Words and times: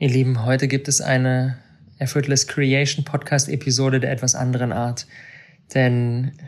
Ihr 0.00 0.10
Lieben, 0.10 0.44
heute 0.44 0.68
gibt 0.68 0.86
es 0.86 1.00
eine 1.00 1.58
Effortless 1.98 2.46
Creation 2.46 3.04
Podcast 3.04 3.48
Episode 3.48 3.98
der 3.98 4.12
etwas 4.12 4.36
anderen 4.36 4.70
Art. 4.70 5.08
Denn 5.74 6.38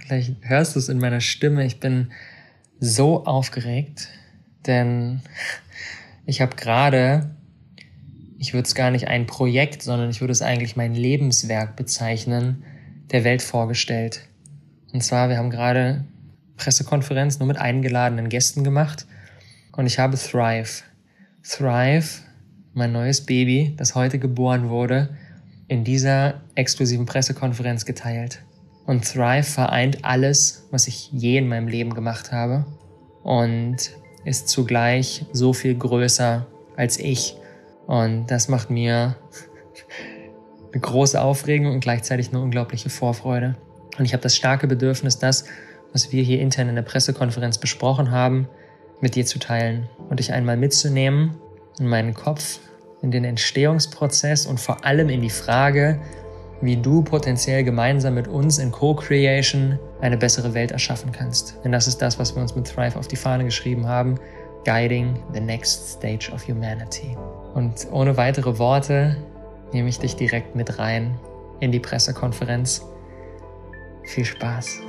vielleicht 0.00 0.36
hörst 0.40 0.74
du 0.74 0.78
es 0.78 0.88
in 0.88 1.00
meiner 1.00 1.20
Stimme, 1.20 1.66
ich 1.66 1.80
bin 1.80 2.12
so 2.80 3.26
aufgeregt, 3.26 4.08
denn 4.66 5.20
ich 6.24 6.40
habe 6.40 6.56
gerade, 6.56 7.36
ich 8.38 8.54
würde 8.54 8.66
es 8.66 8.74
gar 8.74 8.90
nicht 8.90 9.06
ein 9.06 9.26
Projekt, 9.26 9.82
sondern 9.82 10.08
ich 10.08 10.22
würde 10.22 10.32
es 10.32 10.40
eigentlich 10.40 10.74
mein 10.74 10.94
Lebenswerk 10.94 11.76
bezeichnen, 11.76 12.64
der 13.10 13.22
Welt 13.22 13.42
vorgestellt. 13.42 14.22
Und 14.94 15.04
zwar, 15.04 15.28
wir 15.28 15.36
haben 15.36 15.50
gerade 15.50 16.04
Pressekonferenz 16.56 17.38
nur 17.38 17.48
mit 17.48 17.58
eingeladenen 17.58 18.30
Gästen 18.30 18.64
gemacht 18.64 19.06
und 19.72 19.84
ich 19.84 19.98
habe 19.98 20.16
Thrive. 20.16 20.84
Thrive 21.42 22.23
mein 22.74 22.92
neues 22.92 23.20
Baby, 23.20 23.74
das 23.76 23.94
heute 23.94 24.18
geboren 24.18 24.68
wurde, 24.68 25.10
in 25.68 25.84
dieser 25.84 26.42
exklusiven 26.54 27.06
Pressekonferenz 27.06 27.84
geteilt. 27.84 28.42
Und 28.86 29.04
Thrive 29.04 29.46
vereint 29.46 30.04
alles, 30.04 30.66
was 30.70 30.88
ich 30.88 31.10
je 31.12 31.38
in 31.38 31.48
meinem 31.48 31.68
Leben 31.68 31.94
gemacht 31.94 32.32
habe 32.32 32.66
und 33.22 33.76
ist 34.24 34.48
zugleich 34.48 35.24
so 35.32 35.52
viel 35.52 35.74
größer 35.74 36.46
als 36.76 36.98
ich. 36.98 37.36
Und 37.86 38.26
das 38.26 38.48
macht 38.48 38.70
mir 38.70 39.16
eine 40.72 40.80
große 40.80 41.20
Aufregung 41.20 41.72
und 41.72 41.80
gleichzeitig 41.80 42.30
eine 42.30 42.40
unglaubliche 42.40 42.90
Vorfreude. 42.90 43.56
Und 43.98 44.04
ich 44.04 44.12
habe 44.12 44.22
das 44.22 44.36
starke 44.36 44.66
Bedürfnis, 44.66 45.18
das, 45.18 45.44
was 45.92 46.12
wir 46.12 46.22
hier 46.22 46.40
intern 46.40 46.68
in 46.68 46.74
der 46.74 46.82
Pressekonferenz 46.82 47.58
besprochen 47.58 48.10
haben, 48.10 48.48
mit 49.00 49.14
dir 49.14 49.24
zu 49.24 49.38
teilen 49.38 49.88
und 50.10 50.18
dich 50.18 50.32
einmal 50.32 50.56
mitzunehmen 50.56 51.36
in 51.78 51.86
meinen 51.86 52.14
Kopf, 52.14 52.58
in 53.04 53.10
den 53.10 53.24
Entstehungsprozess 53.24 54.46
und 54.46 54.58
vor 54.58 54.84
allem 54.84 55.10
in 55.10 55.20
die 55.20 55.30
Frage, 55.30 56.00
wie 56.62 56.76
du 56.76 57.02
potenziell 57.02 57.62
gemeinsam 57.62 58.14
mit 58.14 58.26
uns 58.26 58.58
in 58.58 58.72
Co-Creation 58.72 59.78
eine 60.00 60.16
bessere 60.16 60.54
Welt 60.54 60.72
erschaffen 60.72 61.12
kannst. 61.12 61.58
Denn 61.62 61.72
das 61.72 61.86
ist 61.86 62.00
das, 62.00 62.18
was 62.18 62.34
wir 62.34 62.40
uns 62.40 62.56
mit 62.56 62.66
Thrive 62.66 62.96
auf 62.96 63.06
die 63.06 63.16
Fahne 63.16 63.44
geschrieben 63.44 63.86
haben. 63.86 64.14
Guiding 64.64 65.22
the 65.34 65.40
next 65.40 65.98
stage 65.98 66.30
of 66.32 66.48
humanity. 66.48 67.14
Und 67.52 67.86
ohne 67.92 68.16
weitere 68.16 68.58
Worte 68.58 69.16
nehme 69.74 69.90
ich 69.90 69.98
dich 69.98 70.16
direkt 70.16 70.56
mit 70.56 70.78
rein 70.78 71.18
in 71.60 71.70
die 71.70 71.80
Pressekonferenz. 71.80 72.82
Viel 74.04 74.24
Spaß! 74.24 74.80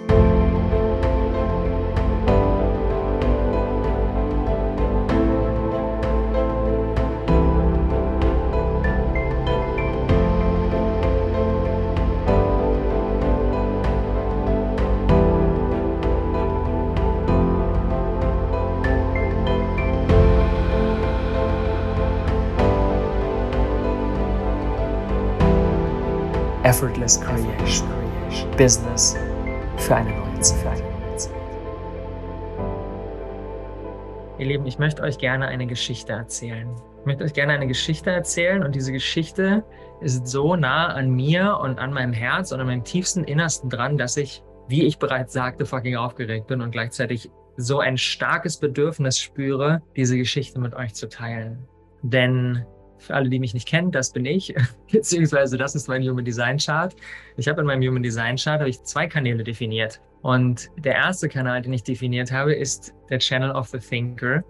Business 28.57 29.17
für 29.77 29.97
eine 29.97 30.11
neue 30.11 30.39
Zeit. 30.39 30.81
Ihr 34.37 34.45
Lieben, 34.45 34.65
ich 34.65 34.79
möchte 34.79 35.01
euch 35.01 35.17
gerne 35.17 35.47
eine 35.47 35.67
Geschichte 35.67 36.13
erzählen. 36.13 36.69
Ich 37.01 37.05
möchte 37.05 37.25
euch 37.25 37.33
gerne 37.33 37.53
eine 37.53 37.67
Geschichte 37.67 38.11
erzählen 38.11 38.63
und 38.63 38.73
diese 38.73 38.93
Geschichte 38.93 39.63
ist 39.99 40.27
so 40.27 40.55
nah 40.55 40.87
an 40.87 41.11
mir 41.11 41.59
und 41.61 41.79
an 41.79 41.91
meinem 41.91 42.13
Herz 42.13 42.53
und 42.53 42.61
an 42.61 42.67
meinem 42.67 42.83
tiefsten 42.85 43.25
Innersten 43.25 43.69
dran, 43.69 43.97
dass 43.97 44.15
ich, 44.15 44.41
wie 44.69 44.85
ich 44.85 44.99
bereits 44.99 45.33
sagte, 45.33 45.65
fucking 45.65 45.97
aufgeregt 45.97 46.47
bin 46.47 46.61
und 46.61 46.71
gleichzeitig 46.71 47.29
so 47.57 47.79
ein 47.79 47.97
starkes 47.97 48.57
Bedürfnis 48.57 49.19
spüre, 49.19 49.81
diese 49.97 50.17
Geschichte 50.17 50.59
mit 50.59 50.73
euch 50.73 50.93
zu 50.93 51.09
teilen. 51.09 51.67
Denn 52.03 52.65
für 52.97 53.13
alle, 53.13 53.29
die 53.29 53.39
mich 53.39 53.53
nicht 53.53 53.67
kennen, 53.67 53.91
das 53.91 54.11
bin 54.11 54.25
ich, 54.25 54.53
beziehungsweise 54.91 55.57
das 55.57 55.75
ist 55.75 55.87
mein 55.87 56.07
Human 56.07 56.25
Design 56.25 56.57
Chart. 56.57 56.95
Ich 57.37 57.47
habe 57.47 57.61
in 57.61 57.67
meinem 57.67 57.87
Human 57.87 58.03
Design 58.03 58.37
Chart 58.37 58.65
ich 58.67 58.81
zwei 58.83 59.07
Kanäle 59.07 59.43
definiert. 59.43 60.01
Und 60.21 60.69
der 60.77 60.95
erste 60.95 61.29
Kanal, 61.29 61.61
den 61.61 61.73
ich 61.73 61.83
definiert 61.83 62.31
habe, 62.31 62.53
ist 62.53 62.93
der 63.09 63.19
Channel 63.19 63.51
of 63.51 63.67
the 63.67 63.77
Thinker. 63.77 64.43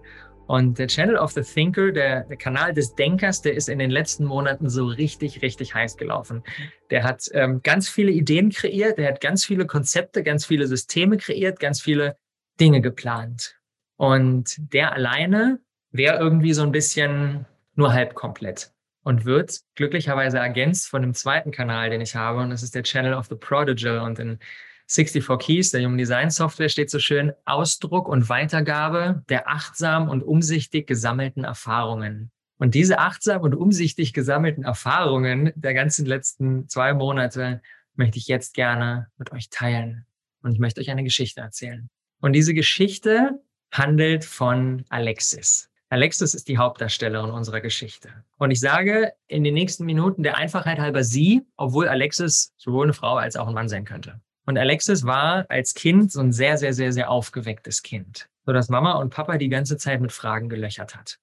Und 0.46 0.78
der 0.78 0.86
Channel 0.86 1.16
of 1.16 1.32
the 1.32 1.42
Thinker, 1.42 1.90
der, 1.90 2.22
der, 2.24 2.36
Kanal 2.36 2.72
des 2.72 2.94
Denkers, 2.94 3.42
der 3.42 3.54
ist 3.54 3.68
in 3.68 3.80
den 3.80 3.90
letzten 3.90 4.24
Monaten 4.24 4.68
so 4.68 4.86
richtig, 4.86 5.42
richtig 5.42 5.74
heiß 5.74 5.96
gelaufen. 5.96 6.44
Der 6.90 7.02
hat 7.02 7.28
ähm, 7.32 7.60
ganz 7.62 7.88
viele 7.88 8.12
Ideen 8.12 8.50
kreiert, 8.50 8.96
der 8.98 9.08
hat 9.08 9.20
ganz 9.20 9.44
viele 9.44 9.66
Konzepte, 9.66 10.22
ganz 10.22 10.46
viele 10.46 10.66
Systeme 10.66 11.16
kreiert, 11.16 11.58
ganz 11.58 11.82
viele 11.82 12.16
Dinge 12.60 12.80
geplant. 12.80 13.56
Und 13.96 14.56
der 14.72 14.92
alleine 14.92 15.58
wäre 15.90 16.18
irgendwie 16.18 16.52
so 16.52 16.62
ein 16.62 16.72
bisschen 16.72 17.46
nur 17.76 17.92
halb 17.92 18.14
komplett 18.14 18.72
und 19.02 19.24
wird 19.24 19.60
glücklicherweise 19.76 20.38
ergänzt 20.38 20.88
von 20.88 21.02
dem 21.02 21.14
zweiten 21.14 21.52
Kanal, 21.52 21.90
den 21.90 22.00
ich 22.00 22.16
habe 22.16 22.40
und 22.40 22.50
das 22.50 22.62
ist 22.62 22.74
der 22.74 22.82
Channel 22.82 23.14
of 23.14 23.26
the 23.26 23.36
Prodigal 23.36 24.00
und 24.00 24.18
in 24.18 24.38
64 24.88 25.38
Keys, 25.38 25.70
der 25.72 25.82
Human 25.84 25.98
Design 25.98 26.30
Software, 26.30 26.68
steht 26.68 26.90
so 26.90 26.98
schön 26.98 27.32
Ausdruck 27.44 28.08
und 28.08 28.28
Weitergabe 28.28 29.24
der 29.28 29.48
achtsam 29.48 30.08
und 30.08 30.22
umsichtig 30.22 30.86
gesammelten 30.86 31.44
Erfahrungen. 31.44 32.30
Und 32.58 32.74
diese 32.74 32.98
achtsam 32.98 33.42
und 33.42 33.54
umsichtig 33.54 34.12
gesammelten 34.12 34.64
Erfahrungen 34.64 35.52
der 35.56 35.74
ganzen 35.74 36.06
letzten 36.06 36.68
zwei 36.68 36.94
Monate 36.94 37.60
möchte 37.94 38.18
ich 38.18 38.28
jetzt 38.28 38.54
gerne 38.54 39.08
mit 39.18 39.32
euch 39.32 39.50
teilen. 39.50 40.06
Und 40.42 40.52
ich 40.52 40.58
möchte 40.58 40.80
euch 40.80 40.90
eine 40.90 41.04
Geschichte 41.04 41.40
erzählen. 41.40 41.90
Und 42.20 42.32
diese 42.32 42.54
Geschichte 42.54 43.40
handelt 43.72 44.24
von 44.24 44.84
Alexis. 44.88 45.68
Alexis 45.88 46.34
ist 46.34 46.48
die 46.48 46.58
Hauptdarstellerin 46.58 47.30
unserer 47.30 47.60
Geschichte. 47.60 48.08
Und 48.38 48.50
ich 48.50 48.58
sage 48.58 49.12
in 49.28 49.44
den 49.44 49.54
nächsten 49.54 49.84
Minuten 49.84 50.24
der 50.24 50.36
Einfachheit 50.36 50.80
halber 50.80 51.04
sie, 51.04 51.42
obwohl 51.56 51.88
Alexis 51.88 52.52
sowohl 52.56 52.86
eine 52.86 52.92
Frau 52.92 53.16
als 53.16 53.36
auch 53.36 53.46
ein 53.46 53.54
Mann 53.54 53.68
sein 53.68 53.84
könnte. 53.84 54.20
Und 54.46 54.58
Alexis 54.58 55.04
war 55.04 55.46
als 55.48 55.74
Kind 55.74 56.10
so 56.10 56.20
ein 56.20 56.32
sehr, 56.32 56.58
sehr, 56.58 56.72
sehr, 56.72 56.92
sehr 56.92 57.10
aufgewecktes 57.10 57.82
Kind, 57.82 58.28
so 58.44 58.52
dass 58.52 58.68
Mama 58.68 58.92
und 58.92 59.10
Papa 59.10 59.38
die 59.38 59.48
ganze 59.48 59.76
Zeit 59.76 60.00
mit 60.00 60.12
Fragen 60.12 60.48
gelöchert 60.48 60.96
hat. 60.96 61.18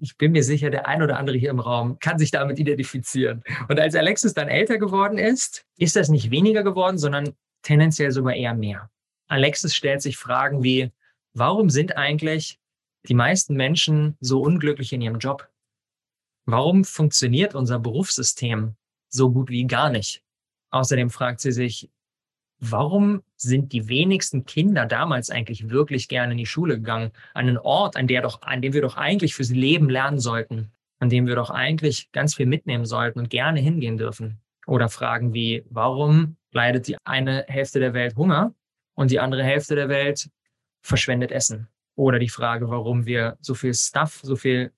Ich 0.00 0.16
bin 0.18 0.32
mir 0.32 0.42
sicher, 0.42 0.70
der 0.70 0.86
ein 0.86 1.02
oder 1.02 1.18
andere 1.18 1.36
hier 1.36 1.50
im 1.50 1.60
Raum 1.60 1.98
kann 1.98 2.18
sich 2.18 2.30
damit 2.30 2.58
identifizieren. 2.58 3.42
Und 3.68 3.78
als 3.78 3.94
Alexis 3.94 4.34
dann 4.34 4.48
älter 4.48 4.78
geworden 4.78 5.16
ist, 5.16 5.64
ist 5.78 5.96
das 5.96 6.08
nicht 6.08 6.30
weniger 6.30 6.62
geworden, 6.62 6.98
sondern 6.98 7.34
tendenziell 7.62 8.10
sogar 8.10 8.34
eher 8.34 8.54
mehr. 8.54 8.90
Alexis 9.28 9.74
stellt 9.74 10.02
sich 10.02 10.16
Fragen 10.16 10.62
wie, 10.62 10.90
warum 11.34 11.70
sind 11.70 11.96
eigentlich 11.96 12.58
die 13.08 13.14
meisten 13.14 13.54
Menschen 13.54 14.16
so 14.20 14.40
unglücklich 14.40 14.92
in 14.92 15.00
ihrem 15.00 15.18
Job? 15.18 15.48
Warum 16.44 16.84
funktioniert 16.84 17.54
unser 17.54 17.78
Berufssystem 17.78 18.76
so 19.08 19.30
gut 19.30 19.50
wie 19.50 19.66
gar 19.66 19.90
nicht? 19.90 20.22
Außerdem 20.70 21.10
fragt 21.10 21.40
sie 21.40 21.52
sich, 21.52 21.90
warum 22.58 23.22
sind 23.36 23.72
die 23.72 23.88
wenigsten 23.88 24.44
Kinder 24.44 24.86
damals 24.86 25.30
eigentlich 25.30 25.68
wirklich 25.68 26.08
gerne 26.08 26.32
in 26.32 26.38
die 26.38 26.46
Schule 26.46 26.76
gegangen? 26.76 27.12
An 27.34 27.48
einen 27.48 27.58
Ort, 27.58 27.96
an, 27.96 28.06
der 28.06 28.22
doch, 28.22 28.42
an 28.42 28.62
dem 28.62 28.72
wir 28.72 28.82
doch 28.82 28.96
eigentlich 28.96 29.34
fürs 29.34 29.50
Leben 29.50 29.90
lernen 29.90 30.18
sollten, 30.18 30.72
an 30.98 31.10
dem 31.10 31.26
wir 31.26 31.34
doch 31.34 31.50
eigentlich 31.50 32.10
ganz 32.12 32.36
viel 32.36 32.46
mitnehmen 32.46 32.86
sollten 32.86 33.18
und 33.18 33.30
gerne 33.30 33.60
hingehen 33.60 33.98
dürfen. 33.98 34.40
Oder 34.66 34.88
Fragen 34.88 35.34
wie, 35.34 35.64
warum 35.68 36.36
leidet 36.52 36.86
die 36.86 36.96
eine 37.04 37.44
Hälfte 37.48 37.80
der 37.80 37.94
Welt 37.94 38.16
Hunger 38.16 38.54
und 38.94 39.10
die 39.10 39.18
andere 39.18 39.42
Hälfte 39.42 39.74
der 39.74 39.88
Welt 39.88 40.30
verschwendet 40.82 41.32
Essen? 41.32 41.68
Oder 41.94 42.18
die 42.18 42.28
Frage, 42.28 42.70
warum 42.70 43.06
wir 43.06 43.36
so 43.40 43.54
viel 43.54 43.74
Stuff, 43.74 44.20
so 44.22 44.36
viel 44.36 44.72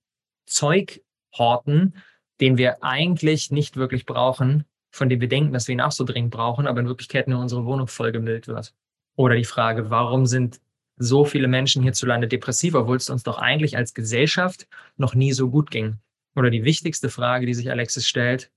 Zeug 0.46 1.02
horten, 1.32 1.94
den 2.40 2.58
wir 2.58 2.82
eigentlich 2.82 3.50
nicht 3.50 3.76
wirklich 3.76 4.06
brauchen, 4.06 4.64
von 4.90 5.08
dem 5.08 5.20
wir 5.20 5.28
denken, 5.28 5.52
dass 5.52 5.68
wir 5.68 5.72
ihn 5.72 5.80
auch 5.80 5.92
so 5.92 6.04
dringend 6.04 6.32
brauchen, 6.32 6.66
aber 6.66 6.80
in 6.80 6.86
Wirklichkeit 6.86 7.28
nur 7.28 7.40
unsere 7.40 7.64
Wohnung 7.64 7.86
vollgemüllt 7.86 8.48
wird. 8.48 8.74
Oder 9.16 9.36
die 9.36 9.44
Frage, 9.44 9.90
warum 9.90 10.26
sind 10.26 10.60
so 10.96 11.24
viele 11.24 11.48
Menschen 11.48 11.82
hierzulande 11.82 12.28
depressiv, 12.28 12.74
obwohl 12.74 12.96
es 12.96 13.10
uns 13.10 13.22
doch 13.22 13.38
eigentlich 13.38 13.76
als 13.76 13.94
Gesellschaft 13.94 14.68
noch 14.96 15.14
nie 15.14 15.32
so 15.32 15.50
gut 15.50 15.70
ging? 15.70 15.98
Oder 16.36 16.50
die 16.50 16.64
wichtigste 16.64 17.10
Frage, 17.10 17.46
die 17.46 17.54
sich 17.54 17.70
Alexis 17.70 18.06
stellt, 18.06 18.50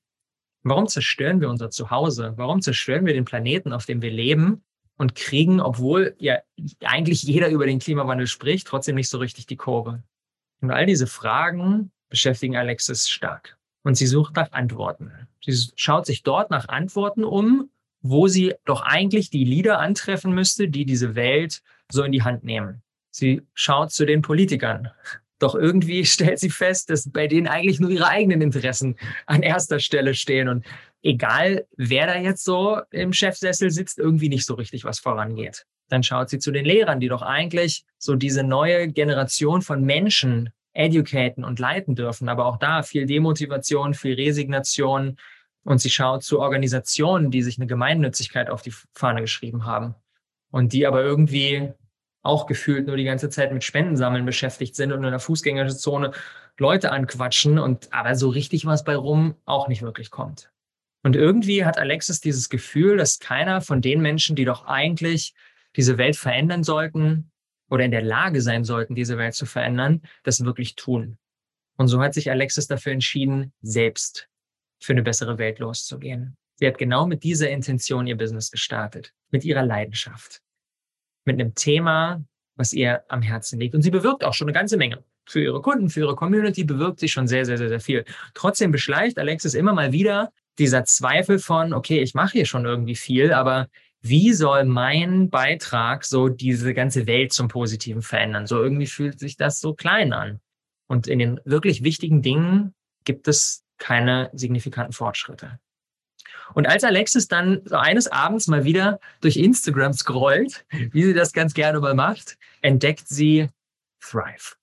warum 0.64 0.88
zerstören 0.88 1.42
wir 1.42 1.50
unser 1.50 1.70
Zuhause? 1.70 2.34
Warum 2.36 2.62
zerstören 2.62 3.06
wir 3.06 3.14
den 3.14 3.26
Planeten, 3.26 3.74
auf 3.74 3.86
dem 3.86 4.02
wir 4.02 4.12
leben, 4.12 4.64
und 4.98 5.16
kriegen, 5.16 5.62
obwohl 5.62 6.16
ja 6.20 6.40
eigentlich 6.84 7.24
jeder 7.24 7.50
über 7.50 7.66
den 7.66 7.80
Klimawandel 7.80 8.28
spricht, 8.28 8.68
trotzdem 8.68 8.96
nicht 8.96 9.10
so 9.10 9.20
richtig 9.20 9.46
die 9.46 9.56
Kurve. 9.56 10.04
Und 10.62 10.72
all 10.72 10.86
diese 10.86 11.08
Fragen 11.08 11.92
beschäftigen 12.10 12.56
Alexis 12.56 13.10
stark. 13.10 13.58
Und 13.84 13.96
sie 13.96 14.08
sucht 14.08 14.36
nach 14.36 14.52
Antworten. 14.52 15.12
Sie 15.44 15.72
schaut 15.76 16.06
sich 16.06 16.24
dort 16.24 16.50
nach 16.50 16.68
Antworten 16.68 17.24
um, 17.24 17.70
wo 18.02 18.28
sie 18.28 18.56
doch 18.66 18.82
eigentlich 18.82 19.30
die 19.30 19.46
Leader 19.46 19.80
antreffen 19.80 20.34
müsste, 20.34 20.68
die 20.68 20.86
diese 20.86 21.16
Welt 21.16 21.62
so 21.90 22.04
in 22.04 22.12
die 22.12 22.24
Hand 22.24 22.44
nehmen. 22.44 22.82
Sie 23.12 23.42
schaut 23.54 23.92
zu 23.92 24.06
den 24.06 24.22
Politikern. 24.22 24.90
Doch 25.40 25.56
irgendwie 25.56 26.06
stellt 26.06 26.40
sie 26.40 26.50
fest, 26.50 26.90
dass 26.90 27.10
bei 27.10 27.28
denen 27.28 27.48
eigentlich 27.48 27.80
nur 27.80 27.90
ihre 27.90 28.08
eigenen 28.08 28.42
Interessen 28.42 28.96
an 29.26 29.44
erster 29.44 29.80
Stelle 29.80 30.14
stehen 30.14 30.50
und 30.50 30.66
egal 31.04 31.68
wer 31.78 32.08
da 32.08 32.18
jetzt 32.18 32.44
so 32.44 32.82
im 32.92 33.14
Chefsessel 33.14 33.72
sitzt, 33.72 33.98
irgendwie 33.98 34.30
nicht 34.30 34.46
so 34.46 34.56
richtig 34.56 34.84
was 34.84 35.00
vorangeht. 35.00 35.66
Dann 35.90 36.04
schaut 36.04 36.30
sie 36.30 36.40
zu 36.40 36.52
den 36.52 36.66
Lehrern, 36.66 37.00
die 37.00 37.08
doch 37.08 37.22
eigentlich 37.22 37.86
so 37.98 38.16
diese 38.16 38.44
neue 38.44 38.90
Generation 38.90 39.62
von 39.62 39.84
Menschen 39.84 40.50
educaten 40.74 41.44
und 41.44 41.60
leiten 41.60 41.96
dürfen. 41.96 42.30
Aber 42.30 42.46
auch 42.46 42.58
da 42.58 42.84
viel 42.84 43.06
Demotivation, 43.06 43.94
viel 43.94 44.16
Resignation. 44.16 45.18
Und 45.64 45.80
sie 45.80 45.90
schaut 45.90 46.24
zu 46.24 46.40
Organisationen, 46.40 47.32
die 47.32 47.42
sich 47.42 47.58
eine 47.58 47.68
Gemeinnützigkeit 47.68 48.50
auf 48.50 48.62
die 48.62 48.74
Fahne 48.94 49.22
geschrieben 49.22 49.66
haben 49.66 49.96
und 50.52 50.74
die 50.74 50.88
aber 50.88 51.02
irgendwie 51.02 51.74
auch 52.24 52.46
gefühlt 52.46 52.88
nur 52.88 52.98
die 52.98 53.04
ganze 53.04 53.30
Zeit 53.30 53.54
mit 53.54 53.64
Spendensammeln 53.64 54.26
beschäftigt 54.26 54.76
sind 54.76 54.92
und 54.92 55.04
in 55.04 55.12
der 55.12 55.20
Fußgängerzone 55.20 56.12
Leute 56.58 56.92
anquatschen 56.92 57.60
und 57.60 57.94
aber 57.94 58.16
so 58.16 58.30
richtig 58.30 58.66
was 58.66 58.84
bei 58.84 58.96
rum 58.96 59.36
auch 59.46 59.68
nicht 59.68 59.82
wirklich 59.82 60.12
kommt. 60.12 60.52
Und 61.08 61.16
irgendwie 61.16 61.64
hat 61.64 61.78
Alexis 61.78 62.20
dieses 62.20 62.50
Gefühl, 62.50 62.98
dass 62.98 63.20
keiner 63.20 63.62
von 63.62 63.82
den 63.82 64.02
Menschen, 64.02 64.36
die 64.36 64.44
doch 64.44 64.66
eigentlich 64.66 65.34
diese 65.78 65.98
Welt 65.98 66.18
verändern 66.18 66.66
sollten 66.66 67.32
oder 67.70 67.86
in 67.86 67.92
der 67.92 68.02
Lage 68.02 68.42
sein 68.42 68.66
sollten, 68.66 68.94
diese 68.94 69.18
Welt 69.18 69.34
zu 69.34 69.46
verändern, 69.46 70.02
das 70.24 70.44
wirklich 70.44 70.76
tun. 70.76 71.18
Und 71.78 71.88
so 71.88 72.02
hat 72.02 72.14
sich 72.14 72.30
Alexis 72.30 72.68
dafür 72.68 72.92
entschieden, 72.92 73.54
selbst 73.62 74.28
für 74.82 74.92
eine 74.92 75.02
bessere 75.02 75.38
Welt 75.38 75.60
loszugehen. 75.60 76.36
Sie 76.56 76.68
hat 76.68 76.78
genau 76.78 77.08
mit 77.08 77.24
dieser 77.24 77.50
Intention 77.52 78.06
ihr 78.06 78.18
Business 78.18 78.52
gestartet, 78.52 79.14
mit 79.32 79.46
ihrer 79.46 79.64
Leidenschaft, 79.64 80.42
mit 81.24 81.40
einem 81.40 81.56
Thema, 81.56 82.22
was 82.58 82.74
ihr 82.74 83.06
am 83.08 83.22
Herzen 83.22 83.62
liegt. 83.62 83.76
Und 83.76 83.82
sie 83.82 83.92
bewirkt 83.92 84.26
auch 84.26 84.34
schon 84.34 84.50
eine 84.50 84.60
ganze 84.60 84.76
Menge. 84.76 85.06
Für 85.26 85.42
ihre 85.42 85.62
Kunden, 85.62 85.90
für 85.90 86.02
ihre 86.02 86.16
Community 86.16 86.66
bewirkt 86.66 87.00
sie 87.00 87.08
schon 87.08 87.30
sehr, 87.30 87.46
sehr, 87.46 87.58
sehr, 87.58 87.70
sehr 87.70 87.80
viel. 87.80 88.04
Trotzdem 88.34 88.74
beschleicht 88.74 89.18
Alexis 89.18 89.54
immer 89.54 89.72
mal 89.72 89.94
wieder 89.94 90.34
dieser 90.60 90.86
Zweifel 90.86 91.40
von, 91.40 91.74
okay, 91.74 92.00
ich 92.00 92.14
mache 92.14 92.34
hier 92.34 92.46
schon 92.46 92.66
irgendwie 92.66 92.96
viel, 92.96 93.34
aber 93.34 93.68
wie 94.02 94.34
soll 94.34 94.66
mein 94.66 95.30
Beitrag 95.30 96.06
so 96.06 96.30
diese 96.30 96.74
ganze 96.74 97.08
Welt 97.08 97.34
zum 97.34 97.48
Positiven 97.48 98.02
verändern? 98.02 98.48
So 98.48 98.62
irgendwie 98.62 98.88
fühlt 98.88 99.20
sich 99.20 99.38
das 99.38 99.60
so 99.60 99.74
klein 99.74 100.14
an. 100.14 100.40
Und 100.88 101.08
in 101.08 101.20
den 101.20 101.40
wirklich 101.44 101.84
wichtigen 101.84 102.22
Dingen 102.22 102.74
gibt 103.04 103.28
es 103.28 103.64
keine 103.78 104.30
signifikanten 104.34 104.94
Fortschritte. 104.94 105.60
Und 106.54 106.68
als 106.68 106.84
Alexis 106.84 107.28
dann 107.28 107.62
so 107.66 107.76
eines 107.76 108.08
Abends 108.08 108.48
mal 108.48 108.64
wieder 108.64 109.00
durch 109.22 109.38
Instagram 109.38 109.94
scrollt, 109.94 110.66
wie 110.92 111.04
sie 111.04 111.14
das 111.14 111.34
ganz 111.34 111.54
gerne 111.54 111.80
mal 111.80 111.94
macht, 111.94 112.38
entdeckt 112.62 113.08
sie 113.08 113.50
Thrive. 114.00 114.56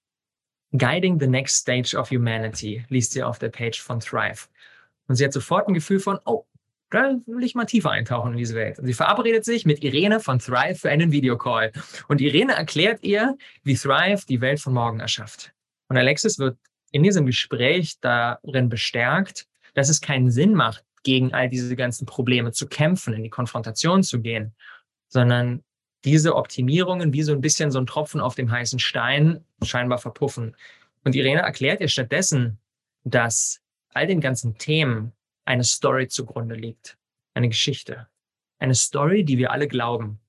Guiding 0.77 1.21
the 1.21 1.27
Next 1.27 1.57
Stage 1.57 1.97
of 1.97 2.11
Humanity 2.11 2.85
liest 2.89 3.13
sie 3.13 3.23
auf 3.23 3.39
der 3.39 3.51
Page 3.51 3.81
von 3.81 4.01
Thrive. 4.01 4.49
Und 5.07 5.17
sie 5.17 5.25
hat 5.25 5.33
sofort 5.33 5.69
ein 5.69 5.75
Gefühl 5.75 6.01
von, 6.01 6.19
oh, 6.25 6.45
da 6.91 7.17
will 7.27 7.45
ich 7.45 7.55
mal 7.55 7.65
tiefer 7.65 7.91
eintauchen 7.91 8.33
in 8.33 8.39
diese 8.39 8.55
Welt. 8.55 8.79
Und 8.79 8.87
sie 8.87 8.95
verabredet 8.95 9.45
sich 9.45 9.67
mit 9.67 9.83
Irene 9.83 10.21
von 10.21 10.39
Thrive 10.39 10.79
für 10.79 10.91
einen 10.91 11.11
Videocall. 11.11 11.73
Und 12.09 12.21
Irene 12.21 12.55
erklärt 12.55 13.03
ihr, 13.03 13.37
wie 13.65 13.75
Thrive 13.75 14.25
die 14.27 14.41
Welt 14.41 14.61
von 14.61 14.73
morgen 14.73 15.01
erschafft. 15.01 15.53
Und 15.89 15.97
Alexis 15.97 16.39
wird 16.39 16.57
in 16.93 17.03
diesem 17.03 17.27
Gespräch 17.27 17.99
darin 18.01 18.69
bestärkt, 18.69 19.47
dass 19.75 19.89
es 19.89 20.01
keinen 20.01 20.31
Sinn 20.31 20.55
macht, 20.55 20.85
gegen 21.03 21.35
all 21.35 21.49
diese 21.49 21.77
ganzen 21.77 22.07
Probleme 22.07 22.53
zu 22.53 22.67
kämpfen, 22.67 23.13
in 23.13 23.23
die 23.23 23.31
Konfrontation 23.31 24.03
zu 24.03 24.21
gehen, 24.21 24.55
sondern 25.09 25.63
diese 26.05 26.35
Optimierungen 26.37 27.13
wie 27.13 27.23
so 27.23 27.33
ein 27.33 27.41
bisschen 27.41 27.71
so 27.71 27.79
ein 27.79 27.87
Tropfen 27.87 28.21
auf 28.21 28.35
dem 28.35 28.51
heißen 28.51 28.79
Stein 28.79 29.45
scheinbar 29.63 29.99
verpuffen. 29.99 30.57
Und 31.05 31.15
Irene 31.15 31.43
erklärt 31.43 31.81
ihr 31.81 31.89
stattdessen, 31.89 32.59
dass 33.05 33.61
all 33.95 34.07
den 34.07 34.21
ganzen 34.21 34.59
Themen 34.59 35.13
eine 35.45 35.65
Story 35.65 36.09
zugrunde 36.09 36.55
liegt. 36.55 36.99
Eine 37.35 37.49
Geschichte. 37.49 38.09
Eine 38.59 38.75
Story, 38.75 39.25
die 39.25 39.39
wir 39.39 39.51
alle 39.51 39.69
glauben. 39.69 40.21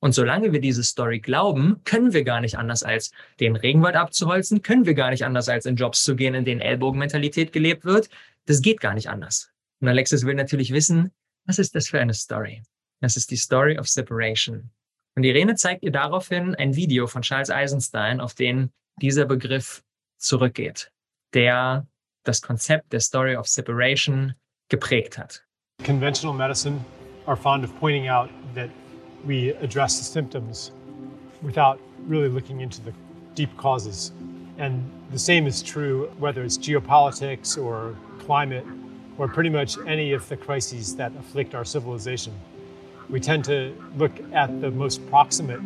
Und 0.00 0.12
solange 0.12 0.52
wir 0.52 0.60
diese 0.60 0.84
Story 0.84 1.18
glauben, 1.18 1.80
können 1.84 2.12
wir 2.12 2.22
gar 2.22 2.40
nicht 2.40 2.56
anders 2.56 2.84
als 2.84 3.10
den 3.40 3.56
Regenwald 3.56 3.96
abzuholzen, 3.96 4.62
können 4.62 4.86
wir 4.86 4.94
gar 4.94 5.10
nicht 5.10 5.24
anders 5.24 5.48
als 5.48 5.66
in 5.66 5.76
Jobs 5.76 6.04
zu 6.04 6.14
gehen, 6.14 6.34
in 6.34 6.44
denen 6.44 6.60
Ellbogenmentalität 6.60 7.52
gelebt 7.52 7.84
wird. 7.84 8.08
Das 8.46 8.62
geht 8.62 8.80
gar 8.80 8.94
nicht 8.94 9.08
anders. 9.08 9.50
Und 9.80 9.88
Alexis 9.88 10.24
will 10.24 10.34
natürlich 10.34 10.72
wissen, 10.72 11.12
was 11.46 11.58
ist 11.58 11.74
das 11.74 11.88
für 11.88 12.00
eine 12.00 12.14
Story? 12.14 12.62
Das 13.00 13.16
ist 13.16 13.30
die 13.30 13.36
Story 13.36 13.78
of 13.78 13.88
Separation. 13.88 14.70
Und 15.16 15.24
Irene 15.24 15.56
zeigt 15.56 15.82
ihr 15.82 15.90
daraufhin 15.90 16.54
ein 16.54 16.76
Video 16.76 17.08
von 17.08 17.22
Charles 17.22 17.50
Eisenstein, 17.50 18.20
auf 18.20 18.34
den 18.34 18.70
dieser 19.00 19.24
Begriff 19.24 19.82
zurückgeht, 20.16 20.92
der 21.34 21.86
das 22.28 22.42
Konzept 22.42 22.92
der 22.92 23.00
Story 23.00 23.34
of 23.34 23.48
Separation 23.48 24.34
geprägt 24.68 25.16
hat. 25.16 25.42
Conventional 25.82 26.34
medicine 26.34 26.84
are 27.26 27.36
fond 27.36 27.64
of 27.64 27.74
pointing 27.80 28.08
out 28.08 28.28
that 28.54 28.68
we 29.24 29.54
address 29.62 29.98
the 29.98 30.04
symptoms 30.04 30.70
without 31.42 31.80
really 32.06 32.28
looking 32.28 32.60
into 32.60 32.82
the 32.82 32.92
deep 33.34 33.56
causes. 33.56 34.12
And 34.58 34.84
the 35.10 35.18
same 35.18 35.46
is 35.46 35.62
true 35.62 36.10
whether 36.18 36.44
it's 36.44 36.58
geopolitics 36.58 37.56
or 37.56 37.96
climate 38.18 38.66
or 39.16 39.26
pretty 39.26 39.50
much 39.50 39.78
any 39.86 40.12
of 40.12 40.28
the 40.28 40.36
crises 40.36 40.94
that 40.96 41.12
afflict 41.18 41.54
our 41.54 41.64
civilization. 41.64 42.34
We 43.08 43.20
tend 43.20 43.44
to 43.46 43.74
look 43.96 44.12
at 44.34 44.60
the 44.60 44.70
most 44.70 45.08
proximate 45.08 45.60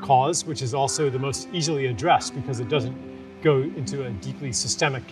cause, 0.00 0.44
which 0.44 0.62
is 0.62 0.74
also 0.74 1.08
the 1.08 1.18
most 1.18 1.48
easily 1.52 1.86
addressed 1.86 2.34
because 2.34 2.58
it 2.58 2.68
doesn't 2.68 2.96
go 3.42 3.60
into 3.60 4.06
a 4.06 4.10
deeply 4.10 4.52
systemic 4.52 5.04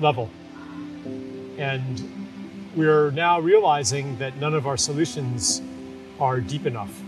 level. 0.00 0.30
And 1.58 2.02
we're 2.74 3.10
now 3.12 3.40
realizing 3.40 4.18
that 4.18 4.36
none 4.36 4.54
of 4.54 4.66
our 4.66 4.76
solutions 4.76 5.62
are 6.20 6.40
deep 6.40 6.66
enough. 6.66 7.00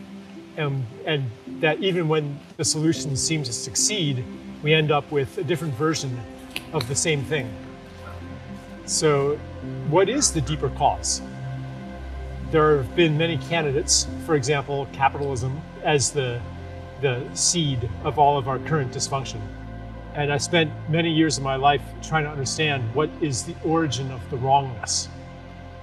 And, 0.56 0.84
and 1.04 1.30
that 1.60 1.80
even 1.80 2.08
when 2.08 2.38
the 2.56 2.64
solutions 2.64 3.22
seem 3.22 3.42
to 3.44 3.52
succeed, 3.52 4.24
we 4.62 4.74
end 4.74 4.90
up 4.90 5.10
with 5.12 5.38
a 5.38 5.44
different 5.44 5.74
version 5.74 6.18
of 6.72 6.88
the 6.88 6.94
same 6.94 7.22
thing. 7.22 7.48
So, 8.86 9.36
what 9.88 10.08
is 10.08 10.32
the 10.32 10.40
deeper 10.40 10.70
cause? 10.70 11.20
There 12.50 12.78
have 12.78 12.96
been 12.96 13.18
many 13.18 13.36
candidates, 13.36 14.06
for 14.24 14.34
example, 14.34 14.88
capitalism 14.92 15.60
as 15.82 16.10
the, 16.10 16.40
the 17.02 17.22
seed 17.34 17.88
of 18.04 18.18
all 18.18 18.38
of 18.38 18.48
our 18.48 18.58
current 18.60 18.92
dysfunction. 18.92 19.40
And 20.18 20.30
I 20.30 20.36
spent 20.36 20.70
many 20.90 21.10
years 21.10 21.38
of 21.38 21.44
my 21.44 21.56
life 21.56 21.82
trying 22.02 22.24
to 22.24 22.30
understand 22.30 22.94
what 22.94 23.08
is 23.22 23.44
the 23.44 23.54
origin 23.64 24.10
of 24.10 24.20
the 24.28 24.36
wrongness 24.36 25.08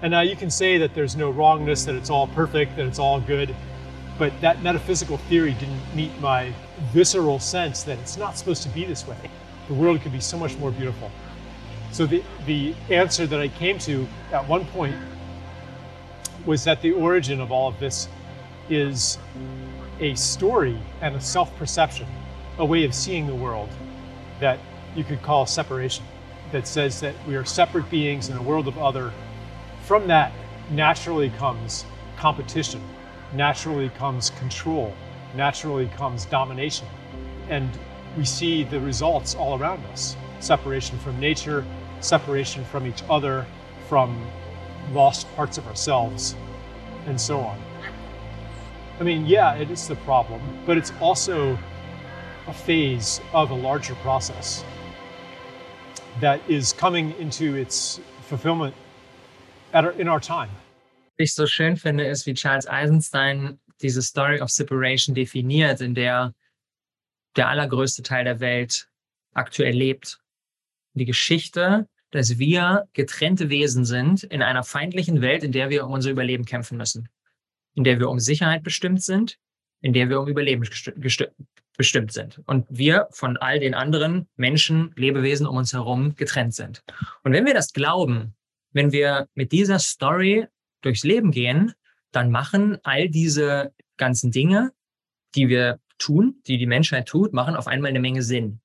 and 0.02 0.12
now 0.12 0.22
you 0.22 0.36
can 0.36 0.52
say 0.52 0.78
that 0.78 0.94
there's 0.94 1.16
no 1.16 1.32
wrongness, 1.32 1.86
that 1.86 1.96
it's 1.96 2.10
all 2.10 2.28
perfect, 2.28 2.76
that 2.76 2.86
it's 2.86 3.00
all 3.00 3.20
good, 3.20 3.56
but 4.20 4.40
that 4.42 4.62
metaphysical 4.62 5.18
theory 5.18 5.54
didn't 5.54 5.82
meet 5.96 6.16
my 6.20 6.54
visceral 6.94 7.40
sense 7.40 7.84
that 7.84 7.98
it's 8.00 8.18
not 8.18 8.38
supposed 8.38 8.62
to 8.62 8.70
be 8.70 8.86
this 8.86 9.08
way. 9.08 9.18
The 9.68 9.74
world 9.74 10.02
could 10.02 10.12
be 10.12 10.20
so 10.20 10.38
much 10.38 10.56
more 10.58 10.72
beautiful. 10.72 11.10
So 11.92 12.06
the, 12.06 12.24
the 12.46 12.76
answer 12.90 13.26
that 13.26 13.40
I 13.40 13.48
came 13.48 13.80
to 13.80 14.08
at 14.32 14.48
one 14.48 14.66
point 14.66 14.96
was 16.46 16.64
that 16.66 16.82
the 16.82 16.92
origin 16.92 17.40
of 17.42 17.52
all 17.52 17.68
of 17.68 17.80
this 17.80 18.08
is 18.70 19.18
a 20.00 20.14
story 20.14 20.78
and 21.02 21.16
a 21.16 21.22
self 21.22 21.56
perception, 21.58 22.06
a 22.60 22.66
way 22.66 22.84
of 22.84 22.94
seeing 22.94 23.28
the 23.28 23.36
world 23.36 23.70
that 24.40 24.60
you 24.96 25.04
could 25.04 25.22
call 25.22 25.46
separation, 25.46 26.06
that 26.52 26.68
says 26.68 27.00
that 27.02 27.16
we 27.28 27.36
are 27.36 27.46
separate 27.46 27.90
beings 27.90 28.30
in 28.30 28.38
a 28.38 28.42
world 28.42 28.68
of 28.68 28.78
other 28.78 29.12
from 29.86 30.08
that 30.08 30.32
naturally 30.72 31.30
comes 31.30 31.86
competition, 32.18 32.82
naturally 33.34 33.90
comes 33.90 34.32
control, 34.32 34.96
naturally 35.36 35.88
comes 35.90 36.26
domination. 36.26 36.88
And 37.50 37.70
we 38.18 38.26
see 38.26 38.64
the 38.64 38.80
results 38.80 39.36
all 39.36 39.60
around 39.60 39.86
us 39.88 40.16
separation 40.40 40.98
from 40.98 41.20
nature, 41.20 41.64
separation 42.00 42.66
from 42.66 42.88
each 42.88 43.04
other, 43.10 43.46
from 43.88 44.26
lost 44.92 45.28
parts 45.36 45.60
of 45.60 45.68
ourselves, 45.68 46.36
and 47.06 47.20
so 47.20 47.40
on. 47.40 47.60
I 49.00 49.04
mean, 49.04 49.28
yeah, 49.28 49.54
it 49.54 49.70
is 49.70 49.88
the 49.88 49.96
problem, 49.98 50.42
but 50.66 50.78
it's 50.78 50.92
also 51.00 51.60
a 52.48 52.54
phase 52.54 53.22
of 53.34 53.52
a 53.52 53.56
larger 53.56 53.96
process 53.96 54.64
that 56.22 56.40
is 56.48 56.74
coming 56.74 57.14
into 57.20 57.56
its 57.56 58.00
fulfillment 58.22 58.74
in 59.74 60.08
our 60.08 60.20
time. 60.20 60.50
Ich 61.18 61.34
so 61.34 61.46
schön 61.46 61.78
finde, 61.78 62.06
ist, 62.06 62.26
wie 62.26 62.34
Charles 62.34 62.68
Eisenstein 62.68 63.60
diese 63.82 64.02
Story 64.02 64.40
of 64.42 64.50
Separation 64.50 65.16
definiert, 65.16 65.82
in 65.82 65.94
der 65.96 66.34
der 67.36 67.50
allergrößte 67.50 68.04
Teil 68.04 68.24
der 68.24 68.40
Welt 68.40 68.88
aktuell 69.34 69.76
lebt. 69.76 70.20
Die 70.94 71.06
Geschichte, 71.06 71.88
dass 72.12 72.38
wir 72.38 72.88
getrennte 72.94 73.50
Wesen 73.50 73.84
sind 73.84 74.24
in 74.24 74.42
einer 74.42 74.64
feindlichen 74.64 75.22
Welt, 75.22 75.44
in 75.44 75.52
der 75.52 75.70
wir 75.70 75.86
um 75.86 75.92
unser 75.92 76.12
Überleben 76.12 76.46
kämpfen 76.46 76.78
müssen, 76.78 77.10
in 77.74 77.84
der 77.84 78.00
wir 78.00 78.10
um 78.10 78.20
Sicherheit 78.20 78.64
bestimmt 78.64 79.04
sind, 79.04 79.38
in 79.86 79.94
der 79.94 80.10
wir 80.10 80.20
um 80.20 80.28
Überleben 80.28 80.68
bestimmt 81.78 82.12
sind. 82.12 82.42
Und 82.48 82.66
wir 82.72 83.08
von 83.12 83.38
all 83.38 83.60
den 83.60 83.76
anderen 83.76 84.28
Menschen, 84.36 84.92
Lebewesen 84.96 85.46
um 85.46 85.58
uns 85.58 85.74
herum 85.74 86.16
getrennt 86.16 86.56
sind. 86.56 86.84
Und 87.24 87.34
wenn 87.34 87.46
wir 87.46 87.54
das 87.54 87.72
glauben, 87.72 88.34
wenn 88.72 88.92
wir 88.92 89.28
mit 89.36 89.52
dieser 89.52 89.78
Story 89.78 90.48
durchs 90.82 91.04
Leben 91.04 91.30
gehen, 91.30 91.74
dann 92.12 92.32
machen 92.32 92.80
all 92.82 93.10
diese 93.10 93.74
ganzen 93.98 94.32
Dinge, 94.32 94.72
die 95.36 95.50
wir 95.50 95.80
tun, 96.00 96.42
die 96.48 96.58
die 96.58 96.66
Menschheit 96.66 97.08
tut, 97.08 97.34
machen 97.34 97.56
auf 97.56 97.68
einmal 97.68 97.90
eine 97.90 98.00
Menge 98.00 98.24
Sinn. 98.24 98.62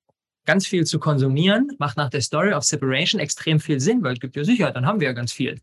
Ganz 0.47 0.65
viel 0.65 0.85
zu 0.85 0.97
konsumieren 0.97 1.69
macht 1.77 1.97
nach 1.97 2.09
der 2.09 2.21
Story 2.21 2.51
of 2.53 2.63
Separation 2.63 3.21
extrem 3.21 3.59
viel 3.59 3.79
Sinn, 3.79 4.01
weil 4.01 4.13
es 4.13 4.19
gibt 4.19 4.35
ja 4.35 4.43
Sicherheit, 4.43 4.75
dann 4.75 4.87
haben 4.87 4.99
wir 4.99 5.09
ja 5.09 5.13
ganz 5.13 5.31
viel. 5.31 5.59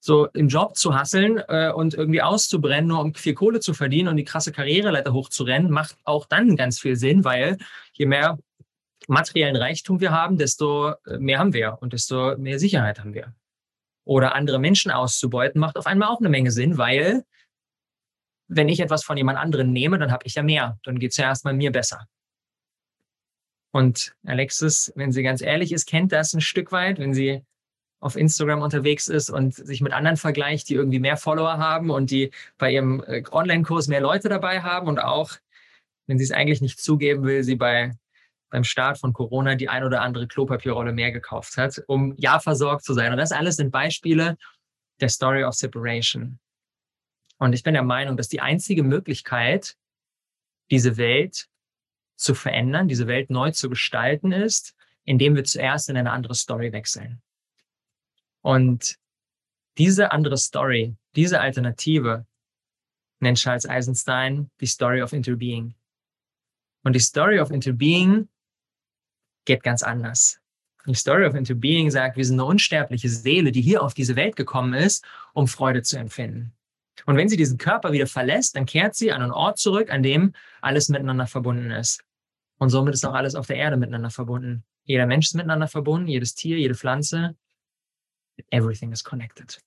So 0.00 0.26
im 0.26 0.48
Job 0.48 0.76
zu 0.76 0.94
hasseln 0.94 1.42
äh, 1.48 1.72
und 1.72 1.94
irgendwie 1.94 2.22
auszubrennen, 2.22 2.88
nur 2.88 3.00
um 3.00 3.14
viel 3.14 3.34
Kohle 3.34 3.60
zu 3.60 3.74
verdienen 3.74 4.08
und 4.08 4.16
die 4.16 4.24
krasse 4.24 4.52
Karriereleiter 4.52 5.12
hochzurennen, 5.12 5.70
macht 5.70 5.96
auch 6.04 6.26
dann 6.26 6.56
ganz 6.56 6.78
viel 6.80 6.96
Sinn, 6.96 7.24
weil 7.24 7.58
je 7.92 8.06
mehr 8.06 8.38
materiellen 9.08 9.56
Reichtum 9.56 10.00
wir 10.00 10.12
haben, 10.12 10.38
desto 10.38 10.90
äh, 11.06 11.18
mehr 11.18 11.38
haben 11.38 11.52
wir 11.52 11.78
und 11.80 11.92
desto 11.92 12.36
mehr 12.36 12.58
Sicherheit 12.58 13.00
haben 13.00 13.14
wir. 13.14 13.34
Oder 14.04 14.34
andere 14.34 14.58
Menschen 14.58 14.92
auszubeuten, 14.92 15.60
macht 15.60 15.76
auf 15.76 15.86
einmal 15.86 16.08
auch 16.08 16.20
eine 16.20 16.28
Menge 16.28 16.52
Sinn, 16.52 16.78
weil 16.78 17.24
wenn 18.48 18.68
ich 18.68 18.80
etwas 18.80 19.02
von 19.02 19.16
jemand 19.16 19.38
anderem 19.38 19.72
nehme, 19.72 19.98
dann 19.98 20.12
habe 20.12 20.24
ich 20.26 20.34
ja 20.34 20.42
mehr. 20.42 20.78
Dann 20.84 20.98
geht 20.98 21.10
es 21.10 21.16
ja 21.16 21.24
erstmal 21.24 21.54
mir 21.54 21.72
besser. 21.72 22.06
Und 23.72 24.14
Alexis, 24.24 24.92
wenn 24.94 25.12
sie 25.12 25.22
ganz 25.22 25.42
ehrlich 25.42 25.72
ist, 25.72 25.86
kennt 25.86 26.12
das 26.12 26.32
ein 26.32 26.40
Stück 26.40 26.72
weit, 26.72 26.98
wenn 26.98 27.12
sie 27.12 27.44
auf 28.00 28.16
Instagram 28.16 28.62
unterwegs 28.62 29.08
ist 29.08 29.30
und 29.30 29.54
sich 29.54 29.80
mit 29.80 29.92
anderen 29.92 30.16
vergleicht, 30.16 30.68
die 30.68 30.74
irgendwie 30.74 30.98
mehr 30.98 31.16
Follower 31.16 31.58
haben 31.58 31.90
und 31.90 32.10
die 32.10 32.30
bei 32.58 32.72
ihrem 32.72 33.02
äh, 33.06 33.22
Online-Kurs 33.30 33.88
mehr 33.88 34.00
Leute 34.00 34.28
dabei 34.28 34.62
haben 34.62 34.86
und 34.86 34.98
auch, 34.98 35.32
wenn 36.06 36.18
sie 36.18 36.24
es 36.24 36.32
eigentlich 36.32 36.60
nicht 36.60 36.78
zugeben 36.78 37.24
will, 37.24 37.42
sie 37.42 37.56
bei 37.56 37.92
beim 38.50 38.64
Start 38.64 38.98
von 38.98 39.12
Corona 39.12 39.54
die 39.54 39.68
ein 39.68 39.84
oder 39.84 40.02
andere 40.02 40.28
Klopapierrolle 40.28 40.92
mehr 40.92 41.12
gekauft 41.12 41.56
hat, 41.56 41.82
um 41.88 42.14
ja 42.16 42.38
versorgt 42.38 42.84
zu 42.84 42.94
sein. 42.94 43.12
Und 43.12 43.18
das 43.18 43.32
alles 43.32 43.56
sind 43.56 43.70
Beispiele 43.70 44.36
der 45.00 45.08
Story 45.08 45.44
of 45.44 45.54
Separation. 45.54 46.38
Und 47.38 47.52
ich 47.52 47.62
bin 47.62 47.74
der 47.74 47.82
Meinung, 47.82 48.16
dass 48.16 48.28
die 48.28 48.40
einzige 48.40 48.82
Möglichkeit, 48.82 49.76
diese 50.70 50.96
Welt 50.96 51.48
zu 52.16 52.34
verändern, 52.34 52.88
diese 52.88 53.06
Welt 53.06 53.30
neu 53.30 53.50
zu 53.50 53.68
gestalten 53.68 54.32
ist, 54.32 54.74
indem 55.04 55.36
wir 55.36 55.44
zuerst 55.44 55.90
in 55.90 55.96
eine 55.96 56.12
andere 56.12 56.34
Story 56.34 56.72
wechseln. 56.72 57.20
Und 58.46 58.96
diese 59.76 60.12
andere 60.12 60.36
Story, 60.36 60.94
diese 61.16 61.40
Alternative 61.40 62.26
nennt 63.18 63.38
Charles 63.38 63.68
Eisenstein 63.68 64.52
die 64.60 64.68
Story 64.68 65.02
of 65.02 65.12
Interbeing. 65.12 65.74
Und 66.84 66.92
die 66.92 67.00
Story 67.00 67.40
of 67.40 67.50
Interbeing 67.50 68.28
geht 69.46 69.64
ganz 69.64 69.82
anders. 69.82 70.38
Die 70.86 70.94
Story 70.94 71.26
of 71.26 71.34
Interbeing 71.34 71.90
sagt, 71.90 72.16
wir 72.16 72.24
sind 72.24 72.36
eine 72.36 72.44
unsterbliche 72.44 73.08
Seele, 73.08 73.50
die 73.50 73.62
hier 73.62 73.82
auf 73.82 73.94
diese 73.94 74.14
Welt 74.14 74.36
gekommen 74.36 74.74
ist, 74.74 75.04
um 75.34 75.48
Freude 75.48 75.82
zu 75.82 75.98
empfinden. 75.98 76.52
Und 77.04 77.16
wenn 77.16 77.28
sie 77.28 77.36
diesen 77.36 77.58
Körper 77.58 77.90
wieder 77.90 78.06
verlässt, 78.06 78.54
dann 78.54 78.64
kehrt 78.64 78.94
sie 78.94 79.10
an 79.10 79.22
einen 79.22 79.32
Ort 79.32 79.58
zurück, 79.58 79.90
an 79.90 80.04
dem 80.04 80.34
alles 80.60 80.88
miteinander 80.88 81.26
verbunden 81.26 81.72
ist. 81.72 82.04
Und 82.58 82.70
somit 82.70 82.94
ist 82.94 83.04
auch 83.04 83.14
alles 83.14 83.34
auf 83.34 83.48
der 83.48 83.56
Erde 83.56 83.76
miteinander 83.76 84.10
verbunden. 84.10 84.62
Jeder 84.84 85.06
Mensch 85.06 85.26
ist 85.26 85.34
miteinander 85.34 85.66
verbunden, 85.66 86.06
jedes 86.06 86.36
Tier, 86.36 86.58
jede 86.58 86.76
Pflanze. 86.76 87.34
Everything 88.50 88.92
is 88.92 89.02
connected. 89.02 89.58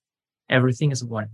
Everything 0.48 0.92
is 0.92 1.04
one. 1.04 1.30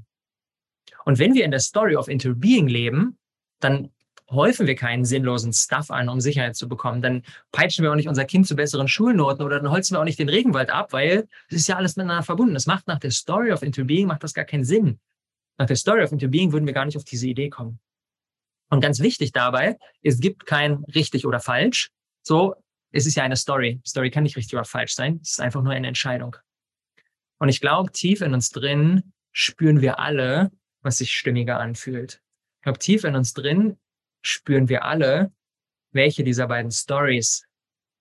Und 1.05 1.19
wenn 1.19 1.33
wir 1.33 1.45
in 1.45 1.51
der 1.51 1.59
Story 1.59 1.95
of 1.95 2.07
Interbeing 2.07 2.67
leben, 2.67 3.17
dann 3.59 3.91
häufen 4.29 4.65
wir 4.65 4.75
keinen 4.75 5.05
sinnlosen 5.05 5.53
Stuff 5.53 5.91
an, 5.91 6.09
um 6.09 6.19
Sicherheit 6.19 6.55
zu 6.55 6.67
bekommen. 6.67 7.01
Dann 7.01 7.23
peitschen 7.51 7.83
wir 7.83 7.91
auch 7.91 7.95
nicht 7.95 8.07
unser 8.07 8.25
Kind 8.25 8.47
zu 8.47 8.55
besseren 8.55 8.87
Schulnoten 8.87 9.45
oder 9.45 9.59
dann 9.59 9.71
holzen 9.71 9.95
wir 9.95 10.01
auch 10.01 10.05
nicht 10.05 10.19
den 10.19 10.29
Regenwald 10.29 10.69
ab, 10.69 10.93
weil 10.93 11.27
es 11.49 11.57
ist 11.57 11.67
ja 11.67 11.75
alles 11.75 11.95
miteinander 11.95 12.23
verbunden. 12.23 12.53
Das 12.53 12.65
macht 12.65 12.87
nach 12.87 12.99
der 12.99 13.11
Story 13.11 13.51
of 13.51 13.61
Interbeing 13.61 14.07
macht 14.07 14.23
das 14.23 14.33
gar 14.33 14.45
keinen 14.45 14.63
Sinn. 14.63 14.99
Nach 15.57 15.67
der 15.67 15.75
Story 15.75 16.03
of 16.03 16.11
Interbeing 16.11 16.51
würden 16.51 16.65
wir 16.65 16.73
gar 16.73 16.85
nicht 16.85 16.97
auf 16.97 17.03
diese 17.03 17.27
Idee 17.27 17.49
kommen. 17.49 17.79
Und 18.69 18.81
ganz 18.81 18.99
wichtig 18.99 19.31
dabei, 19.31 19.77
es 20.01 20.19
gibt 20.19 20.45
kein 20.45 20.83
richtig 20.95 21.25
oder 21.25 21.39
falsch. 21.39 21.91
So, 22.23 22.55
es 22.91 23.05
ist 23.05 23.15
ja 23.15 23.23
eine 23.23 23.35
Story. 23.35 23.79
Story 23.85 24.09
kann 24.09 24.23
nicht 24.23 24.37
richtig 24.37 24.55
oder 24.55 24.65
falsch 24.65 24.95
sein. 24.95 25.19
Es 25.21 25.31
ist 25.31 25.41
einfach 25.41 25.61
nur 25.61 25.73
eine 25.73 25.87
Entscheidung. 25.87 26.35
Und 27.37 27.49
ich 27.49 27.61
glaube, 27.61 27.91
tief 27.91 28.21
in 28.21 28.33
uns 28.33 28.49
drin 28.49 29.13
spüren 29.31 29.81
wir 29.81 29.99
alle, 29.99 30.51
was 30.81 30.99
sich 30.99 31.13
stimmiger 31.13 31.59
anfühlt. 31.59 32.21
Ich 32.57 32.63
glaube, 32.63 32.79
tief 32.79 33.03
in 33.03 33.15
uns 33.15 33.33
drin 33.33 33.77
spüren 34.21 34.69
wir 34.69 34.85
alle, 34.85 35.31
welche 35.91 36.23
dieser 36.23 36.47
beiden 36.47 36.71
Stories 36.71 37.45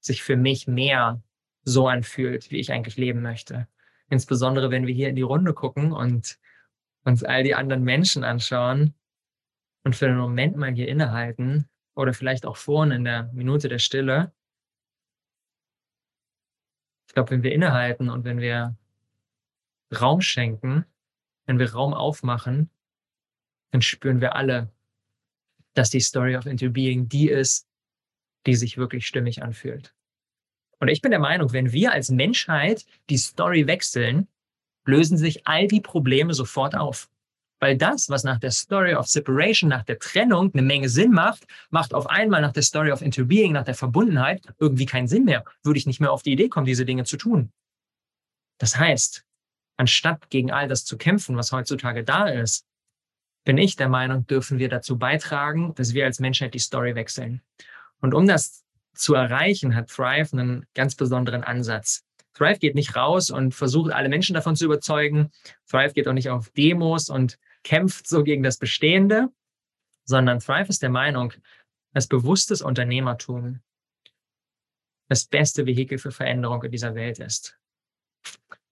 sich 0.01 0.23
für 0.23 0.37
mich 0.37 0.67
mehr 0.67 1.23
so 1.65 1.89
anfühlt, 1.89 2.51
wie 2.51 2.61
ich 2.61 2.73
eigentlich 2.73 2.97
leben 2.97 3.23
möchte. 3.23 3.69
Insbesondere 4.11 4.71
wenn 4.71 4.87
wir 4.87 4.95
hier 4.95 5.09
in 5.09 5.17
die 5.17 5.23
Runde 5.23 5.55
gucken 5.55 5.93
und 5.93 6.39
uns 7.05 7.25
all 7.25 7.43
die 7.43 7.55
anderen 7.55 7.83
Menschen 7.83 8.25
anschauen 8.25 8.95
und 9.83 9.97
für 9.97 10.07
einen 10.07 10.19
Moment 10.19 10.57
mal 10.57 10.73
hier 10.73 10.89
innehalten 10.89 11.69
oder 11.95 12.13
vielleicht 12.13 12.47
auch 12.47 12.57
vorne 12.57 12.97
in 12.97 13.05
der 13.05 13.25
Minute 13.33 13.69
der 13.69 13.79
Stille. 13.79 14.33
Ich 17.09 17.15
glaube, 17.15 17.31
wenn 17.31 17.43
wir 17.43 17.53
innehalten 17.53 18.09
und 18.11 18.25
wenn 18.25 18.41
wir 18.41 18.77
Raum 19.93 20.21
schenken, 20.21 20.85
wenn 21.47 21.59
wir 21.59 21.73
Raum 21.73 21.95
aufmachen, 21.95 22.71
dann 23.71 23.83
spüren 23.83 24.21
wir 24.21 24.37
alle, 24.37 24.73
dass 25.75 25.91
die 25.91 26.01
Story 26.01 26.37
of 26.37 26.47
Interbeing 26.47 27.09
die 27.09 27.29
ist, 27.29 27.67
die 28.47 28.55
sich 28.55 28.77
wirklich 28.77 29.07
stimmig 29.07 29.43
anfühlt. 29.43 29.95
Und 30.81 30.89
ich 30.89 31.01
bin 31.01 31.11
der 31.11 31.21
Meinung, 31.21 31.53
wenn 31.53 31.73
wir 31.73 31.93
als 31.93 32.11
Menschheit 32.11 32.85
die 33.09 33.17
Story 33.17 33.67
wechseln, 33.67 34.29
lösen 34.85 35.17
sich 35.17 35.47
all 35.47 35.67
die 35.67 35.81
Probleme 35.81 36.35
sofort 36.35 36.77
auf. 36.77 37.09
Weil 37.61 37.79
das, 37.79 38.11
was 38.11 38.25
nach 38.25 38.39
der 38.39 38.51
Story 38.51 38.95
of 38.95 39.07
Separation, 39.07 39.71
nach 39.71 39.85
der 39.85 39.99
Trennung 39.99 40.53
eine 40.53 40.63
Menge 40.63 40.89
Sinn 40.89 41.13
macht, 41.13 41.47
macht 41.71 41.95
auf 41.95 42.07
einmal 42.07 42.43
nach 42.43 42.53
der 42.53 42.63
Story 42.63 42.93
of 42.93 43.01
Interbeing, 43.01 43.53
nach 43.53 43.65
der 43.65 43.75
Verbundenheit 43.75 44.43
irgendwie 44.59 44.87
keinen 44.87 45.09
Sinn 45.09 45.25
mehr. 45.25 45.45
Würde 45.63 45.79
ich 45.79 45.87
nicht 45.87 46.01
mehr 46.01 46.13
auf 46.13 46.23
die 46.23 46.33
Idee 46.33 46.49
kommen, 46.49 46.67
diese 46.67 46.85
Dinge 46.85 47.05
zu 47.05 47.17
tun. 47.17 47.51
Das 48.59 48.77
heißt, 48.77 49.25
anstatt 49.77 50.31
gegen 50.31 50.51
all 50.51 50.69
das 50.69 50.85
zu 50.85 50.97
kämpfen, 50.97 51.37
was 51.37 51.53
heutzutage 51.53 52.05
da 52.05 52.29
ist, 52.29 52.67
bin 53.45 53.59
ich 53.59 53.77
der 53.77 53.89
Meinung, 53.89 54.27
dürfen 54.27 54.59
wir 54.59 54.69
dazu 54.69 54.99
beitragen, 54.99 55.75
dass 55.75 55.95
wir 55.95 56.07
als 56.07 56.21
Menschheit 56.21 56.55
die 56.55 56.59
Story 56.59 56.95
wechseln. 56.95 57.43
Und 58.01 58.15
um 58.15 58.27
das 58.27 58.65
zu 58.95 59.15
erreichen, 59.15 59.75
hat 59.75 59.91
Thrive 59.91 60.33
einen 60.33 60.67
ganz 60.75 60.95
besonderen 60.95 61.45
Ansatz. 61.45 62.05
Thrive 62.33 62.59
geht 62.59 62.75
nicht 62.75 62.97
raus 62.97 63.31
und 63.31 63.55
versucht, 63.55 63.93
alle 63.93 64.09
Menschen 64.09 64.35
davon 64.35 64.57
zu 64.57 64.65
überzeugen. 64.65 65.31
Thrive 65.69 65.93
geht 65.93 66.09
auch 66.09 66.13
nicht 66.13 66.31
auf 66.31 66.51
Demos 66.51 67.09
und 67.09 67.39
kämpft 67.63 68.09
so 68.09 68.25
gegen 68.25 68.43
das 68.43 68.59
Bestehende, 68.59 69.29
sondern 70.05 70.41
Thrive 70.41 70.69
ist 70.69 70.83
der 70.83 70.91
Meinung, 70.91 71.33
dass 71.93 72.09
bewusstes 72.09 72.61
Unternehmertum 72.61 73.61
das 75.09 75.27
beste 75.27 75.67
Vehikel 75.67 75.99
für 75.99 76.11
Veränderung 76.11 76.63
in 76.63 76.73
dieser 76.73 76.95
Welt 76.95 77.19
ist. 77.19 77.59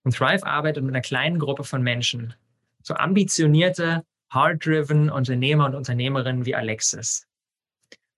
Und 0.05 0.15
Thrive 0.17 0.45
arbeitet 0.45 0.85
mit 0.85 0.95
einer 0.95 1.03
kleinen 1.03 1.39
Gruppe 1.39 1.65
von 1.65 1.83
Menschen, 1.83 2.35
so 2.83 2.95
ambitionierte, 2.95 4.05
hard-driven 4.31 5.11
Unternehmer 5.11 5.67
und 5.67 5.75
Unternehmerinnen 5.75 6.47
wie 6.47 6.55
Alexis. 6.55 7.27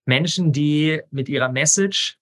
Menschen, 0.07 0.53
die 0.53 1.01
mit 1.11 1.29
ihrer 1.29 1.49
Message 1.49 2.19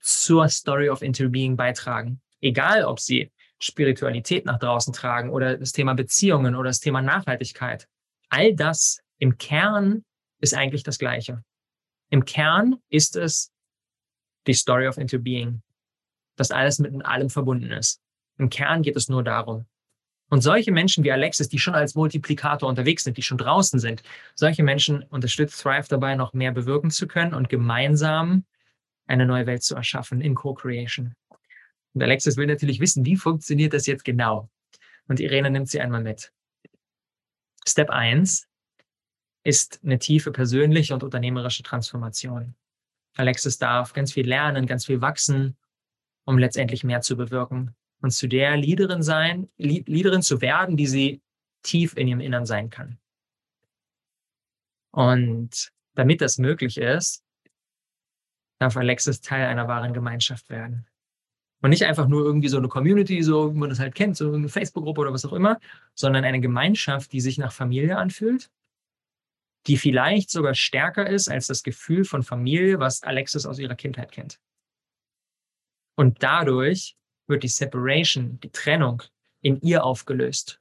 zur 0.00 0.48
Story 0.48 0.88
of 0.90 1.02
Interbeing 1.02 1.56
beitragen. 1.56 2.20
Egal, 2.40 2.84
ob 2.84 3.00
sie 3.00 3.30
Spiritualität 3.60 4.44
nach 4.44 4.58
draußen 4.58 4.92
tragen 4.92 5.30
oder 5.30 5.56
das 5.56 5.72
Thema 5.72 5.94
Beziehungen 5.94 6.54
oder 6.54 6.70
das 6.70 6.80
Thema 6.80 7.02
Nachhaltigkeit. 7.02 7.88
All 8.28 8.54
das 8.54 9.00
im 9.18 9.36
Kern 9.38 10.04
ist 10.40 10.54
eigentlich 10.54 10.84
das 10.84 10.98
Gleiche. 10.98 11.42
Im 12.10 12.24
Kern 12.24 12.76
ist 12.88 13.16
es 13.16 13.50
die 14.46 14.54
Story 14.54 14.86
of 14.86 14.96
Interbeing, 14.96 15.62
dass 16.36 16.50
alles 16.50 16.78
mit 16.78 17.04
allem 17.04 17.30
verbunden 17.30 17.72
ist. 17.72 18.00
Im 18.38 18.50
Kern 18.50 18.82
geht 18.82 18.96
es 18.96 19.08
nur 19.08 19.22
darum. 19.22 19.66
Und 20.30 20.42
solche 20.42 20.72
Menschen 20.72 21.04
wie 21.04 21.12
Alexis, 21.12 21.48
die 21.48 21.58
schon 21.58 21.74
als 21.74 21.94
Multiplikator 21.94 22.68
unterwegs 22.68 23.04
sind, 23.04 23.16
die 23.16 23.22
schon 23.22 23.38
draußen 23.38 23.78
sind, 23.78 24.02
solche 24.34 24.62
Menschen 24.62 25.02
unterstützt 25.04 25.60
Thrive 25.60 25.88
dabei, 25.88 26.14
noch 26.14 26.34
mehr 26.34 26.52
bewirken 26.52 26.90
zu 26.90 27.06
können 27.06 27.34
und 27.34 27.48
gemeinsam 27.48 28.44
eine 29.06 29.24
neue 29.24 29.46
Welt 29.46 29.62
zu 29.62 29.74
erschaffen 29.74 30.20
in 30.20 30.34
Co-Creation. 30.34 31.14
Und 31.94 32.02
Alexis 32.02 32.36
will 32.36 32.46
natürlich 32.46 32.78
wissen, 32.78 33.06
wie 33.06 33.16
funktioniert 33.16 33.72
das 33.72 33.86
jetzt 33.86 34.04
genau? 34.04 34.50
Und 35.08 35.18
Irene 35.18 35.50
nimmt 35.50 35.70
sie 35.70 35.80
einmal 35.80 36.02
mit. 36.02 36.30
Step 37.66 37.88
1 37.88 38.46
ist 39.44 39.80
eine 39.82 39.98
tiefe 39.98 40.30
persönliche 40.30 40.92
und 40.92 41.02
unternehmerische 41.02 41.62
Transformation. 41.62 42.54
Alexis 43.16 43.56
darf 43.56 43.94
ganz 43.94 44.12
viel 44.12 44.28
lernen, 44.28 44.66
ganz 44.66 44.84
viel 44.84 45.00
wachsen, 45.00 45.56
um 46.26 46.36
letztendlich 46.36 46.84
mehr 46.84 47.00
zu 47.00 47.16
bewirken 47.16 47.74
und 48.00 48.10
zu 48.10 48.28
der 48.28 48.56
Leaderin 48.56 49.02
sein, 49.02 49.48
Leaderin 49.56 50.22
zu 50.22 50.40
werden, 50.40 50.76
die 50.76 50.86
sie 50.86 51.22
tief 51.62 51.96
in 51.96 52.08
ihrem 52.08 52.20
Innern 52.20 52.46
sein 52.46 52.70
kann. 52.70 52.98
Und 54.90 55.72
damit 55.94 56.20
das 56.20 56.38
möglich 56.38 56.78
ist, 56.78 57.24
darf 58.58 58.76
Alexis 58.76 59.20
Teil 59.20 59.46
einer 59.46 59.68
wahren 59.68 59.92
Gemeinschaft 59.92 60.50
werden. 60.50 60.86
Und 61.60 61.70
nicht 61.70 61.84
einfach 61.84 62.06
nur 62.06 62.24
irgendwie 62.24 62.48
so 62.48 62.58
eine 62.58 62.68
Community, 62.68 63.22
so 63.22 63.52
wie 63.52 63.58
man 63.58 63.68
das 63.68 63.80
halt 63.80 63.94
kennt, 63.94 64.16
so 64.16 64.32
eine 64.32 64.48
Facebook-Gruppe 64.48 65.00
oder 65.00 65.12
was 65.12 65.24
auch 65.24 65.32
immer, 65.32 65.58
sondern 65.94 66.24
eine 66.24 66.40
Gemeinschaft, 66.40 67.12
die 67.12 67.20
sich 67.20 67.36
nach 67.38 67.52
Familie 67.52 67.96
anfühlt, 67.96 68.50
die 69.66 69.76
vielleicht 69.76 70.30
sogar 70.30 70.54
stärker 70.54 71.08
ist 71.08 71.28
als 71.28 71.48
das 71.48 71.64
Gefühl 71.64 72.04
von 72.04 72.22
Familie, 72.22 72.78
was 72.78 73.02
Alexis 73.02 73.44
aus 73.44 73.58
ihrer 73.58 73.74
Kindheit 73.74 74.12
kennt. 74.12 74.40
Und 75.96 76.22
dadurch 76.22 76.96
wird 77.28 77.42
die 77.42 77.48
Separation, 77.48 78.40
die 78.40 78.50
Trennung 78.50 79.02
in 79.40 79.60
ihr 79.60 79.84
aufgelöst. 79.84 80.60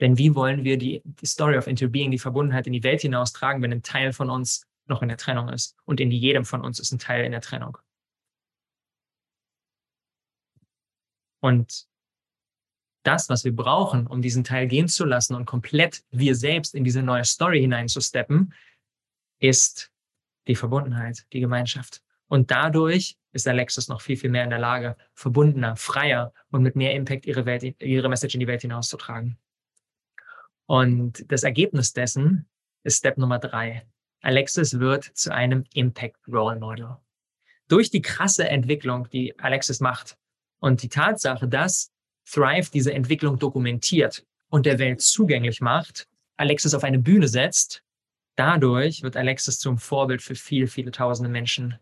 Denn 0.00 0.18
wie 0.18 0.34
wollen 0.34 0.64
wir 0.64 0.78
die, 0.78 1.00
die 1.04 1.26
Story 1.26 1.56
of 1.56 1.68
Interbeing, 1.68 2.10
die 2.10 2.18
Verbundenheit 2.18 2.66
in 2.66 2.72
die 2.72 2.82
Welt 2.82 3.02
hinaustragen, 3.02 3.62
wenn 3.62 3.72
ein 3.72 3.82
Teil 3.84 4.12
von 4.12 4.30
uns 4.30 4.66
noch 4.86 5.00
in 5.00 5.08
der 5.08 5.16
Trennung 5.16 5.48
ist? 5.48 5.76
Und 5.84 6.00
in 6.00 6.10
jedem 6.10 6.44
von 6.44 6.64
uns 6.64 6.80
ist 6.80 6.90
ein 6.90 6.98
Teil 6.98 7.24
in 7.24 7.30
der 7.30 7.40
Trennung. 7.40 7.78
Und 11.40 11.86
das, 13.04 13.28
was 13.28 13.44
wir 13.44 13.54
brauchen, 13.54 14.06
um 14.06 14.22
diesen 14.22 14.44
Teil 14.44 14.66
gehen 14.66 14.88
zu 14.88 15.04
lassen 15.04 15.34
und 15.34 15.44
komplett 15.44 16.04
wir 16.10 16.34
selbst 16.34 16.74
in 16.74 16.84
diese 16.84 17.02
neue 17.02 17.24
Story 17.24 17.60
hineinzusteppen, 17.60 18.54
ist 19.40 19.92
die 20.46 20.54
Verbundenheit, 20.54 21.26
die 21.32 21.40
Gemeinschaft. 21.40 22.02
Und 22.32 22.50
dadurch 22.50 23.18
ist 23.32 23.46
Alexis 23.46 23.88
noch 23.88 24.00
viel, 24.00 24.16
viel 24.16 24.30
mehr 24.30 24.44
in 24.44 24.48
der 24.48 24.58
Lage, 24.58 24.96
verbundener, 25.12 25.76
freier 25.76 26.32
und 26.50 26.62
mit 26.62 26.76
mehr 26.76 26.94
Impact 26.94 27.26
ihre, 27.26 27.44
Welt, 27.44 27.62
ihre 27.78 28.08
Message 28.08 28.32
in 28.32 28.40
die 28.40 28.46
Welt 28.46 28.62
hinauszutragen. 28.62 29.36
Und 30.64 31.30
das 31.30 31.42
Ergebnis 31.42 31.92
dessen 31.92 32.48
ist 32.84 32.96
Step 32.96 33.18
Nummer 33.18 33.38
drei. 33.38 33.86
Alexis 34.22 34.78
wird 34.78 35.04
zu 35.04 35.30
einem 35.30 35.64
Impact 35.74 36.26
Role 36.26 36.58
Model. 36.58 36.96
Durch 37.68 37.90
die 37.90 38.00
krasse 38.00 38.48
Entwicklung, 38.48 39.10
die 39.10 39.38
Alexis 39.38 39.80
macht 39.80 40.16
und 40.58 40.82
die 40.82 40.88
Tatsache, 40.88 41.46
dass 41.46 41.92
Thrive 42.24 42.70
diese 42.70 42.94
Entwicklung 42.94 43.38
dokumentiert 43.38 44.24
und 44.48 44.64
der 44.64 44.78
Welt 44.78 45.02
zugänglich 45.02 45.60
macht, 45.60 46.08
Alexis 46.38 46.72
auf 46.72 46.82
eine 46.82 46.98
Bühne 46.98 47.28
setzt, 47.28 47.82
dadurch 48.36 49.02
wird 49.02 49.18
Alexis 49.18 49.58
zum 49.58 49.76
Vorbild 49.76 50.22
für 50.22 50.34
viele, 50.34 50.66
viele 50.66 50.92
tausende 50.92 51.28
Menschen. 51.28 51.78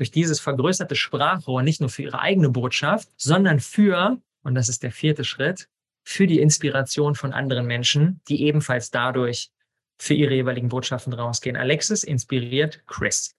Durch 0.00 0.10
dieses 0.10 0.40
vergrößerte 0.40 0.96
Sprachrohr 0.96 1.62
nicht 1.62 1.82
nur 1.82 1.90
für 1.90 2.04
ihre 2.04 2.20
eigene 2.20 2.48
Botschaft, 2.48 3.10
sondern 3.18 3.60
für, 3.60 4.16
und 4.42 4.54
das 4.54 4.70
ist 4.70 4.82
der 4.82 4.92
vierte 4.92 5.24
Schritt, 5.24 5.68
für 6.02 6.26
die 6.26 6.40
Inspiration 6.40 7.14
von 7.14 7.34
anderen 7.34 7.66
Menschen, 7.66 8.22
die 8.26 8.44
ebenfalls 8.44 8.90
dadurch 8.90 9.50
für 9.98 10.14
ihre 10.14 10.32
jeweiligen 10.32 10.70
Botschaften 10.70 11.12
rausgehen. 11.12 11.54
Alexis 11.54 12.02
inspiriert 12.02 12.80
Chris. 12.86 13.36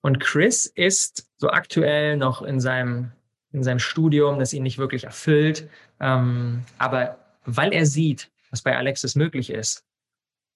Und 0.00 0.18
Chris 0.18 0.66
ist 0.66 1.30
so 1.36 1.50
aktuell 1.50 2.16
noch 2.16 2.42
in 2.42 2.58
seinem 2.58 3.12
in 3.52 3.62
seinem 3.62 3.78
Studium, 3.78 4.40
das 4.40 4.52
ihn 4.52 4.64
nicht 4.64 4.78
wirklich 4.78 5.04
erfüllt. 5.04 5.68
Ähm, 6.00 6.64
aber 6.78 7.20
weil 7.44 7.72
er 7.72 7.86
sieht, 7.86 8.32
was 8.50 8.62
bei 8.62 8.76
Alexis 8.76 9.14
möglich 9.14 9.50
ist, 9.50 9.84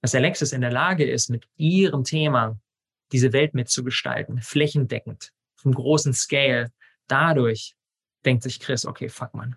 dass 0.01 0.17
Alexis 0.17 0.51
in 0.51 0.63
der 0.63 0.73
Lage 0.73 1.05
ist, 1.05 1.31
mit 1.31 1.47
ihrem 1.57 2.03
Thema 2.03 2.59
diese 3.13 3.33
Welt 3.33 3.55
mitzugestalten, 3.55 4.43
flächendeckend, 4.43 5.33
vom 5.65 5.75
großen 5.75 6.13
Scale, 6.13 6.71
dadurch 7.09 7.75
denkt 8.25 8.45
sich 8.45 8.61
Chris, 8.61 8.87
okay, 8.87 9.09
fuck 9.09 9.35
man, 9.35 9.57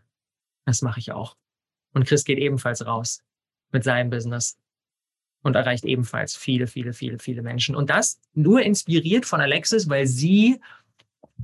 das 0.65 0.81
mache 0.81 0.99
ich 0.99 1.11
auch. 1.11 1.37
Und 1.93 2.07
Chris 2.07 2.23
geht 2.23 2.39
ebenfalls 2.39 2.85
raus 2.85 3.21
mit 3.71 3.83
seinem 3.83 4.09
Business 4.09 4.57
und 5.43 5.55
erreicht 5.55 5.85
ebenfalls 5.85 6.35
viele, 6.35 6.65
viele, 6.67 6.93
viele, 6.93 7.19
viele 7.19 7.41
Menschen. 7.41 7.75
Und 7.75 7.89
das 7.89 8.19
nur 8.33 8.61
inspiriert 8.61 9.25
von 9.25 9.41
Alexis, 9.41 9.89
weil 9.89 10.07
sie 10.07 10.59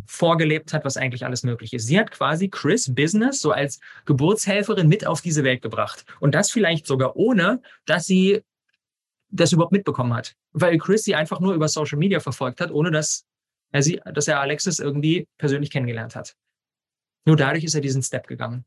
vorgelebt 0.06 0.74
hat, 0.74 0.86
was 0.86 0.98
eigentlich 0.98 1.26
alles 1.26 1.44
möglich 1.44 1.74
ist. 1.74 1.88
Sie 1.88 2.00
hat 2.00 2.10
quasi 2.10 2.50
Chris 2.50 2.94
Business 2.94 3.40
so 3.40 3.52
als 3.52 3.80
Geburtshelferin 4.06 4.88
mit 4.88 5.06
auf 5.06 5.22
diese 5.22 5.44
Welt 5.44 5.62
gebracht. 5.62 6.06
Und 6.20 6.34
das 6.34 6.52
vielleicht 6.52 6.88
sogar 6.88 7.16
ohne, 7.16 7.62
dass 7.86 8.06
sie 8.06 8.42
das 9.30 9.52
überhaupt 9.52 9.72
mitbekommen 9.72 10.14
hat. 10.14 10.36
Weil 10.52 10.78
Chris 10.78 11.04
sie 11.04 11.16
einfach 11.16 11.40
nur 11.40 11.54
über 11.54 11.68
Social 11.68 11.98
Media 11.98 12.20
verfolgt 12.20 12.62
hat, 12.62 12.72
ohne 12.72 12.92
dass 12.92 13.26
er, 13.74 13.84
sie, 13.84 14.00
dass 14.14 14.30
er 14.30 14.40
Alexis 14.40 14.80
irgendwie 14.80 15.28
persönlich 15.38 15.70
kennengelernt 15.70 16.16
hat. 16.16 16.36
Nur 17.26 17.36
dadurch 17.36 17.66
ist 17.66 17.76
er 17.76 17.82
diesen 17.82 18.04
Step 18.04 18.28
gegangen. 18.28 18.66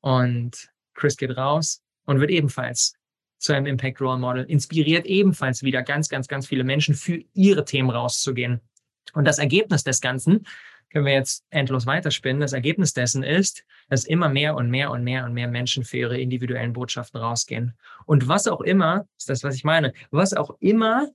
Und 0.00 0.70
Chris 0.94 1.16
geht 1.16 1.36
raus 1.36 1.82
und 2.06 2.20
wird 2.20 2.30
ebenfalls 2.30 2.94
zu 3.38 3.52
einem 3.52 3.66
Impact 3.66 4.00
Role 4.00 4.18
Model, 4.18 4.44
inspiriert 4.44 5.04
ebenfalls 5.04 5.62
wieder 5.62 5.82
ganz, 5.82 6.08
ganz, 6.08 6.28
ganz 6.28 6.46
viele 6.46 6.64
Menschen 6.64 6.94
für 6.94 7.22
ihre 7.34 7.66
Themen 7.66 7.90
rauszugehen 7.90 8.62
und 9.12 9.24
das 9.24 9.38
Ergebnis 9.38 9.84
des 9.84 10.00
Ganzen, 10.00 10.46
können 10.90 11.06
wir 11.06 11.12
jetzt 11.12 11.44
endlos 11.50 11.86
weiterspinnen, 11.86 12.40
das 12.40 12.52
Ergebnis 12.52 12.92
dessen 12.92 13.22
ist, 13.22 13.64
dass 13.88 14.04
immer 14.04 14.28
mehr 14.28 14.54
und 14.54 14.70
mehr 14.70 14.90
und 14.90 15.02
mehr 15.02 15.24
und 15.24 15.34
mehr 15.34 15.48
Menschen 15.48 15.84
für 15.84 15.98
ihre 15.98 16.20
individuellen 16.20 16.72
Botschaften 16.72 17.20
rausgehen. 17.20 17.76
Und 18.06 18.28
was 18.28 18.46
auch 18.46 18.60
immer, 18.60 19.06
ist 19.18 19.28
das, 19.28 19.42
was 19.42 19.56
ich 19.56 19.64
meine, 19.64 19.92
was 20.10 20.34
auch 20.34 20.56
immer 20.60 21.08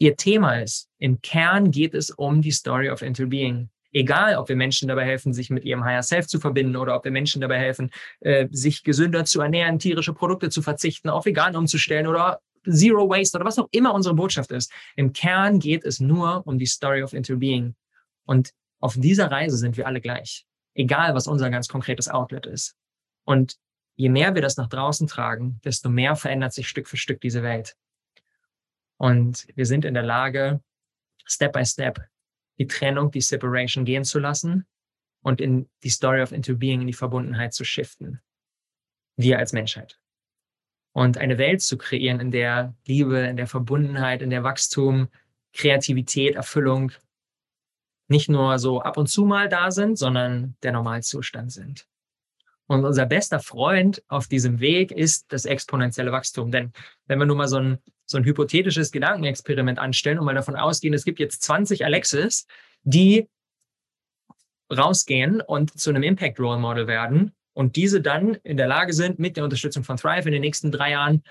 ihr 0.00 0.16
Thema 0.16 0.60
ist, 0.60 0.88
im 0.98 1.20
Kern 1.20 1.70
geht 1.70 1.94
es 1.94 2.10
um 2.10 2.42
die 2.42 2.50
Story 2.50 2.90
of 2.90 3.02
Interbeing. 3.02 3.68
Egal, 3.92 4.36
ob 4.36 4.48
wir 4.48 4.56
Menschen 4.56 4.88
dabei 4.88 5.04
helfen, 5.04 5.32
sich 5.32 5.50
mit 5.50 5.64
ihrem 5.64 5.84
Higher 5.84 6.02
Self 6.02 6.26
zu 6.26 6.40
verbinden 6.40 6.76
oder 6.76 6.96
ob 6.96 7.04
wir 7.04 7.10
Menschen 7.10 7.40
dabei 7.40 7.58
helfen, 7.58 7.90
äh, 8.20 8.48
sich 8.50 8.82
gesünder 8.82 9.24
zu 9.24 9.40
ernähren, 9.40 9.78
tierische 9.78 10.14
Produkte 10.14 10.48
zu 10.48 10.62
verzichten, 10.62 11.10
auf 11.10 11.26
vegan 11.26 11.54
umzustellen 11.54 12.06
oder 12.06 12.40
Zero 12.64 13.08
Waste 13.08 13.36
oder 13.36 13.46
was 13.46 13.58
auch 13.58 13.68
immer 13.72 13.92
unsere 13.92 14.14
Botschaft 14.14 14.52
ist. 14.52 14.72
Im 14.96 15.12
Kern 15.12 15.58
geht 15.58 15.84
es 15.84 16.00
nur 16.00 16.46
um 16.46 16.58
die 16.58 16.66
Story 16.66 17.02
of 17.02 17.12
Interbeing. 17.12 17.74
Und 18.24 18.50
auf 18.80 18.94
dieser 18.96 19.30
Reise 19.30 19.56
sind 19.56 19.76
wir 19.76 19.86
alle 19.86 20.00
gleich. 20.00 20.46
Egal, 20.74 21.14
was 21.14 21.26
unser 21.26 21.50
ganz 21.50 21.68
konkretes 21.68 22.08
Outlet 22.08 22.46
ist. 22.46 22.74
Und 23.24 23.56
je 23.96 24.08
mehr 24.08 24.34
wir 24.34 24.42
das 24.42 24.56
nach 24.56 24.68
draußen 24.68 25.08
tragen, 25.08 25.60
desto 25.64 25.90
mehr 25.90 26.16
verändert 26.16 26.52
sich 26.52 26.68
Stück 26.68 26.88
für 26.88 26.96
Stück 26.96 27.20
diese 27.20 27.42
Welt. 27.42 27.74
Und 29.00 29.46
wir 29.54 29.64
sind 29.64 29.86
in 29.86 29.94
der 29.94 30.02
Lage, 30.02 30.60
Step 31.24 31.54
by 31.54 31.64
Step 31.64 32.06
die 32.58 32.66
Trennung, 32.66 33.10
die 33.10 33.22
Separation 33.22 33.86
gehen 33.86 34.04
zu 34.04 34.18
lassen 34.18 34.66
und 35.22 35.40
in 35.40 35.70
die 35.82 35.88
Story 35.88 36.20
of 36.20 36.32
Interbeing, 36.32 36.82
in 36.82 36.86
die 36.86 36.92
Verbundenheit 36.92 37.54
zu 37.54 37.64
shiften. 37.64 38.20
Wir 39.16 39.38
als 39.38 39.54
Menschheit 39.54 39.98
und 40.92 41.16
eine 41.16 41.38
Welt 41.38 41.62
zu 41.62 41.78
kreieren, 41.78 42.20
in 42.20 42.30
der 42.30 42.74
Liebe, 42.86 43.20
in 43.20 43.38
der 43.38 43.46
Verbundenheit, 43.46 44.20
in 44.20 44.28
der 44.28 44.42
Wachstum, 44.42 45.08
Kreativität, 45.54 46.34
Erfüllung 46.34 46.92
nicht 48.08 48.28
nur 48.28 48.58
so 48.58 48.82
ab 48.82 48.98
und 48.98 49.06
zu 49.06 49.24
mal 49.24 49.48
da 49.48 49.70
sind, 49.70 49.96
sondern 49.96 50.56
der 50.62 50.72
Normalzustand 50.72 51.52
sind. 51.52 51.86
Und 52.66 52.84
unser 52.84 53.06
bester 53.06 53.40
Freund 53.40 54.02
auf 54.08 54.28
diesem 54.28 54.60
Weg 54.60 54.92
ist 54.92 55.32
das 55.32 55.46
exponentielle 55.46 56.12
Wachstum. 56.12 56.50
Denn 56.50 56.74
wenn 57.06 57.18
wir 57.18 57.24
nur 57.24 57.36
mal 57.36 57.48
so 57.48 57.56
ein, 57.56 57.78
so 58.10 58.18
ein 58.18 58.24
hypothetisches 58.24 58.90
Gedankenexperiment 58.90 59.78
anstellen 59.78 60.18
und 60.18 60.24
mal 60.24 60.34
davon 60.34 60.56
ausgehen, 60.56 60.94
es 60.94 61.04
gibt 61.04 61.20
jetzt 61.20 61.42
20 61.42 61.84
Alexis, 61.84 62.46
die 62.82 63.28
rausgehen 64.72 65.40
und 65.40 65.78
zu 65.78 65.90
einem 65.90 66.02
Impact 66.02 66.40
Role 66.40 66.58
Model 66.58 66.86
werden, 66.86 67.32
und 67.52 67.76
diese 67.76 68.00
dann 68.00 68.34
in 68.42 68.56
der 68.56 68.68
Lage 68.68 68.92
sind, 68.92 69.18
mit 69.18 69.36
der 69.36 69.44
Unterstützung 69.44 69.84
von 69.84 69.96
Thrive 69.96 70.26
in 70.26 70.32
den 70.32 70.40
nächsten 70.40 70.72
drei 70.72 70.92
Jahren 70.92 71.22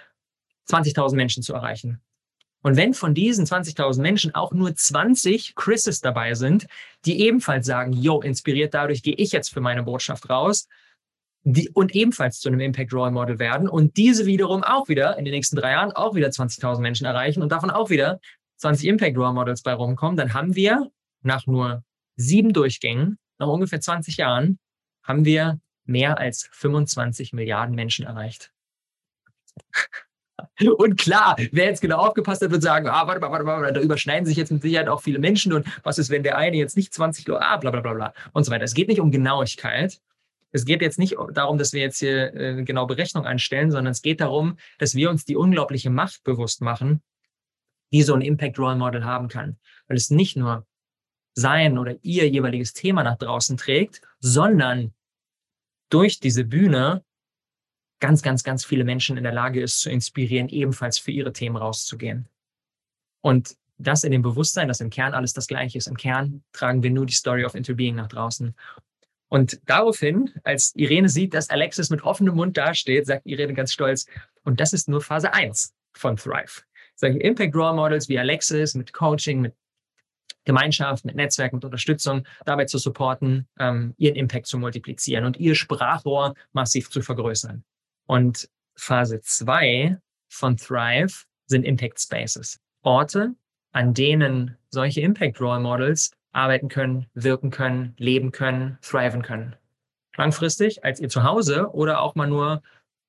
20.000 0.69 1.15
Menschen 1.15 1.43
zu 1.43 1.53
erreichen. 1.53 2.01
Und 2.61 2.75
wenn 2.75 2.93
von 2.93 3.13
diesen 3.13 3.45
20.000 3.45 4.01
Menschen 4.01 4.35
auch 4.35 4.51
nur 4.51 4.75
20 4.75 5.55
Chrises 5.55 6.01
dabei 6.01 6.33
sind, 6.33 6.67
die 7.05 7.21
ebenfalls 7.21 7.65
sagen, 7.65 7.93
yo, 7.93 8.21
inspiriert 8.21 8.73
dadurch 8.73 9.01
gehe 9.01 9.15
ich 9.15 9.31
jetzt 9.31 9.49
für 9.49 9.61
meine 9.61 9.83
Botschaft 9.83 10.29
raus, 10.29 10.67
die, 11.43 11.69
und 11.69 11.95
ebenfalls 11.95 12.39
zu 12.39 12.49
einem 12.49 12.59
Impact 12.59 12.93
Role 12.93 13.11
Model 13.11 13.39
werden 13.39 13.69
und 13.69 13.97
diese 13.97 14.25
wiederum 14.25 14.63
auch 14.63 14.89
wieder 14.89 15.17
in 15.17 15.25
den 15.25 15.33
nächsten 15.33 15.55
drei 15.55 15.71
Jahren 15.71 15.91
auch 15.91 16.15
wieder 16.15 16.27
20.000 16.29 16.79
Menschen 16.81 17.05
erreichen 17.05 17.41
und 17.41 17.51
davon 17.51 17.69
auch 17.69 17.89
wieder 17.89 18.19
20 18.57 18.87
Impact 18.87 19.17
Role 19.17 19.33
Models 19.33 19.61
bei 19.61 19.73
rumkommen, 19.73 20.17
dann 20.17 20.33
haben 20.33 20.55
wir 20.55 20.91
nach 21.21 21.47
nur 21.47 21.83
sieben 22.15 22.53
Durchgängen, 22.53 23.17
nach 23.37 23.47
ungefähr 23.47 23.79
20 23.79 24.17
Jahren, 24.17 24.59
haben 25.03 25.25
wir 25.25 25.59
mehr 25.85 26.17
als 26.17 26.49
25 26.51 27.33
Milliarden 27.33 27.73
Menschen 27.75 28.05
erreicht. 28.05 28.51
Und 30.77 30.97
klar, 30.97 31.35
wer 31.51 31.65
jetzt 31.65 31.81
genau 31.81 31.97
aufgepasst 31.97 32.41
hat, 32.41 32.51
wird 32.51 32.61
sagen, 32.61 32.87
ah, 32.87 33.07
warte 33.07 33.19
mal, 33.19 33.31
warte 33.31 33.43
mal, 33.45 33.73
da 33.73 33.81
überschneiden 33.81 34.25
sich 34.25 34.37
jetzt 34.37 34.51
mit 34.51 34.61
Sicherheit 34.61 34.87
auch 34.87 35.01
viele 35.01 35.19
Menschen 35.19 35.51
und 35.51 35.67
was 35.83 35.97
ist, 35.97 36.09
wenn 36.09 36.23
der 36.23 36.37
eine 36.37 36.55
jetzt 36.55 36.77
nicht 36.77 36.93
20 36.93 37.25
Kilo, 37.25 37.37
ah, 37.37 37.57
bla, 37.57 37.71
bla, 37.71 37.81
bla, 37.81 37.93
bla 37.93 38.13
und 38.31 38.45
so 38.45 38.51
weiter. 38.51 38.63
Es 38.63 38.73
geht 38.73 38.87
nicht 38.87 39.01
um 39.01 39.11
Genauigkeit. 39.11 39.99
Es 40.51 40.65
geht 40.65 40.81
jetzt 40.81 40.99
nicht 40.99 41.15
darum, 41.33 41.57
dass 41.57 41.73
wir 41.73 41.81
jetzt 41.81 41.99
hier 41.99 42.33
äh, 42.33 42.63
genau 42.63 42.87
Berechnung 42.87 43.25
anstellen, 43.25 43.71
sondern 43.71 43.91
es 43.91 44.01
geht 44.01 44.21
darum, 44.21 44.57
dass 44.77 44.95
wir 44.95 45.09
uns 45.09 45.25
die 45.25 45.35
unglaubliche 45.35 45.89
Macht 45.89 46.23
bewusst 46.23 46.61
machen, 46.61 47.03
die 47.91 48.01
so 48.01 48.13
ein 48.13 48.21
Impact 48.21 48.57
Role 48.57 48.75
Model 48.75 49.05
haben 49.05 49.27
kann. 49.27 49.59
Weil 49.87 49.97
es 49.97 50.09
nicht 50.09 50.35
nur 50.35 50.65
sein 51.35 51.77
oder 51.77 51.95
ihr 52.01 52.27
jeweiliges 52.27 52.73
Thema 52.73 53.03
nach 53.03 53.17
draußen 53.17 53.57
trägt, 53.57 54.01
sondern 54.19 54.93
durch 55.89 56.19
diese 56.19 56.43
Bühne 56.43 57.03
ganz, 57.99 58.21
ganz, 58.21 58.43
ganz 58.43 58.65
viele 58.65 58.83
Menschen 58.83 59.17
in 59.17 59.23
der 59.23 59.33
Lage 59.33 59.61
ist, 59.61 59.81
zu 59.81 59.89
inspirieren, 59.89 60.49
ebenfalls 60.49 60.97
für 60.97 61.11
ihre 61.11 61.33
Themen 61.33 61.57
rauszugehen. 61.57 62.27
Und 63.21 63.55
das 63.77 64.03
in 64.03 64.11
dem 64.11 64.21
Bewusstsein, 64.21 64.67
dass 64.67 64.81
im 64.81 64.89
Kern 64.89 65.13
alles 65.13 65.33
das 65.33 65.47
Gleiche 65.47 65.77
ist. 65.77 65.87
Im 65.87 65.97
Kern 65.97 66.43
tragen 66.51 66.83
wir 66.83 66.91
nur 66.91 67.05
die 67.05 67.13
Story 67.13 67.45
of 67.45 67.55
Interbeing 67.55 67.95
nach 67.95 68.07
draußen. 68.07 68.55
Und 69.29 69.59
daraufhin, 69.65 70.31
als 70.43 70.75
Irene 70.75 71.07
sieht, 71.07 71.33
dass 71.33 71.49
Alexis 71.49 71.89
mit 71.89 72.01
offenem 72.03 72.35
Mund 72.35 72.57
dasteht, 72.57 73.05
sagt 73.05 73.25
Irene 73.25 73.53
ganz 73.53 73.71
stolz, 73.71 74.07
und 74.43 74.59
das 74.59 74.73
ist 74.73 74.89
nur 74.89 75.01
Phase 75.01 75.33
1 75.33 75.73
von 75.93 76.17
Thrive. 76.17 76.63
Solche 76.95 77.19
Impact 77.19 77.55
Role 77.55 77.75
Models 77.75 78.09
wie 78.09 78.17
Alexis 78.19 78.73
mit 78.73 78.91
Coaching, 78.91 79.41
mit 79.41 79.55
Gemeinschaft, 80.45 81.05
mit 81.05 81.15
Netzwerk, 81.15 81.53
mit 81.53 81.63
Unterstützung 81.63 82.25
dabei 82.43 82.65
zu 82.65 82.79
supporten, 82.79 83.47
ähm, 83.59 83.93
ihren 83.97 84.15
Impact 84.15 84.47
zu 84.47 84.57
multiplizieren 84.57 85.25
und 85.25 85.37
ihr 85.37 85.53
Sprachrohr 85.53 86.33
massiv 86.53 86.89
zu 86.89 87.01
vergrößern. 87.01 87.63
Und 88.07 88.49
Phase 88.75 89.21
2 89.21 89.97
von 90.29 90.57
Thrive 90.57 91.25
sind 91.45 91.65
Impact 91.65 91.99
Spaces. 92.01 92.59
Orte, 92.81 93.35
an 93.71 93.93
denen 93.93 94.57
solche 94.69 95.01
Impact 95.01 95.39
Role 95.39 95.59
Models 95.59 96.11
arbeiten 96.31 96.67
können, 96.69 97.07
wirken 97.13 97.49
können, 97.51 97.93
leben 97.97 98.31
können, 98.31 98.77
thriven 98.81 99.21
können. 99.21 99.55
Langfristig 100.15 100.83
als 100.83 100.99
ihr 100.99 101.09
Zuhause 101.09 101.69
oder 101.71 102.01
auch 102.01 102.15
mal 102.15 102.27
nur 102.27 102.61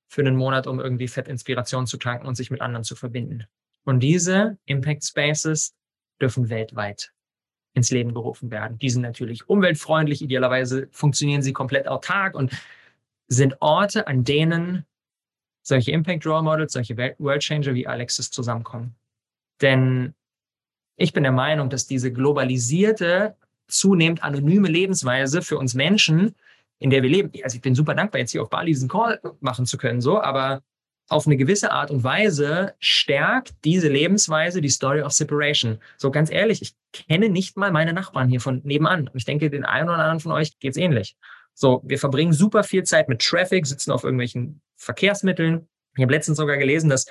für 0.07 0.21
einen 0.21 0.35
Monat, 0.35 0.67
um 0.67 0.79
irgendwie 0.79 1.07
Fett 1.07 1.27
Inspiration 1.27 1.87
zu 1.87 1.97
tanken 1.97 2.27
und 2.27 2.35
sich 2.35 2.51
mit 2.51 2.61
anderen 2.61 2.83
zu 2.83 2.95
verbinden. 2.95 3.45
Und 3.83 4.01
diese 4.01 4.57
Impact 4.65 5.03
Spaces 5.03 5.73
dürfen 6.21 6.49
weltweit 6.49 7.11
ins 7.73 7.91
Leben 7.91 8.13
gerufen 8.13 8.51
werden. 8.51 8.77
Die 8.77 8.89
sind 8.89 9.01
natürlich 9.01 9.47
umweltfreundlich, 9.47 10.21
idealerweise 10.21 10.87
funktionieren 10.91 11.41
sie 11.41 11.53
komplett 11.53 11.87
autark 11.87 12.35
und 12.35 12.51
sind 13.27 13.61
Orte, 13.61 14.07
an 14.07 14.23
denen 14.23 14.85
solche 15.63 15.91
Impact 15.91 16.25
Role 16.25 16.43
Models, 16.43 16.73
solche 16.73 16.97
World 16.97 17.41
Changer 17.41 17.73
wie 17.73 17.87
Alexis 17.87 18.29
zusammenkommen. 18.29 18.95
Denn 19.61 20.13
ich 21.01 21.13
bin 21.13 21.23
der 21.23 21.31
Meinung, 21.31 21.69
dass 21.69 21.87
diese 21.87 22.11
globalisierte, 22.11 23.35
zunehmend 23.67 24.23
anonyme 24.23 24.67
Lebensweise 24.67 25.41
für 25.41 25.57
uns 25.57 25.73
Menschen, 25.73 26.35
in 26.79 26.89
der 26.89 27.03
wir 27.03 27.09
leben, 27.09 27.31
also 27.43 27.55
ich 27.55 27.61
bin 27.61 27.75
super 27.75 27.93
dankbar, 27.93 28.19
jetzt 28.19 28.31
hier 28.31 28.41
auf 28.41 28.49
Bali 28.49 28.71
diesen 28.71 28.89
Call 28.89 29.19
machen 29.39 29.65
zu 29.65 29.77
können, 29.77 30.01
so, 30.01 30.21
aber 30.21 30.61
auf 31.09 31.27
eine 31.27 31.35
gewisse 31.35 31.71
Art 31.71 31.91
und 31.91 32.03
Weise 32.03 32.73
stärkt 32.79 33.53
diese 33.65 33.89
Lebensweise 33.89 34.61
die 34.61 34.69
Story 34.69 35.01
of 35.01 35.11
Separation. 35.11 35.79
So 35.97 36.09
ganz 36.09 36.31
ehrlich, 36.31 36.61
ich 36.61 36.73
kenne 36.93 37.29
nicht 37.29 37.57
mal 37.57 37.71
meine 37.71 37.91
Nachbarn 37.91 38.29
hier 38.29 38.39
von 38.39 38.61
nebenan. 38.63 39.09
Ich 39.13 39.25
denke, 39.25 39.49
den 39.49 39.65
einen 39.65 39.89
oder 39.89 39.97
anderen 39.97 40.21
von 40.21 40.31
euch 40.31 40.57
geht's 40.59 40.77
ähnlich. 40.77 41.17
So, 41.53 41.81
wir 41.83 41.99
verbringen 41.99 42.31
super 42.31 42.63
viel 42.63 42.83
Zeit 42.83 43.09
mit 43.09 43.21
Traffic, 43.21 43.67
sitzen 43.67 43.91
auf 43.91 44.05
irgendwelchen 44.05 44.61
Verkehrsmitteln. 44.77 45.67
Ich 45.97 46.01
habe 46.01 46.13
letztens 46.13 46.37
sogar 46.37 46.55
gelesen, 46.55 46.89
dass 46.89 47.05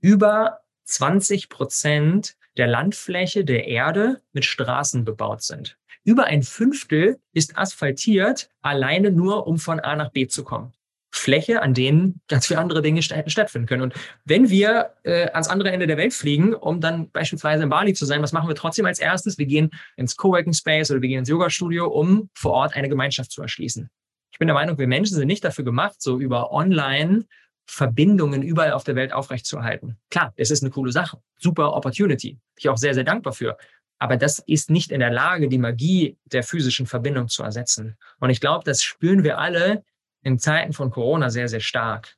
über 0.00 0.60
20 0.84 1.50
Prozent 1.50 2.36
der 2.56 2.66
Landfläche 2.66 3.44
der 3.44 3.66
Erde 3.66 4.20
mit 4.32 4.44
Straßen 4.44 5.04
bebaut 5.04 5.42
sind. 5.42 5.78
Über 6.04 6.24
ein 6.24 6.42
Fünftel 6.42 7.18
ist 7.32 7.56
asphaltiert, 7.56 8.50
alleine 8.60 9.10
nur, 9.10 9.46
um 9.46 9.58
von 9.58 9.80
A 9.80 9.94
nach 9.94 10.10
B 10.10 10.26
zu 10.26 10.42
kommen. 10.42 10.72
Fläche, 11.14 11.62
an 11.62 11.74
denen 11.74 12.20
ganz 12.26 12.46
viele 12.46 12.58
andere 12.58 12.80
Dinge 12.80 13.00
hätten 13.00 13.30
stattfinden 13.30 13.68
können. 13.68 13.82
Und 13.82 13.94
wenn 14.24 14.48
wir 14.48 14.94
äh, 15.04 15.30
ans 15.30 15.48
andere 15.48 15.70
Ende 15.70 15.86
der 15.86 15.98
Welt 15.98 16.14
fliegen, 16.14 16.54
um 16.54 16.80
dann 16.80 17.10
beispielsweise 17.10 17.64
in 17.64 17.68
Bali 17.68 17.92
zu 17.92 18.06
sein, 18.06 18.22
was 18.22 18.32
machen 18.32 18.48
wir 18.48 18.54
trotzdem 18.54 18.86
als 18.86 18.98
erstes? 18.98 19.36
Wir 19.36 19.46
gehen 19.46 19.70
ins 19.96 20.16
Coworking 20.16 20.54
Space 20.54 20.90
oder 20.90 21.02
wir 21.02 21.08
gehen 21.08 21.18
ins 21.18 21.28
Yoga-Studio, 21.28 21.86
um 21.86 22.30
vor 22.34 22.52
Ort 22.52 22.74
eine 22.74 22.88
Gemeinschaft 22.88 23.30
zu 23.30 23.42
erschließen. 23.42 23.90
Ich 24.32 24.38
bin 24.38 24.48
der 24.48 24.54
Meinung, 24.54 24.78
wir 24.78 24.86
Menschen 24.86 25.14
sind 25.14 25.26
nicht 25.28 25.44
dafür 25.44 25.64
gemacht, 25.64 26.00
so 26.00 26.18
über 26.18 26.50
online 26.50 27.26
Verbindungen 27.66 28.42
überall 28.42 28.72
auf 28.72 28.84
der 28.84 28.96
Welt 28.96 29.12
aufrechtzuerhalten. 29.12 29.98
Klar, 30.10 30.32
das 30.36 30.50
ist 30.50 30.62
eine 30.62 30.70
coole 30.70 30.92
Sache. 30.92 31.22
Super 31.38 31.74
Opportunity. 31.74 32.38
Ich 32.56 32.68
auch 32.68 32.76
sehr, 32.76 32.94
sehr 32.94 33.04
dankbar 33.04 33.32
für. 33.32 33.56
Aber 33.98 34.16
das 34.16 34.40
ist 34.40 34.68
nicht 34.68 34.90
in 34.90 35.00
der 35.00 35.12
Lage, 35.12 35.48
die 35.48 35.58
Magie 35.58 36.18
der 36.24 36.42
physischen 36.42 36.86
Verbindung 36.86 37.28
zu 37.28 37.44
ersetzen. 37.44 37.96
Und 38.18 38.30
ich 38.30 38.40
glaube, 38.40 38.64
das 38.64 38.82
spüren 38.82 39.22
wir 39.22 39.38
alle 39.38 39.84
in 40.22 40.38
Zeiten 40.38 40.72
von 40.72 40.90
Corona 40.90 41.30
sehr, 41.30 41.48
sehr 41.48 41.60
stark. 41.60 42.16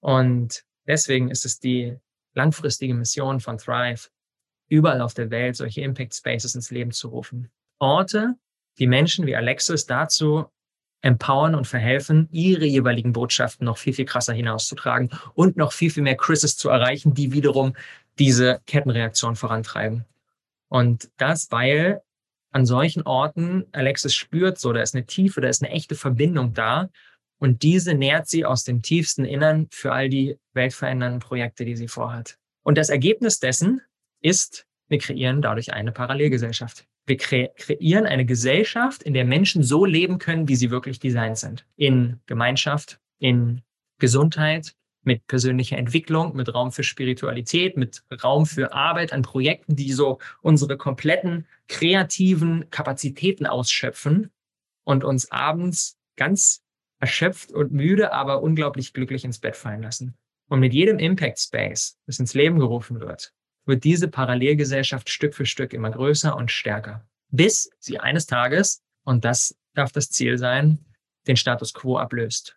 Und 0.00 0.64
deswegen 0.86 1.30
ist 1.30 1.44
es 1.44 1.58
die 1.58 1.96
langfristige 2.34 2.94
Mission 2.94 3.40
von 3.40 3.58
Thrive, 3.58 4.08
überall 4.68 5.00
auf 5.00 5.14
der 5.14 5.30
Welt 5.30 5.56
solche 5.56 5.82
Impact 5.82 6.14
Spaces 6.14 6.54
ins 6.54 6.70
Leben 6.70 6.92
zu 6.92 7.08
rufen. 7.08 7.50
Orte, 7.78 8.34
die 8.78 8.86
Menschen 8.86 9.26
wie 9.26 9.36
Alexis 9.36 9.86
dazu 9.86 10.46
empowern 11.02 11.54
und 11.54 11.66
verhelfen, 11.66 12.28
ihre 12.32 12.64
jeweiligen 12.64 13.12
Botschaften 13.12 13.64
noch 13.64 13.78
viel, 13.78 13.92
viel 13.92 14.04
krasser 14.04 14.32
hinauszutragen 14.32 15.10
und 15.34 15.56
noch 15.56 15.72
viel, 15.72 15.90
viel 15.90 16.02
mehr 16.02 16.16
Chrises 16.16 16.56
zu 16.56 16.68
erreichen, 16.68 17.14
die 17.14 17.32
wiederum 17.32 17.74
diese 18.18 18.60
Kettenreaktion 18.66 19.36
vorantreiben. 19.36 20.04
Und 20.68 21.10
das, 21.16 21.50
weil 21.50 22.02
an 22.50 22.66
solchen 22.66 23.02
Orten 23.02 23.66
Alexis 23.72 24.14
spürt, 24.14 24.58
so, 24.58 24.72
da 24.72 24.80
ist 24.80 24.94
eine 24.94 25.06
tiefe, 25.06 25.40
da 25.40 25.48
ist 25.48 25.62
eine 25.62 25.72
echte 25.72 25.94
Verbindung 25.94 26.54
da. 26.54 26.88
Und 27.38 27.62
diese 27.62 27.94
nährt 27.94 28.28
sie 28.28 28.46
aus 28.46 28.64
dem 28.64 28.80
tiefsten 28.80 29.26
Innern 29.26 29.68
für 29.70 29.92
all 29.92 30.08
die 30.08 30.38
weltverändernden 30.54 31.20
Projekte, 31.20 31.66
die 31.66 31.76
sie 31.76 31.88
vorhat. 31.88 32.38
Und 32.62 32.78
das 32.78 32.88
Ergebnis 32.88 33.38
dessen 33.38 33.82
ist, 34.22 34.66
wir 34.88 34.98
kreieren 34.98 35.42
dadurch 35.42 35.72
eine 35.74 35.92
Parallelgesellschaft. 35.92 36.86
Wir 37.06 37.16
kre 37.16 37.50
kreieren 37.56 38.04
eine 38.06 38.26
Gesellschaft, 38.26 39.02
in 39.02 39.14
der 39.14 39.24
Menschen 39.24 39.62
so 39.62 39.84
leben 39.84 40.18
können, 40.18 40.48
wie 40.48 40.56
sie 40.56 40.70
wirklich 40.70 40.98
designt 40.98 41.38
sind. 41.38 41.66
In 41.76 42.20
Gemeinschaft, 42.26 43.00
in 43.18 43.62
Gesundheit, 43.98 44.74
mit 45.06 45.26
persönlicher 45.28 45.78
Entwicklung, 45.78 46.34
mit 46.34 46.52
Raum 46.52 46.72
für 46.72 46.82
Spiritualität, 46.82 47.76
mit 47.76 48.02
Raum 48.24 48.44
für 48.44 48.72
Arbeit 48.72 49.12
an 49.12 49.22
Projekten, 49.22 49.76
die 49.76 49.92
so 49.92 50.18
unsere 50.42 50.76
kompletten 50.76 51.46
kreativen 51.68 52.68
Kapazitäten 52.70 53.46
ausschöpfen 53.46 54.32
und 54.84 55.04
uns 55.04 55.30
abends 55.30 55.96
ganz 56.16 56.62
erschöpft 56.98 57.52
und 57.52 57.72
müde, 57.72 58.12
aber 58.12 58.42
unglaublich 58.42 58.92
glücklich 58.92 59.24
ins 59.24 59.38
Bett 59.38 59.56
fallen 59.56 59.82
lassen. 59.82 60.16
Und 60.48 60.60
mit 60.60 60.72
jedem 60.72 60.98
Impact 60.98 61.38
Space, 61.38 61.98
das 62.06 62.18
ins 62.18 62.34
Leben 62.34 62.58
gerufen 62.58 63.00
wird, 63.00 63.32
wird 63.66 63.84
diese 63.84 64.08
Parallelgesellschaft 64.08 65.10
Stück 65.10 65.34
für 65.34 65.46
Stück 65.46 65.72
immer 65.72 65.90
größer 65.90 66.34
und 66.36 66.50
stärker, 66.50 67.06
bis 67.28 67.70
sie 67.78 67.98
eines 67.98 68.26
Tages, 68.26 68.82
und 69.04 69.24
das 69.24 69.56
darf 69.74 69.92
das 69.92 70.10
Ziel 70.10 70.38
sein, 70.38 70.84
den 71.26 71.36
Status 71.36 71.74
quo 71.74 71.98
ablöst 71.98 72.56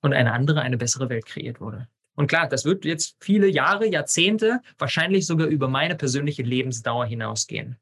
und 0.00 0.14
eine 0.14 0.32
andere, 0.32 0.62
eine 0.62 0.78
bessere 0.78 1.08
Welt 1.08 1.26
kreiert 1.26 1.60
wurde. 1.60 1.88
Und 2.14 2.26
klar, 2.26 2.48
das 2.48 2.64
wird 2.64 2.84
jetzt 2.84 3.16
viele 3.20 3.48
Jahre, 3.48 3.86
Jahrzehnte, 3.86 4.60
wahrscheinlich 4.78 5.26
sogar 5.26 5.46
über 5.46 5.68
meine 5.68 5.94
persönliche 5.94 6.42
Lebensdauer 6.42 7.06
hinausgehen. 7.06 7.78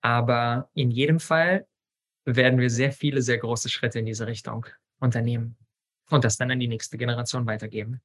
Aber 0.00 0.70
in 0.74 0.90
jedem 0.90 1.20
Fall 1.20 1.66
werden 2.24 2.58
wir 2.58 2.70
sehr 2.70 2.92
viele, 2.92 3.22
sehr 3.22 3.38
große 3.38 3.68
Schritte 3.68 3.98
in 3.98 4.06
diese 4.06 4.26
Richtung 4.26 4.66
unternehmen 5.00 5.56
und 6.10 6.24
das 6.24 6.36
dann 6.36 6.50
an 6.50 6.60
die 6.60 6.68
nächste 6.68 6.96
Generation 6.96 7.46
weitergeben. 7.46 8.00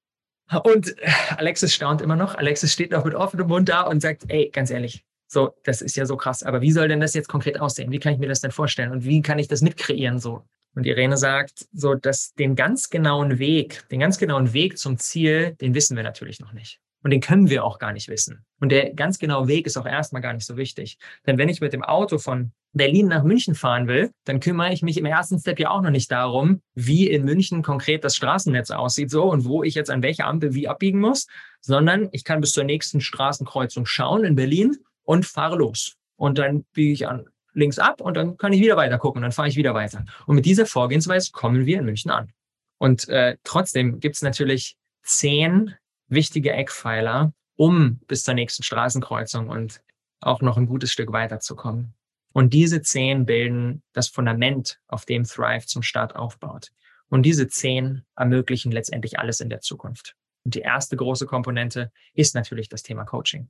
Und 0.63 0.95
Alexis 1.37 1.73
staunt 1.73 2.01
immer 2.01 2.15
noch. 2.15 2.35
Alexis 2.35 2.73
steht 2.73 2.91
noch 2.91 3.05
mit 3.05 3.15
offenem 3.15 3.47
Mund 3.47 3.69
da 3.69 3.81
und 3.81 4.01
sagt, 4.01 4.23
ey, 4.27 4.49
ganz 4.51 4.69
ehrlich, 4.69 5.05
so, 5.27 5.55
das 5.63 5.81
ist 5.81 5.95
ja 5.95 6.05
so 6.05 6.17
krass. 6.17 6.43
Aber 6.43 6.61
wie 6.61 6.71
soll 6.71 6.89
denn 6.89 6.99
das 6.99 7.13
jetzt 7.13 7.29
konkret 7.29 7.59
aussehen? 7.59 7.91
Wie 7.91 7.99
kann 7.99 8.13
ich 8.13 8.19
mir 8.19 8.27
das 8.27 8.41
denn 8.41 8.51
vorstellen? 8.51 8.91
Und 8.91 9.05
wie 9.05 9.21
kann 9.21 9.39
ich 9.39 9.47
das 9.47 9.61
mitkreieren 9.61 10.19
so? 10.19 10.43
Und 10.75 10.85
Irene 10.85 11.17
sagt, 11.17 11.67
so, 11.73 11.95
dass 11.95 12.33
den 12.33 12.55
ganz 12.55 12.89
genauen 12.89 13.39
Weg, 13.39 13.87
den 13.89 13.99
ganz 13.99 14.17
genauen 14.17 14.53
Weg 14.53 14.77
zum 14.77 14.97
Ziel, 14.97 15.55
den 15.61 15.73
wissen 15.73 15.95
wir 15.95 16.03
natürlich 16.03 16.39
noch 16.39 16.53
nicht. 16.53 16.79
Und 17.03 17.11
den 17.11 17.21
können 17.21 17.49
wir 17.49 17.63
auch 17.63 17.79
gar 17.79 17.93
nicht 17.93 18.09
wissen. 18.09 18.45
Und 18.59 18.71
der 18.71 18.93
ganz 18.93 19.17
genaue 19.17 19.47
Weg 19.47 19.65
ist 19.65 19.77
auch 19.77 19.85
erstmal 19.85 20.21
gar 20.21 20.33
nicht 20.33 20.45
so 20.45 20.55
wichtig. 20.55 20.97
Denn 21.25 21.37
wenn 21.37 21.49
ich 21.49 21.61
mit 21.61 21.73
dem 21.73 21.83
Auto 21.83 22.19
von 22.19 22.51
Berlin 22.73 23.07
nach 23.07 23.23
München 23.23 23.55
fahren 23.55 23.87
will, 23.87 24.11
dann 24.25 24.39
kümmere 24.39 24.71
ich 24.71 24.81
mich 24.81 24.97
im 24.97 25.05
ersten 25.05 25.39
Step 25.39 25.59
ja 25.59 25.71
auch 25.71 25.81
noch 25.81 25.89
nicht 25.89 26.11
darum, 26.11 26.61
wie 26.73 27.07
in 27.09 27.25
München 27.25 27.63
konkret 27.63 28.03
das 28.03 28.15
Straßennetz 28.15 28.71
aussieht 28.71 29.09
so 29.09 29.23
und 29.23 29.45
wo 29.45 29.63
ich 29.63 29.73
jetzt 29.73 29.89
an 29.89 30.03
welcher 30.03 30.27
Ampel 30.27 30.53
wie 30.53 30.67
abbiegen 30.67 30.99
muss, 30.99 31.27
sondern 31.59 32.09
ich 32.11 32.23
kann 32.23 32.39
bis 32.39 32.51
zur 32.51 32.63
nächsten 32.63 33.01
Straßenkreuzung 33.01 33.85
schauen 33.85 34.23
in 34.23 34.35
Berlin 34.35 34.77
und 35.03 35.25
fahre 35.25 35.57
los. 35.57 35.97
Und 36.15 36.37
dann 36.37 36.63
biege 36.73 36.93
ich 36.93 37.07
an 37.07 37.25
links 37.53 37.79
ab 37.79 37.99
und 37.99 38.15
dann 38.15 38.37
kann 38.37 38.53
ich 38.53 38.61
wieder 38.61 38.77
weiter 38.77 38.97
gucken, 38.97 39.21
dann 39.21 39.31
fahre 39.31 39.49
ich 39.49 39.57
wieder 39.57 39.73
weiter. 39.73 40.05
Und 40.25 40.35
mit 40.35 40.45
dieser 40.45 40.65
Vorgehensweise 40.65 41.31
kommen 41.31 41.65
wir 41.65 41.79
in 41.79 41.85
München 41.85 42.11
an. 42.11 42.31
Und 42.77 43.09
äh, 43.09 43.37
trotzdem 43.43 43.99
gibt 43.99 44.15
es 44.15 44.21
natürlich 44.21 44.77
zehn 45.03 45.75
wichtige 46.12 46.52
Eckpfeiler, 46.52 47.34
um 47.56 48.00
bis 48.08 48.24
zur 48.24 48.34
nächsten 48.34 48.63
Straßenkreuzung 48.63 49.50
und 49.50 49.82
auch 50.19 50.41
noch 50.41 50.58
ein 50.58 50.67
gutes 50.67 50.91
Stück 50.91 51.12
weiterzukommen. 51.12 51.93
Und 52.34 52.54
diese 52.54 52.82
zehn 52.82 53.26
bilden 53.26 53.84
das 53.93 54.08
Fundament, 54.08 54.80
auf 54.88 55.06
dem 55.06 55.24
Thrive 55.24 55.65
zum 55.65 55.84
Start 55.84 56.15
aufbaut. 56.15 56.71
Und 57.10 57.24
diese 57.24 57.47
zehn 57.47 58.04
ermöglichen 58.15 58.71
letztendlich 58.71 59.19
alles 59.19 59.41
in 59.41 59.50
der 59.50 59.60
Zukunft. 59.60 60.15
Und 60.45 60.56
die 60.56 60.62
erste 60.62 60.95
große 60.95 61.26
Komponente 61.26 61.91
ist 62.13 62.36
natürlich 62.36 62.69
das 62.69 62.84
Thema 62.84 63.04
Coaching. 63.04 63.50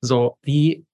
So, 0.00 0.36
wie 0.42 0.84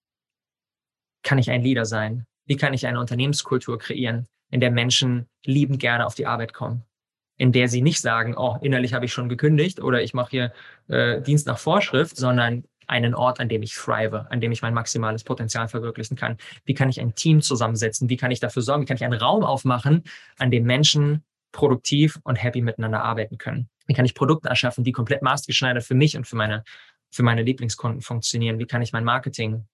kann 1.23 1.37
ich 1.37 1.51
ein 1.51 1.61
Leader 1.61 1.85
sein? 1.85 2.25
Wie 2.45 2.55
kann 2.55 2.73
ich 2.73 2.87
eine 2.87 2.99
Unternehmenskultur 2.99 3.77
kreieren, 3.77 4.27
in 4.49 4.61
der 4.61 4.71
Menschen 4.71 5.27
liebend 5.43 5.79
gerne 5.79 6.05
auf 6.05 6.15
die 6.15 6.27
Arbeit 6.27 6.53
kommen? 6.53 6.83
In 7.37 7.51
der 7.51 7.67
sie 7.67 7.81
nicht 7.81 8.01
sagen, 8.01 8.35
oh, 8.37 8.57
innerlich 8.61 8.93
habe 8.93 9.05
ich 9.05 9.13
schon 9.13 9.29
gekündigt 9.29 9.81
oder 9.81 10.01
ich 10.01 10.13
mache 10.13 10.29
hier 10.29 10.53
äh, 10.87 11.21
Dienst 11.21 11.47
nach 11.47 11.57
Vorschrift, 11.57 12.15
sondern 12.15 12.63
einen 12.87 13.15
Ort, 13.15 13.39
an 13.39 13.49
dem 13.49 13.63
ich 13.63 13.73
thrive, 13.73 14.27
an 14.29 14.41
dem 14.41 14.51
ich 14.51 14.61
mein 14.61 14.73
maximales 14.73 15.23
Potenzial 15.23 15.67
verwirklichen 15.67 16.15
kann? 16.15 16.37
Wie 16.65 16.73
kann 16.73 16.89
ich 16.89 16.99
ein 16.99 17.15
Team 17.15 17.41
zusammensetzen? 17.41 18.09
Wie 18.09 18.17
kann 18.17 18.31
ich 18.31 18.39
dafür 18.39 18.61
sorgen? 18.61 18.83
Wie 18.83 18.85
kann 18.85 18.97
ich 18.97 19.03
einen 19.03 19.19
Raum 19.19 19.43
aufmachen, 19.43 20.03
an 20.37 20.51
dem 20.51 20.63
Menschen 20.65 21.23
produktiv 21.51 22.19
und 22.23 22.35
happy 22.35 22.61
miteinander 22.61 23.03
arbeiten 23.03 23.37
können? 23.37 23.69
Wie 23.87 23.93
kann 23.93 24.05
ich 24.05 24.15
Produkte 24.15 24.49
erschaffen, 24.49 24.83
die 24.83 24.91
komplett 24.91 25.21
maßgeschneidert 25.21 25.83
für 25.83 25.95
mich 25.95 26.15
und 26.17 26.27
für 26.27 26.35
meine, 26.35 26.63
für 27.11 27.23
meine 27.23 27.43
Lieblingskunden 27.43 28.01
funktionieren? 28.01 28.59
Wie 28.59 28.65
kann 28.65 28.81
ich 28.81 28.93
mein 28.93 29.03
Marketing 29.03 29.67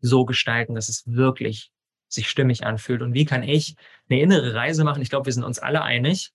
so 0.00 0.24
gestalten, 0.24 0.74
dass 0.74 0.88
es 0.88 1.04
wirklich 1.06 1.70
sich 2.08 2.28
stimmig 2.28 2.64
anfühlt? 2.64 3.02
Und 3.02 3.14
wie 3.14 3.24
kann 3.24 3.42
ich 3.42 3.76
eine 4.08 4.20
innere 4.20 4.54
Reise 4.54 4.84
machen? 4.84 5.02
Ich 5.02 5.10
glaube, 5.10 5.26
wir 5.26 5.32
sind 5.32 5.44
uns 5.44 5.58
alle 5.58 5.82
einig, 5.82 6.32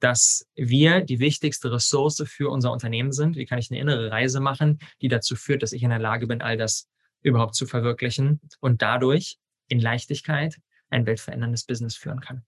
dass 0.00 0.46
wir 0.54 1.02
die 1.02 1.20
wichtigste 1.20 1.70
Ressource 1.72 2.22
für 2.26 2.50
unser 2.50 2.72
Unternehmen 2.72 3.12
sind. 3.12 3.36
Wie 3.36 3.46
kann 3.46 3.58
ich 3.58 3.70
eine 3.70 3.80
innere 3.80 4.10
Reise 4.10 4.40
machen, 4.40 4.78
die 5.00 5.08
dazu 5.08 5.36
führt, 5.36 5.62
dass 5.62 5.72
ich 5.72 5.82
in 5.82 5.90
der 5.90 5.98
Lage 5.98 6.26
bin, 6.26 6.42
all 6.42 6.56
das 6.56 6.88
überhaupt 7.22 7.54
zu 7.54 7.66
verwirklichen 7.66 8.40
und 8.60 8.82
dadurch 8.82 9.38
in 9.68 9.78
Leichtigkeit 9.78 10.58
ein 10.88 11.06
weltveränderndes 11.06 11.64
Business 11.64 11.96
führen 11.96 12.20
kann. 12.20 12.44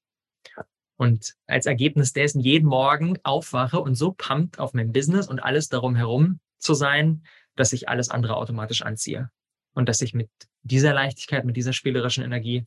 Und 0.96 1.34
als 1.46 1.66
Ergebnis 1.66 2.12
dessen 2.12 2.40
jeden 2.40 2.68
Morgen 2.68 3.18
aufwache 3.22 3.80
und 3.80 3.94
so 3.94 4.12
pumpt 4.12 4.58
auf 4.58 4.72
mein 4.72 4.92
Business 4.92 5.28
und 5.28 5.40
alles 5.40 5.68
darum 5.68 5.96
herum 5.96 6.40
zu 6.58 6.74
sein, 6.74 7.24
dass 7.56 7.72
ich 7.72 7.88
alles 7.88 8.08
andere 8.08 8.36
automatisch 8.36 8.82
anziehe. 8.82 9.30
Und 9.74 9.88
dass 9.88 10.00
ich 10.00 10.14
mit 10.14 10.30
dieser 10.62 10.94
Leichtigkeit, 10.94 11.44
mit 11.44 11.56
dieser 11.56 11.72
spielerischen 11.72 12.24
Energie 12.24 12.66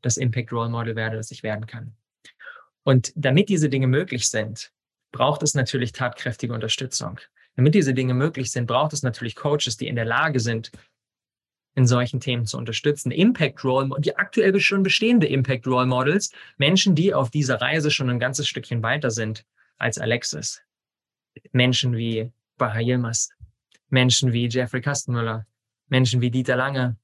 das 0.00 0.16
Impact 0.16 0.52
Role 0.52 0.70
Model 0.70 0.96
werde, 0.96 1.16
das 1.16 1.30
ich 1.30 1.42
werden 1.42 1.66
kann. 1.66 1.96
Und 2.84 3.12
damit 3.14 3.48
diese 3.48 3.68
Dinge 3.68 3.86
möglich 3.86 4.28
sind, 4.28 4.72
braucht 5.12 5.42
es 5.42 5.54
natürlich 5.54 5.92
tatkräftige 5.92 6.54
Unterstützung. 6.54 7.20
Damit 7.56 7.74
diese 7.74 7.94
Dinge 7.94 8.14
möglich 8.14 8.50
sind, 8.50 8.66
braucht 8.66 8.92
es 8.92 9.02
natürlich 9.02 9.36
Coaches, 9.36 9.76
die 9.76 9.88
in 9.88 9.96
der 9.96 10.06
Lage 10.06 10.40
sind, 10.40 10.72
in 11.74 11.86
solchen 11.86 12.20
Themen 12.20 12.46
zu 12.46 12.58
unterstützen. 12.58 13.10
Impact 13.10 13.64
Role, 13.64 13.90
die 13.98 14.16
aktuell 14.16 14.58
schon 14.60 14.82
bestehende 14.82 15.26
Impact 15.26 15.66
Role 15.66 15.86
Models, 15.86 16.30
Menschen, 16.56 16.94
die 16.94 17.14
auf 17.14 17.30
dieser 17.30 17.60
Reise 17.60 17.90
schon 17.90 18.10
ein 18.10 18.18
ganzes 18.18 18.48
Stückchen 18.48 18.82
weiter 18.82 19.10
sind 19.10 19.44
als 19.78 19.98
Alexis. 19.98 20.62
Menschen 21.52 21.96
wie 21.96 22.30
Baha 22.58 22.80
Yilmaz, 22.80 23.30
Menschen 23.88 24.32
wie 24.32 24.48
Jeffrey 24.48 24.80
Kastenmüller, 24.80 25.46
Menschen 25.88 26.20
wie 26.20 26.30
Dieter 26.30 26.56
Lange 26.56 26.96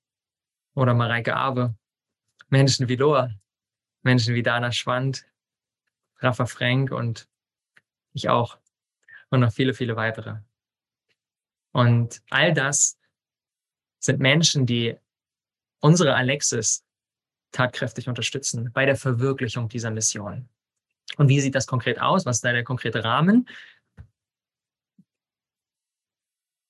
oder 0.74 0.94
Mareike 0.94 1.36
Awe, 1.36 1.74
Menschen 2.48 2.88
wie 2.88 2.96
Loa, 2.96 3.30
Menschen 4.02 4.34
wie 4.34 4.42
Dana 4.42 4.70
Schwand, 4.70 5.26
Rafa 6.18 6.46
Frank 6.46 6.90
und 6.90 7.28
ich 8.12 8.28
auch. 8.28 8.59
Und 9.31 9.40
noch 9.40 9.52
viele, 9.52 9.74
viele 9.74 9.96
weitere. 9.96 10.37
Und 11.72 12.22
all 12.31 12.52
das 12.54 12.98
sind 14.00 14.20
Menschen, 14.20 14.66
die 14.66 14.96
unsere 15.81 16.14
Alexis 16.14 16.85
tatkräftig 17.52 18.09
unterstützen 18.09 18.72
bei 18.72 18.87
der 18.87 18.96
Verwirklichung 18.96 19.68
dieser 19.68 19.90
Mission. 19.90 20.48
Und 21.16 21.28
wie 21.28 21.40
sieht 21.40 21.54
das 21.54 21.66
konkret 21.66 22.00
aus? 22.00 22.26
Was 22.26 22.37
ist 22.37 22.44
da 22.44 22.52
der 22.52 22.64
konkrete 22.64 23.04
Rahmen? 23.04 23.48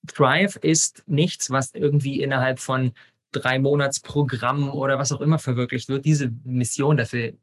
Thrive 0.06 0.58
ist 0.62 1.04
nichts, 1.06 1.50
was 1.50 1.74
irgendwie 1.74 2.22
innerhalb 2.22 2.60
von 2.60 2.92
drei 3.32 3.58
Monatsprogrammen 3.58 4.70
oder 4.70 4.98
was 4.98 5.12
auch 5.12 5.20
immer 5.20 5.38
verwirklicht 5.38 5.88
wird. 5.88 6.04
Diese 6.04 6.30
Mission 6.44 6.96
dafür 6.96 7.34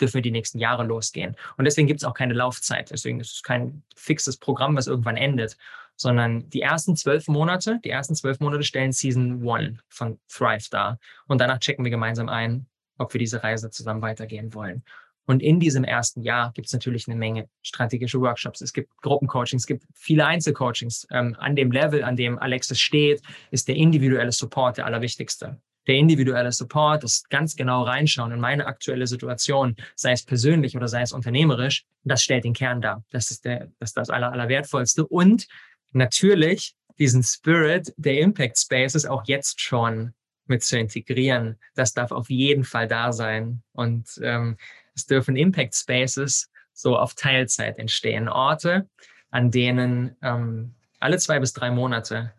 dürfen 0.00 0.14
wir 0.14 0.22
die 0.22 0.30
nächsten 0.30 0.58
Jahre 0.58 0.84
losgehen. 0.84 1.36
Und 1.56 1.64
deswegen 1.64 1.86
gibt 1.86 2.00
es 2.00 2.04
auch 2.04 2.14
keine 2.14 2.34
Laufzeit. 2.34 2.90
Deswegen 2.90 3.20
ist 3.20 3.34
es 3.34 3.42
kein 3.42 3.82
fixes 3.96 4.36
Programm, 4.36 4.76
was 4.76 4.86
irgendwann 4.86 5.16
endet, 5.16 5.56
sondern 5.96 6.48
die 6.50 6.62
ersten 6.62 6.96
zwölf 6.96 7.26
Monate, 7.28 7.80
die 7.84 7.90
ersten 7.90 8.14
zwölf 8.14 8.38
Monate 8.40 8.62
stellen 8.62 8.92
Season 8.92 9.42
One 9.42 9.78
von 9.88 10.18
Thrive 10.28 10.68
dar. 10.70 10.98
Und 11.26 11.40
danach 11.40 11.58
checken 11.58 11.84
wir 11.84 11.90
gemeinsam 11.90 12.28
ein, 12.28 12.66
ob 12.98 13.12
wir 13.12 13.18
diese 13.18 13.42
Reise 13.42 13.70
zusammen 13.70 14.02
weitergehen 14.02 14.54
wollen. 14.54 14.84
Und 15.26 15.42
in 15.42 15.60
diesem 15.60 15.84
ersten 15.84 16.22
Jahr 16.22 16.52
gibt 16.52 16.68
es 16.68 16.72
natürlich 16.72 17.06
eine 17.06 17.16
Menge 17.16 17.50
strategische 17.62 18.18
Workshops. 18.20 18.62
Es 18.62 18.72
gibt 18.72 18.96
Gruppencoachings, 19.02 19.64
es 19.64 19.66
gibt 19.66 19.84
viele 19.92 20.24
Einzelcoachings. 20.24 21.06
Ähm, 21.10 21.36
an 21.38 21.54
dem 21.54 21.70
Level, 21.70 22.02
an 22.02 22.16
dem 22.16 22.38
Alexis 22.38 22.80
steht, 22.80 23.20
ist 23.50 23.68
der 23.68 23.76
individuelle 23.76 24.32
Support 24.32 24.78
der 24.78 24.86
allerwichtigste 24.86 25.60
der 25.88 25.96
individuelle 25.96 26.52
Support, 26.52 27.02
das 27.02 27.24
ganz 27.30 27.56
genau 27.56 27.82
reinschauen 27.82 28.30
in 28.30 28.40
meine 28.40 28.66
aktuelle 28.66 29.06
Situation, 29.06 29.74
sei 29.96 30.12
es 30.12 30.22
persönlich 30.22 30.76
oder 30.76 30.86
sei 30.86 31.02
es 31.02 31.12
unternehmerisch, 31.12 31.86
das 32.04 32.22
stellt 32.22 32.44
den 32.44 32.52
Kern 32.52 32.80
dar. 32.80 33.02
Das 33.10 33.30
ist 33.30 33.44
der, 33.44 33.70
das 33.80 33.90
ist 33.90 33.96
das 33.96 34.10
aller, 34.10 34.30
allerwertvollste. 34.30 35.06
Und 35.06 35.48
natürlich 35.92 36.76
diesen 36.98 37.22
Spirit 37.22 37.94
der 37.96 38.20
Impact 38.20 38.58
Spaces 38.58 39.06
auch 39.06 39.22
jetzt 39.26 39.60
schon 39.60 40.12
mit 40.46 40.62
zu 40.62 40.78
integrieren. 40.78 41.56
Das 41.74 41.94
darf 41.94 42.12
auf 42.12 42.28
jeden 42.28 42.64
Fall 42.64 42.86
da 42.86 43.12
sein. 43.12 43.62
Und 43.72 44.20
ähm, 44.22 44.56
es 44.94 45.06
dürfen 45.06 45.36
Impact 45.36 45.74
Spaces 45.74 46.50
so 46.72 46.98
auf 46.98 47.14
Teilzeit 47.14 47.78
entstehen. 47.78 48.28
Orte, 48.28 48.88
an 49.30 49.50
denen 49.50 50.16
ähm, 50.22 50.74
alle 51.00 51.18
zwei 51.18 51.38
bis 51.38 51.52
drei 51.52 51.70
Monate 51.70 52.32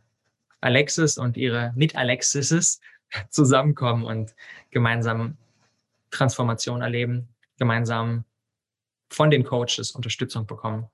Alexis 0.62 1.18
und 1.18 1.38
ihre 1.38 1.72
Mit-Alexises 1.76 2.80
zusammenkommen 3.30 4.04
und 4.06 4.36
gemeinsam 4.72 5.38
Transformation 6.12 6.82
erleben, 6.82 7.30
gemeinsam 7.58 8.26
von 9.10 9.30
den 9.30 9.44
Coaches 9.44 9.92
Unterstützung 9.92 10.46
bekommen 10.46 10.88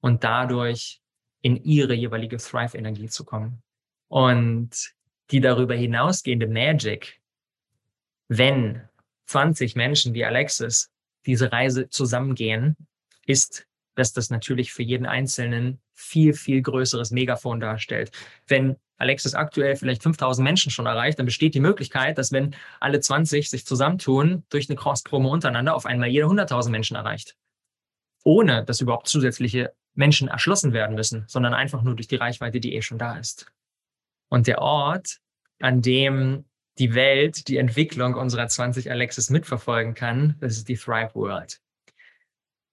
und 0.00 0.24
dadurch 0.24 1.00
in 1.42 1.56
ihre 1.56 1.94
jeweilige 1.94 2.36
Thrive-Energie 2.36 3.08
zu 3.08 3.24
kommen. 3.24 3.62
Und 4.08 4.92
die 5.30 5.40
darüber 5.40 5.74
hinausgehende 5.74 6.46
Magic, 6.46 7.20
wenn 8.28 8.88
20 9.26 9.76
Menschen 9.76 10.14
wie 10.14 10.24
Alexis 10.24 10.90
diese 11.26 11.52
Reise 11.52 11.88
zusammengehen, 11.88 12.76
ist, 13.26 13.66
dass 13.94 14.12
das 14.12 14.30
natürlich 14.30 14.72
für 14.72 14.82
jeden 14.82 15.06
Einzelnen 15.06 15.80
viel, 15.92 16.32
viel 16.32 16.62
größeres 16.62 17.10
Megafon 17.10 17.60
darstellt. 17.60 18.10
Wenn 18.46 18.76
Alexis 19.00 19.34
aktuell 19.34 19.76
vielleicht 19.76 20.02
5000 20.02 20.44
Menschen 20.44 20.70
schon 20.70 20.86
erreicht, 20.86 21.18
dann 21.18 21.26
besteht 21.26 21.54
die 21.54 21.60
Möglichkeit, 21.60 22.18
dass 22.18 22.32
wenn 22.32 22.54
alle 22.80 23.00
20 23.00 23.48
sich 23.48 23.64
zusammentun, 23.64 24.44
durch 24.50 24.68
eine 24.68 24.76
Cross-Promo 24.76 25.32
untereinander 25.32 25.74
auf 25.74 25.86
einmal 25.86 26.08
jeder 26.08 26.26
100.000 26.26 26.70
Menschen 26.70 26.96
erreicht. 26.96 27.36
Ohne 28.24 28.64
dass 28.64 28.80
überhaupt 28.80 29.08
zusätzliche 29.08 29.72
Menschen 29.94 30.28
erschlossen 30.28 30.72
werden 30.72 30.94
müssen, 30.94 31.24
sondern 31.26 31.54
einfach 31.54 31.82
nur 31.82 31.96
durch 31.96 32.08
die 32.08 32.16
Reichweite, 32.16 32.60
die 32.60 32.74
eh 32.74 32.82
schon 32.82 32.98
da 32.98 33.16
ist. 33.16 33.50
Und 34.28 34.46
der 34.46 34.60
Ort, 34.60 35.18
an 35.60 35.80
dem 35.80 36.44
die 36.78 36.94
Welt 36.94 37.48
die 37.48 37.56
Entwicklung 37.56 38.14
unserer 38.14 38.48
20 38.48 38.90
Alexis 38.90 39.30
mitverfolgen 39.30 39.94
kann, 39.94 40.36
das 40.40 40.56
ist 40.56 40.68
die 40.68 40.76
Thrive 40.76 41.14
World. 41.14 41.60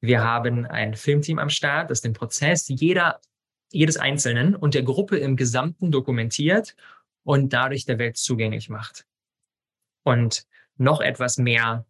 Wir 0.02 0.24
haben 0.24 0.66
ein 0.66 0.94
Filmteam 0.94 1.40
am 1.40 1.50
Start, 1.50 1.90
das 1.90 2.02
den 2.02 2.14
Prozess 2.14 2.68
jeder 2.68 3.20
jedes 3.72 3.98
Einzelnen 3.98 4.56
und 4.56 4.74
der 4.74 4.84
Gruppe 4.84 5.18
im 5.18 5.36
Gesamten 5.36 5.92
dokumentiert 5.92 6.76
und 7.24 7.52
dadurch 7.54 7.86
der 7.86 8.00
Welt 8.00 8.18
zugänglich 8.18 8.70
macht. 8.70 9.06
Und 10.04 10.46
noch 10.78 11.02
etwas 11.02 11.38
mehr 11.38 11.86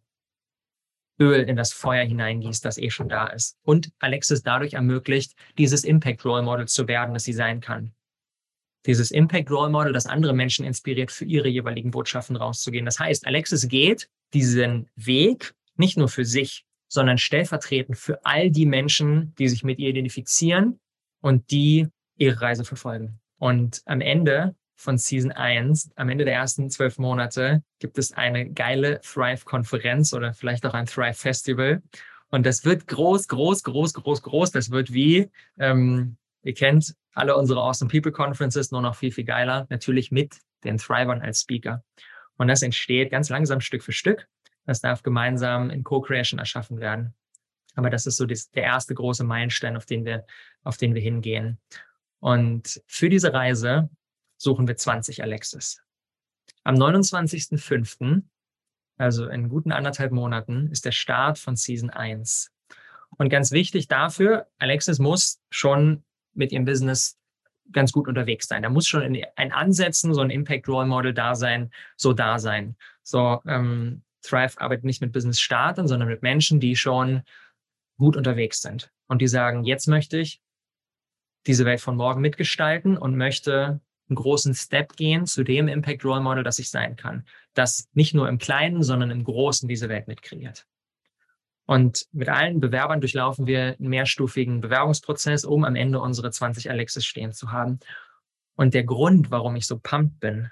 Öl 1.20 1.42
in 1.48 1.56
das 1.56 1.72
Feuer 1.72 2.04
hineingießt, 2.04 2.64
das 2.64 2.78
eh 2.78 2.90
schon 2.90 3.08
da 3.08 3.26
ist. 3.26 3.56
Und 3.62 3.92
Alexis 3.98 4.42
dadurch 4.42 4.74
ermöglicht, 4.74 5.34
dieses 5.56 5.84
Impact 5.84 6.24
Role 6.24 6.42
Model 6.42 6.66
zu 6.66 6.88
werden, 6.88 7.14
das 7.14 7.24
sie 7.24 7.32
sein 7.32 7.60
kann. 7.60 7.92
Dieses 8.86 9.10
Impact 9.10 9.50
Role 9.50 9.70
Model, 9.70 9.92
das 9.92 10.06
andere 10.06 10.32
Menschen 10.32 10.64
inspiriert, 10.64 11.10
für 11.10 11.24
ihre 11.24 11.48
jeweiligen 11.48 11.90
Botschaften 11.90 12.36
rauszugehen. 12.36 12.84
Das 12.84 12.98
heißt, 12.98 13.26
Alexis 13.26 13.68
geht 13.68 14.08
diesen 14.32 14.88
Weg 14.94 15.54
nicht 15.76 15.96
nur 15.96 16.08
für 16.08 16.24
sich, 16.24 16.64
sondern 16.88 17.18
stellvertretend 17.18 17.98
für 17.98 18.24
all 18.24 18.50
die 18.50 18.66
Menschen, 18.66 19.34
die 19.38 19.48
sich 19.48 19.62
mit 19.62 19.78
ihr 19.78 19.90
identifizieren 19.90 20.80
und 21.20 21.50
die 21.50 21.88
ihre 22.16 22.40
Reise 22.40 22.64
verfolgen. 22.64 23.20
Und 23.38 23.82
am 23.86 24.00
Ende 24.00 24.54
von 24.74 24.98
Season 24.98 25.32
1, 25.32 25.90
am 25.96 26.08
Ende 26.08 26.24
der 26.24 26.34
ersten 26.34 26.70
zwölf 26.70 26.98
Monate, 26.98 27.62
gibt 27.78 27.98
es 27.98 28.12
eine 28.12 28.50
geile 28.50 29.00
Thrive-Konferenz 29.00 30.12
oder 30.12 30.34
vielleicht 30.34 30.64
auch 30.66 30.74
ein 30.74 30.86
Thrive-Festival. 30.86 31.82
Und 32.30 32.46
das 32.46 32.64
wird 32.64 32.86
groß, 32.86 33.26
groß, 33.28 33.62
groß, 33.64 33.94
groß, 33.94 34.22
groß. 34.22 34.50
Das 34.52 34.70
wird 34.70 34.92
wie, 34.92 35.30
ähm, 35.58 36.16
ihr 36.42 36.54
kennt 36.54 36.94
alle 37.12 37.36
unsere 37.36 37.60
Awesome 37.60 37.90
People 37.90 38.12
Conferences, 38.12 38.70
nur 38.70 38.82
noch 38.82 38.94
viel, 38.94 39.10
viel 39.10 39.24
geiler. 39.24 39.66
Natürlich 39.70 40.12
mit 40.12 40.36
den 40.64 40.78
Thrivern 40.78 41.22
als 41.22 41.40
Speaker. 41.40 41.82
Und 42.36 42.48
das 42.48 42.62
entsteht 42.62 43.10
ganz 43.10 43.28
langsam 43.28 43.60
Stück 43.60 43.82
für 43.82 43.92
Stück. 43.92 44.28
Das 44.64 44.80
darf 44.80 45.02
gemeinsam 45.02 45.70
in 45.70 45.82
Co-Creation 45.82 46.38
erschaffen 46.38 46.78
werden. 46.78 47.14
Aber 47.74 47.90
das 47.90 48.06
ist 48.06 48.16
so 48.16 48.26
das, 48.26 48.50
der 48.50 48.64
erste 48.64 48.94
große 48.94 49.24
Meilenstein, 49.24 49.76
auf 49.76 49.86
den 49.86 50.04
wir, 50.04 50.26
auf 50.64 50.76
den 50.76 50.94
wir 50.94 51.02
hingehen. 51.02 51.58
Und 52.20 52.82
für 52.86 53.08
diese 53.08 53.32
Reise 53.32 53.90
suchen 54.36 54.66
wir 54.68 54.76
20 54.76 55.22
Alexis. 55.22 55.82
Am 56.64 56.74
29.05., 56.76 58.22
also 58.96 59.28
in 59.28 59.48
guten 59.48 59.72
anderthalb 59.72 60.12
Monaten, 60.12 60.68
ist 60.70 60.84
der 60.84 60.92
Start 60.92 61.38
von 61.38 61.56
Season 61.56 61.90
1. 61.90 62.50
Und 63.16 63.28
ganz 63.30 63.52
wichtig 63.52 63.88
dafür, 63.88 64.48
Alexis 64.58 64.98
muss 64.98 65.40
schon 65.50 66.04
mit 66.34 66.52
ihrem 66.52 66.64
Business 66.64 67.16
ganz 67.72 67.92
gut 67.92 68.08
unterwegs 68.08 68.48
sein. 68.48 68.62
Da 68.62 68.70
muss 68.70 68.86
schon 68.86 69.02
ein 69.36 69.52
Ansätzen, 69.52 70.14
so 70.14 70.20
ein 70.20 70.30
Impact 70.30 70.68
Role 70.68 70.86
Model 70.86 71.14
da 71.14 71.34
sein, 71.34 71.70
so 71.96 72.12
da 72.12 72.38
sein. 72.38 72.76
So, 73.02 73.40
ähm, 73.46 74.02
Thrive 74.22 74.58
arbeitet 74.58 74.84
nicht 74.84 75.00
mit 75.00 75.12
Business-Startern, 75.12 75.86
sondern 75.86 76.08
mit 76.08 76.22
Menschen, 76.22 76.60
die 76.60 76.76
schon 76.76 77.22
gut 77.98 78.16
unterwegs 78.16 78.60
sind 78.62 78.92
und 79.06 79.22
die 79.22 79.28
sagen, 79.28 79.64
jetzt 79.64 79.86
möchte 79.86 80.18
ich 80.18 80.40
diese 81.48 81.64
Welt 81.64 81.80
von 81.80 81.96
morgen 81.96 82.20
mitgestalten 82.20 82.96
und 82.96 83.16
möchte 83.16 83.80
einen 84.08 84.16
großen 84.16 84.54
Step 84.54 84.96
gehen 84.96 85.26
zu 85.26 85.42
dem 85.42 85.66
Impact 85.68 86.04
Role 86.04 86.20
Model, 86.20 86.44
das 86.44 86.58
ich 86.58 86.70
sein 86.70 86.96
kann, 86.96 87.26
das 87.54 87.88
nicht 87.92 88.14
nur 88.14 88.28
im 88.28 88.38
Kleinen, 88.38 88.82
sondern 88.82 89.10
im 89.10 89.24
Großen 89.24 89.68
diese 89.68 89.88
Welt 89.88 90.08
mitkreiert. 90.08 90.66
Und 91.66 92.06
mit 92.12 92.28
allen 92.28 92.60
Bewerbern 92.60 93.00
durchlaufen 93.00 93.46
wir 93.46 93.76
einen 93.78 93.88
mehrstufigen 93.88 94.60
Bewerbungsprozess, 94.60 95.44
um 95.44 95.64
am 95.64 95.76
Ende 95.76 96.00
unsere 96.00 96.30
20 96.30 96.70
Alexis 96.70 97.04
stehen 97.04 97.32
zu 97.32 97.52
haben. 97.52 97.80
Und 98.56 98.72
der 98.72 98.84
Grund, 98.84 99.30
warum 99.30 99.54
ich 99.56 99.66
so 99.66 99.78
pumped 99.78 100.18
bin, 100.20 100.50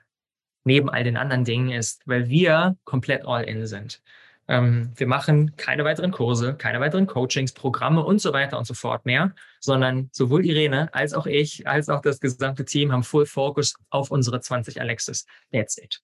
neben 0.65 0.91
all 0.91 1.05
den 1.05 1.17
anderen 1.17 1.45
Dingen, 1.45 1.71
ist, 1.71 2.03
weil 2.07 2.29
wir 2.29 2.77
komplett 2.85 3.25
all 3.25 3.45
in 3.45 3.67
sind. 3.67 4.03
Ähm, 4.49 4.93
wir 4.95 5.07
machen 5.07 5.57
keine 5.57 5.85
weiteren 5.85 6.13
Kurse, 6.13 6.55
keine 6.55 6.81
weiteren 6.81 7.07
Coachings, 7.07 7.53
Programme 7.53 8.05
und 8.05 8.21
so 8.21 8.33
weiter 8.33 8.59
und 8.59 8.67
so 8.67 8.75
fort 8.75 9.05
mehr, 9.05 9.35
sondern 9.61 10.09
sowohl 10.13 10.45
Irene 10.45 10.93
als 10.95 11.15
auch 11.15 11.27
ich, 11.27 11.67
als 11.67 11.89
auch 11.89 12.01
das 12.01 12.21
gesamte 12.21 12.65
Team 12.65 12.93
haben 12.93 13.03
Full 13.03 13.27
Focus 13.27 13.75
auf 13.91 14.11
unsere 14.11 14.41
20 14.41 14.81
Alexis. 14.81 15.27
That's 15.53 15.79
it. 15.79 16.01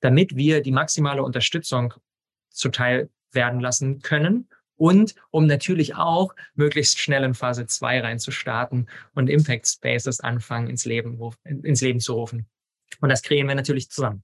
Damit 0.00 0.36
wir 0.36 0.62
die 0.62 0.72
maximale 0.72 1.22
Unterstützung 1.22 1.94
zuteil 2.50 3.08
werden 3.32 3.60
lassen 3.60 4.00
können 4.00 4.48
und 4.76 5.14
um 5.30 5.46
natürlich 5.46 5.96
auch 5.96 6.34
möglichst 6.54 6.98
schnell 6.98 7.24
in 7.24 7.34
Phase 7.34 7.66
2 7.66 8.00
reinzustarten 8.00 8.88
und 9.14 9.28
Impact 9.28 9.66
Spaces 9.66 10.20
anfangen 10.20 10.68
ins 10.68 10.84
Leben, 10.84 11.18
ins 11.44 11.80
Leben 11.80 12.00
zu 12.00 12.14
rufen. 12.14 12.46
Und 13.00 13.08
das 13.08 13.22
kreieren 13.22 13.48
wir 13.48 13.54
natürlich 13.54 13.90
zusammen. 13.90 14.22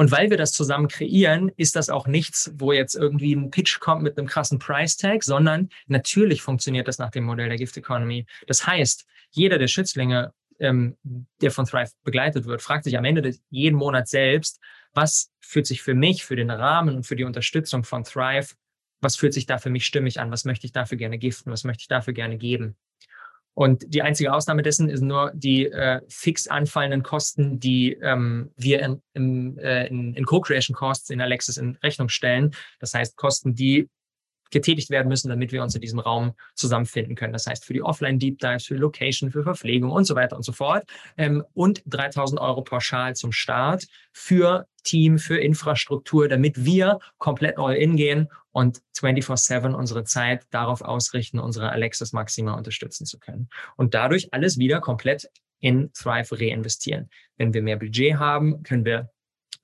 Und 0.00 0.10
weil 0.12 0.30
wir 0.30 0.38
das 0.38 0.52
zusammen 0.52 0.88
kreieren, 0.88 1.52
ist 1.58 1.76
das 1.76 1.90
auch 1.90 2.06
nichts, 2.06 2.50
wo 2.54 2.72
jetzt 2.72 2.94
irgendwie 2.94 3.36
ein 3.36 3.50
Pitch 3.50 3.80
kommt 3.80 4.02
mit 4.02 4.16
einem 4.16 4.26
krassen 4.26 4.58
Price 4.58 4.96
Tag, 4.96 5.22
sondern 5.22 5.68
natürlich 5.88 6.40
funktioniert 6.40 6.88
das 6.88 6.96
nach 6.96 7.10
dem 7.10 7.24
Modell 7.24 7.50
der 7.50 7.58
Gift 7.58 7.76
Economy. 7.76 8.24
Das 8.46 8.66
heißt, 8.66 9.04
jeder 9.30 9.58
der 9.58 9.68
Schützlinge, 9.68 10.32
ähm, 10.58 10.96
der 11.42 11.50
von 11.50 11.66
Thrive 11.66 11.90
begleitet 12.02 12.46
wird, 12.46 12.62
fragt 12.62 12.84
sich 12.84 12.96
am 12.96 13.04
Ende 13.04 13.20
des, 13.20 13.42
jeden 13.50 13.76
Monat 13.76 14.08
selbst, 14.08 14.58
was 14.94 15.32
fühlt 15.38 15.66
sich 15.66 15.82
für 15.82 15.94
mich, 15.94 16.24
für 16.24 16.34
den 16.34 16.50
Rahmen 16.50 16.96
und 16.96 17.02
für 17.04 17.16
die 17.16 17.24
Unterstützung 17.24 17.84
von 17.84 18.02
Thrive, 18.02 18.54
was 19.02 19.16
fühlt 19.16 19.34
sich 19.34 19.44
da 19.44 19.58
für 19.58 19.68
mich 19.68 19.84
stimmig 19.84 20.18
an? 20.18 20.30
Was 20.30 20.46
möchte 20.46 20.64
ich 20.64 20.72
dafür 20.72 20.96
gerne 20.96 21.18
giften? 21.18 21.52
Was 21.52 21.64
möchte 21.64 21.82
ich 21.82 21.88
dafür 21.88 22.14
gerne 22.14 22.38
geben? 22.38 22.74
Und 23.60 23.92
die 23.92 24.00
einzige 24.00 24.32
Ausnahme 24.32 24.62
dessen 24.62 24.88
ist 24.88 25.02
nur 25.02 25.32
die 25.34 25.66
äh, 25.66 26.00
fix 26.08 26.46
anfallenden 26.46 27.02
Kosten, 27.02 27.60
die 27.60 27.92
ähm, 27.92 28.52
wir 28.56 28.80
in, 28.80 29.02
in, 29.12 29.58
äh, 29.58 29.86
in, 29.86 30.14
in 30.14 30.24
Co-Creation 30.24 30.74
Costs 30.74 31.10
in 31.10 31.20
Alexis 31.20 31.58
in 31.58 31.76
Rechnung 31.82 32.08
stellen. 32.08 32.52
Das 32.78 32.94
heißt, 32.94 33.18
Kosten, 33.18 33.54
die 33.54 33.90
getätigt 34.50 34.88
werden 34.88 35.08
müssen, 35.08 35.28
damit 35.28 35.52
wir 35.52 35.62
uns 35.62 35.74
in 35.74 35.82
diesem 35.82 35.98
Raum 35.98 36.32
zusammenfinden 36.54 37.16
können. 37.16 37.34
Das 37.34 37.46
heißt, 37.46 37.66
für 37.66 37.74
die 37.74 37.82
Offline-Deep 37.82 38.38
Dives, 38.38 38.64
für 38.64 38.76
Location, 38.76 39.30
für 39.30 39.42
Verpflegung 39.42 39.90
und 39.90 40.06
so 40.06 40.14
weiter 40.14 40.36
und 40.36 40.42
so 40.42 40.52
fort. 40.52 40.84
Ähm, 41.18 41.44
und 41.52 41.82
3000 41.84 42.40
Euro 42.40 42.62
pauschal 42.62 43.14
zum 43.14 43.30
Start 43.30 43.86
für 44.10 44.66
Team, 44.84 45.18
für 45.18 45.36
Infrastruktur, 45.36 46.28
damit 46.28 46.64
wir 46.64 46.98
komplett 47.18 47.58
all 47.58 47.74
in 47.74 47.96
gehen 47.96 48.28
und 48.52 48.80
24-7 48.98 49.72
unsere 49.72 50.04
Zeit 50.04 50.46
darauf 50.50 50.82
ausrichten, 50.82 51.38
unsere 51.38 51.70
Alexis 51.70 52.12
Maxima 52.12 52.54
unterstützen 52.54 53.06
zu 53.06 53.18
können. 53.18 53.48
Und 53.76 53.94
dadurch 53.94 54.32
alles 54.32 54.58
wieder 54.58 54.80
komplett 54.80 55.28
in 55.60 55.92
Thrive 55.92 56.32
reinvestieren. 56.32 57.10
Wenn 57.36 57.52
wir 57.54 57.62
mehr 57.62 57.76
Budget 57.76 58.16
haben, 58.16 58.62
können 58.62 58.84
wir 58.84 59.10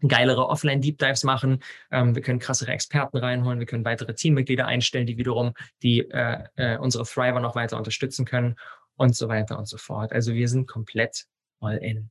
geilere 0.07 0.49
Offline-Deep 0.49 0.99
Dives 0.99 1.25
machen. 1.25 1.62
Ähm, 1.90 2.14
wir 2.14 2.22
können 2.22 2.38
krassere 2.38 2.72
Experten 2.72 3.16
reinholen. 3.16 3.59
Wir 3.59 3.66
können 3.66 3.85
weitere 3.85 4.14
Teammitglieder 4.14 4.66
einstellen, 4.66 5.07
die 5.07 5.16
wiederum 5.16 5.55
die 5.83 6.01
äh, 6.11 6.44
äh, 6.57 6.79
unsere 6.79 7.05
Thriver 7.05 7.40
noch 7.40 7.55
weiter 7.55 7.79
unterstützen 7.79 8.27
können 8.27 8.57
und 8.96 9.16
so 9.16 9.29
weiter 9.29 9.59
und 9.59 9.66
so 9.66 9.79
fort. 9.79 10.12
Also 10.12 10.35
wir 10.35 10.49
sind 10.49 10.68
komplett 10.68 11.25
all 11.61 11.79
in. 11.79 12.11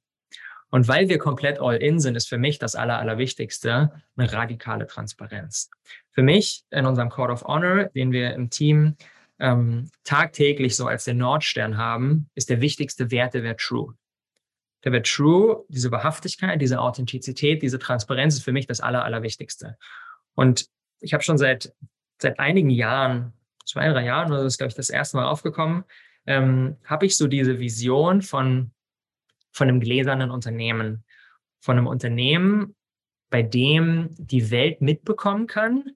Und 0.70 0.88
weil 0.88 1.10
wir 1.10 1.20
komplett 1.20 1.60
all 1.60 1.78
in 1.78 2.00
sind, 2.00 2.16
ist 2.16 2.28
für 2.28 2.38
mich 2.38 2.60
das 2.60 2.76
Aller, 2.76 3.00
Allerwichtigste 3.00 3.92
eine 4.18 4.34
radikale 4.34 4.88
Transparenz. 4.88 5.70
Für 6.12 6.24
mich 6.24 6.64
in 6.72 6.86
unserem 6.86 7.10
Code 7.10 7.34
of 7.34 7.44
Honor, 7.44 7.86
den 7.96 8.12
wir 8.12 8.34
im 8.34 8.50
Team 8.50 8.96
ähm, 9.40 9.90
tagtäglich 10.04 10.76
so 10.76 10.88
als 10.88 11.06
den 11.06 11.18
Nordstern 11.18 11.78
haben, 11.78 12.30
ist 12.36 12.50
der 12.50 12.62
wichtigste 12.62 13.12
Wert 13.12 13.34
der 13.34 13.44
Wert 13.44 13.60
True 13.60 13.96
der 14.86 14.92
wird 14.92 15.08
True, 15.08 15.66
diese 15.68 15.92
Wahrhaftigkeit, 15.92 16.62
diese 16.62 16.80
Authentizität, 16.80 17.64
diese 17.64 17.80
Transparenz 17.80 18.36
ist 18.36 18.44
für 18.44 18.52
mich 18.52 18.68
das 18.68 18.80
Aller, 18.80 19.04
Allerwichtigste. 19.04 19.78
Und 20.36 20.68
ich 21.00 21.14
habe 21.14 21.24
schon 21.24 21.40
seit, 21.40 21.74
seit 22.22 22.40
einigen 22.40 22.70
Jahren, 22.70 23.34
zwei, 23.66 23.90
drei 23.90 24.06
Jahren, 24.06 24.32
das 24.32 24.46
ist, 24.46 24.58
glaube 24.60 24.70
ich, 24.70 24.76
das 24.76 24.92
erste 24.92 25.18
Mal 25.18 25.26
aufgekommen, 25.26 25.84
ähm, 26.28 26.78
habe 26.86 27.08
ich 27.08 27.18
so 27.18 27.28
diese 27.28 27.60
Vision 27.60 28.22
von, 28.22 28.72
von 29.56 29.70
einem 29.70 29.80
gläsernen 29.80 30.32
Unternehmen, 30.32 31.04
von 31.62 31.78
einem 31.78 31.88
Unternehmen, 31.88 32.76
bei 33.30 33.42
dem 33.42 34.10
die 34.18 34.52
Welt 34.52 34.82
mitbekommen 34.82 35.48
kann, 35.48 35.92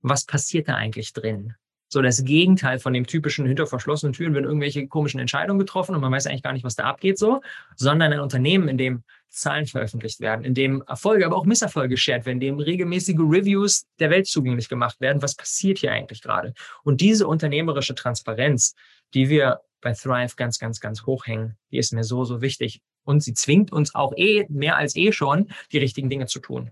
was 0.00 0.24
passiert 0.24 0.68
da 0.68 0.76
eigentlich 0.76 1.12
drin? 1.12 1.54
so 1.92 2.00
das 2.02 2.24
Gegenteil 2.24 2.78
von 2.78 2.92
dem 2.92 3.06
typischen 3.06 3.46
hinter 3.46 3.66
verschlossenen 3.66 4.12
Türen 4.12 4.32
werden 4.32 4.44
irgendwelche 4.44 4.86
komischen 4.86 5.18
Entscheidungen 5.18 5.58
getroffen 5.58 5.94
und 5.94 6.00
man 6.00 6.12
weiß 6.12 6.26
eigentlich 6.26 6.44
gar 6.44 6.52
nicht, 6.52 6.64
was 6.64 6.76
da 6.76 6.84
abgeht 6.84 7.18
so, 7.18 7.42
sondern 7.74 8.12
ein 8.12 8.20
Unternehmen, 8.20 8.68
in 8.68 8.78
dem 8.78 9.02
Zahlen 9.28 9.66
veröffentlicht 9.66 10.20
werden, 10.20 10.44
in 10.44 10.54
dem 10.54 10.82
Erfolge, 10.86 11.26
aber 11.26 11.36
auch 11.36 11.44
Misserfolge 11.44 11.90
geshared 11.90 12.26
werden, 12.26 12.40
in 12.40 12.40
dem 12.40 12.58
regelmäßige 12.60 13.18
Reviews 13.18 13.86
der 13.98 14.10
Welt 14.10 14.28
zugänglich 14.28 14.68
gemacht 14.68 15.00
werden. 15.00 15.20
Was 15.20 15.34
passiert 15.34 15.78
hier 15.78 15.92
eigentlich 15.92 16.22
gerade? 16.22 16.54
Und 16.84 17.00
diese 17.00 17.26
unternehmerische 17.26 17.96
Transparenz, 17.96 18.74
die 19.12 19.28
wir 19.28 19.60
bei 19.80 19.92
Thrive 19.92 20.36
ganz, 20.36 20.60
ganz, 20.60 20.78
ganz 20.78 21.06
hoch 21.06 21.26
hängen, 21.26 21.56
die 21.72 21.78
ist 21.78 21.92
mir 21.92 22.04
so, 22.04 22.24
so 22.24 22.40
wichtig. 22.40 22.80
Und 23.04 23.22
sie 23.22 23.34
zwingt 23.34 23.72
uns 23.72 23.94
auch 23.94 24.12
eh, 24.16 24.46
mehr 24.48 24.76
als 24.76 24.94
eh 24.96 25.12
schon, 25.12 25.50
die 25.72 25.78
richtigen 25.78 26.10
Dinge 26.10 26.26
zu 26.26 26.38
tun. 26.38 26.70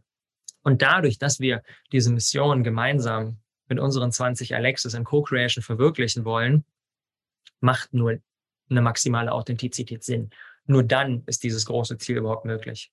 Und 0.62 0.82
dadurch, 0.82 1.18
dass 1.18 1.40
wir 1.40 1.62
diese 1.92 2.12
Mission 2.12 2.62
gemeinsam 2.62 3.38
mit 3.68 3.78
unseren 3.78 4.12
20 4.12 4.54
Alexis 4.54 4.94
in 4.94 5.04
Co-Creation 5.04 5.62
verwirklichen 5.62 6.24
wollen, 6.24 6.64
macht 7.60 7.94
nur 7.94 8.18
eine 8.70 8.82
maximale 8.82 9.32
Authentizität 9.32 10.04
Sinn. 10.04 10.30
Nur 10.66 10.82
dann 10.82 11.22
ist 11.26 11.42
dieses 11.42 11.64
große 11.66 11.96
Ziel 11.98 12.18
überhaupt 12.18 12.44
möglich. 12.44 12.92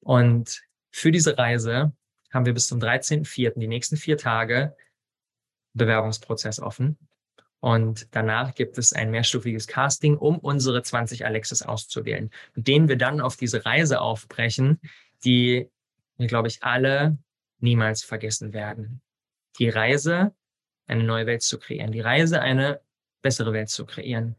Und 0.00 0.62
für 0.90 1.10
diese 1.10 1.38
Reise 1.38 1.92
haben 2.30 2.46
wir 2.46 2.54
bis 2.54 2.68
zum 2.68 2.78
13.04., 2.80 3.58
die 3.58 3.68
nächsten 3.68 3.96
vier 3.96 4.16
Tage, 4.16 4.76
Bewerbungsprozess 5.74 6.60
offen. 6.60 6.98
Und 7.62 8.08
danach 8.10 8.56
gibt 8.56 8.76
es 8.76 8.92
ein 8.92 9.12
mehrstufiges 9.12 9.68
Casting, 9.68 10.16
um 10.16 10.40
unsere 10.40 10.82
20 10.82 11.24
Alexis 11.24 11.62
auszuwählen, 11.62 12.28
mit 12.56 12.66
denen 12.66 12.88
wir 12.88 12.98
dann 12.98 13.20
auf 13.20 13.36
diese 13.36 13.64
Reise 13.64 14.00
aufbrechen, 14.00 14.80
die 15.24 15.70
wir, 16.16 16.26
glaube 16.26 16.48
ich, 16.48 16.64
alle 16.64 17.18
niemals 17.60 18.02
vergessen 18.02 18.52
werden. 18.52 19.00
Die 19.60 19.68
Reise, 19.68 20.34
eine 20.88 21.04
neue 21.04 21.26
Welt 21.26 21.42
zu 21.42 21.56
kreieren, 21.60 21.92
die 21.92 22.00
Reise, 22.00 22.40
eine 22.42 22.80
bessere 23.22 23.52
Welt 23.52 23.68
zu 23.68 23.86
kreieren, 23.86 24.34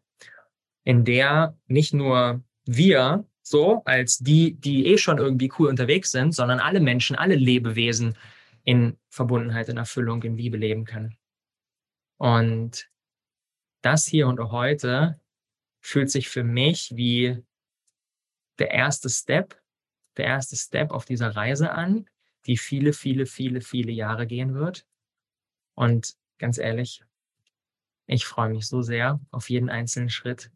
in 0.84 1.06
der 1.06 1.58
nicht 1.68 1.94
nur 1.94 2.44
wir 2.66 3.26
so 3.42 3.84
als 3.86 4.18
die, 4.18 4.56
die 4.56 4.88
eh 4.88 4.98
schon 4.98 5.18
irgendwie 5.18 5.50
cool 5.58 5.70
unterwegs 5.70 6.12
sind, 6.12 6.36
sondern 6.36 6.60
alle 6.60 6.82
Menschen, 6.82 7.16
alle 7.16 7.36
Lebewesen 7.36 8.18
in 8.66 8.98
Verbundenheit, 9.08 9.70
in 9.70 9.78
Erfüllung, 9.78 10.24
in 10.24 10.36
Liebe 10.36 10.58
leben 10.58 10.84
können. 10.84 11.16
Und 12.18 12.90
das 13.84 14.06
hier 14.06 14.28
und 14.28 14.40
heute 14.40 15.20
fühlt 15.82 16.10
sich 16.10 16.30
für 16.30 16.44
mich 16.44 16.94
wie 16.96 17.44
der 18.58 18.72
erste 18.72 19.10
Step, 19.10 19.62
der 20.18 20.26
erste 20.26 20.56
Step 20.56 20.92
auf 20.92 21.06
dieser 21.06 21.36
Reise 21.36 21.72
an, 21.72 22.10
die 22.46 22.58
viele, 22.58 22.94
viele, 22.94 23.26
viele, 23.26 23.62
viele 23.62 23.92
Jahre 23.92 24.26
gehen 24.26 24.54
wird. 24.56 24.86
Und 25.76 26.16
ganz 26.40 26.58
ehrlich, 26.58 27.04
ich 28.08 28.26
freue 28.26 28.50
mich 28.50 28.68
so 28.68 28.82
sehr 28.82 29.20
auf 29.32 29.50
jeden 29.50 29.70
einzelnen 29.70 30.10
Schritt. 30.10 30.50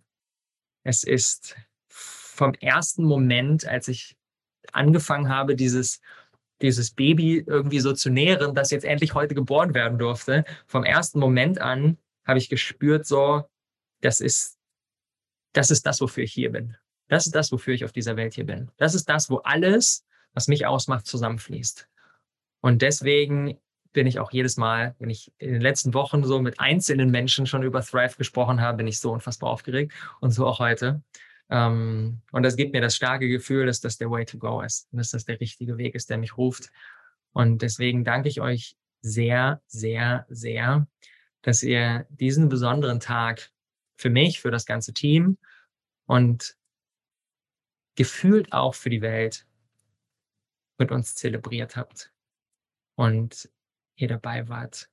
Es 0.84 1.04
ist 1.04 1.58
vom 1.88 2.54
ersten 2.54 3.04
Moment, 3.04 3.66
als 3.66 3.88
ich 3.88 4.16
angefangen 4.72 5.28
habe, 5.28 5.56
dieses, 5.56 6.02
dieses 6.62 6.92
Baby 6.92 7.44
irgendwie 7.46 7.80
so 7.80 7.94
zu 7.94 8.10
nähren, 8.10 8.56
das 8.56 8.72
jetzt 8.72 8.86
endlich 8.86 9.16
heute 9.16 9.36
geboren 9.36 9.74
werden 9.74 9.98
durfte, 9.98 10.46
vom 10.66 10.84
ersten 10.84 11.20
Moment 11.20 11.60
an 11.60 11.98
habe 12.28 12.38
ich 12.38 12.50
gespürt, 12.50 13.08
so, 13.08 13.44
das 14.02 14.20
ist, 14.20 14.60
das 15.54 15.72
ist 15.72 15.86
das, 15.86 16.02
wofür 16.02 16.24
ich 16.24 16.34
hier 16.34 16.52
bin. 16.52 16.78
Das 17.08 17.26
ist 17.26 17.36
das, 17.36 17.52
wofür 17.52 17.74
ich 17.74 17.86
auf 17.86 17.94
dieser 17.94 18.18
Welt 18.18 18.34
hier 18.34 18.46
bin. 18.46 18.70
Das 18.78 18.94
ist 18.94 19.08
das, 19.10 19.30
wo 19.30 19.38
alles, 19.38 20.06
was 20.34 20.48
mich 20.48 20.66
ausmacht, 20.66 21.08
zusammenfließt. 21.08 21.88
Und 22.62 22.82
deswegen 22.82 23.58
bin 23.94 24.08
ich 24.08 24.20
auch 24.20 24.32
jedes 24.32 24.58
Mal, 24.58 24.96
wenn 25.00 25.10
ich 25.10 25.32
in 25.38 25.54
den 25.54 25.62
letzten 25.62 25.94
Wochen 25.94 26.24
so 26.24 26.40
mit 26.42 26.60
einzelnen 26.60 27.10
Menschen 27.10 27.48
schon 27.48 27.64
über 27.64 27.82
Thrive 27.82 28.18
gesprochen 28.18 28.62
habe, 28.62 28.78
bin 28.78 28.88
ich 28.88 29.00
so 29.00 29.12
unfassbar 29.12 29.50
aufgeregt 29.50 29.94
und 30.20 30.32
so 30.32 30.46
auch 30.46 30.60
heute. 30.60 31.02
Ähm, 31.50 32.22
und 32.32 32.44
das 32.44 32.58
gibt 32.58 32.74
mir 32.74 32.82
das 32.82 32.96
starke 32.96 33.30
Gefühl, 33.30 33.66
dass 33.66 33.80
das 33.80 33.98
der 33.98 34.12
Way 34.12 34.26
to 34.26 34.38
go 34.38 34.62
ist 34.62 34.88
und 34.92 34.98
dass 34.98 35.12
das 35.12 35.26
der 35.26 35.40
richtige 35.40 35.78
Weg 35.78 35.96
ist, 35.96 36.10
der 36.10 36.18
mich 36.18 36.38
ruft. 36.38 36.70
Und 37.32 37.62
deswegen 37.62 38.04
danke 38.04 38.28
ich 38.28 38.42
euch 38.42 38.76
sehr, 39.02 39.62
sehr, 39.68 40.26
sehr, 40.30 40.88
dass 41.48 41.64
ihr 41.64 42.06
diesen 42.10 42.50
besonderen 42.50 43.00
Tag 43.00 43.54
für 43.96 44.10
mich, 44.10 44.42
für 44.42 44.52
das 44.52 44.66
ganze 44.66 44.94
Team 44.94 45.38
und 46.06 46.58
gefühlt 47.96 48.52
auch 48.52 48.76
für 48.76 48.90
die 48.90 49.02
Welt 49.02 49.48
mit 50.78 50.92
uns 50.92 51.16
zelebriert 51.16 51.78
habt 51.78 52.12
und 52.96 53.50
ihr 53.96 54.10
dabei 54.10 54.50
wart. 54.50 54.90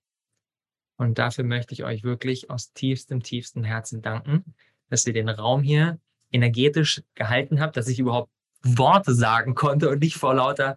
Und 0.96 1.18
dafür 1.18 1.42
möchte 1.42 1.74
ich 1.74 1.82
euch 1.82 2.04
wirklich 2.04 2.50
aus 2.50 2.72
tiefstem, 2.72 3.24
tiefstem 3.24 3.64
Herzen 3.64 4.00
danken, 4.00 4.54
dass 4.90 5.04
ihr 5.08 5.12
den 5.12 5.30
Raum 5.30 5.60
hier 5.60 5.98
energetisch 6.30 7.02
gehalten 7.16 7.60
habt, 7.60 7.76
dass 7.76 7.88
ich 7.88 7.98
überhaupt 7.98 8.30
Worte 8.62 9.12
sagen 9.12 9.56
konnte 9.56 9.90
und 9.90 9.98
nicht 9.98 10.18
vor 10.18 10.34
lauter, 10.34 10.76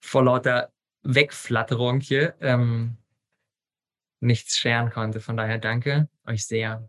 vor 0.00 0.24
lauter 0.24 0.72
Wegflatterung 1.02 2.00
hier 2.00 2.34
ähm, 2.40 2.96
nichts 4.24 4.58
scheren 4.58 4.90
konnte. 4.90 5.20
Von 5.20 5.36
daher 5.36 5.58
danke 5.58 6.08
euch 6.26 6.46
sehr. 6.46 6.88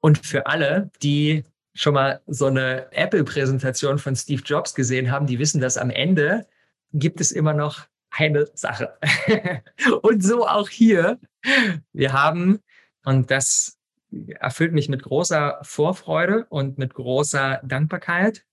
Und 0.00 0.24
für 0.26 0.46
alle, 0.46 0.90
die 1.02 1.44
schon 1.74 1.94
mal 1.94 2.20
so 2.26 2.46
eine 2.46 2.90
Apple-Präsentation 2.92 3.98
von 3.98 4.16
Steve 4.16 4.42
Jobs 4.44 4.74
gesehen 4.74 5.10
haben, 5.10 5.26
die 5.26 5.38
wissen, 5.38 5.60
dass 5.60 5.78
am 5.78 5.90
Ende 5.90 6.46
gibt 6.92 7.20
es 7.20 7.30
immer 7.30 7.54
noch 7.54 7.86
eine 8.10 8.46
Sache. 8.54 8.98
und 10.02 10.22
so 10.22 10.46
auch 10.46 10.68
hier. 10.68 11.18
Wir 11.92 12.12
haben, 12.12 12.60
und 13.04 13.30
das 13.30 13.78
erfüllt 14.40 14.72
mich 14.72 14.88
mit 14.88 15.02
großer 15.02 15.60
Vorfreude 15.62 16.46
und 16.48 16.78
mit 16.78 16.94
großer 16.94 17.60
Dankbarkeit. 17.62 18.44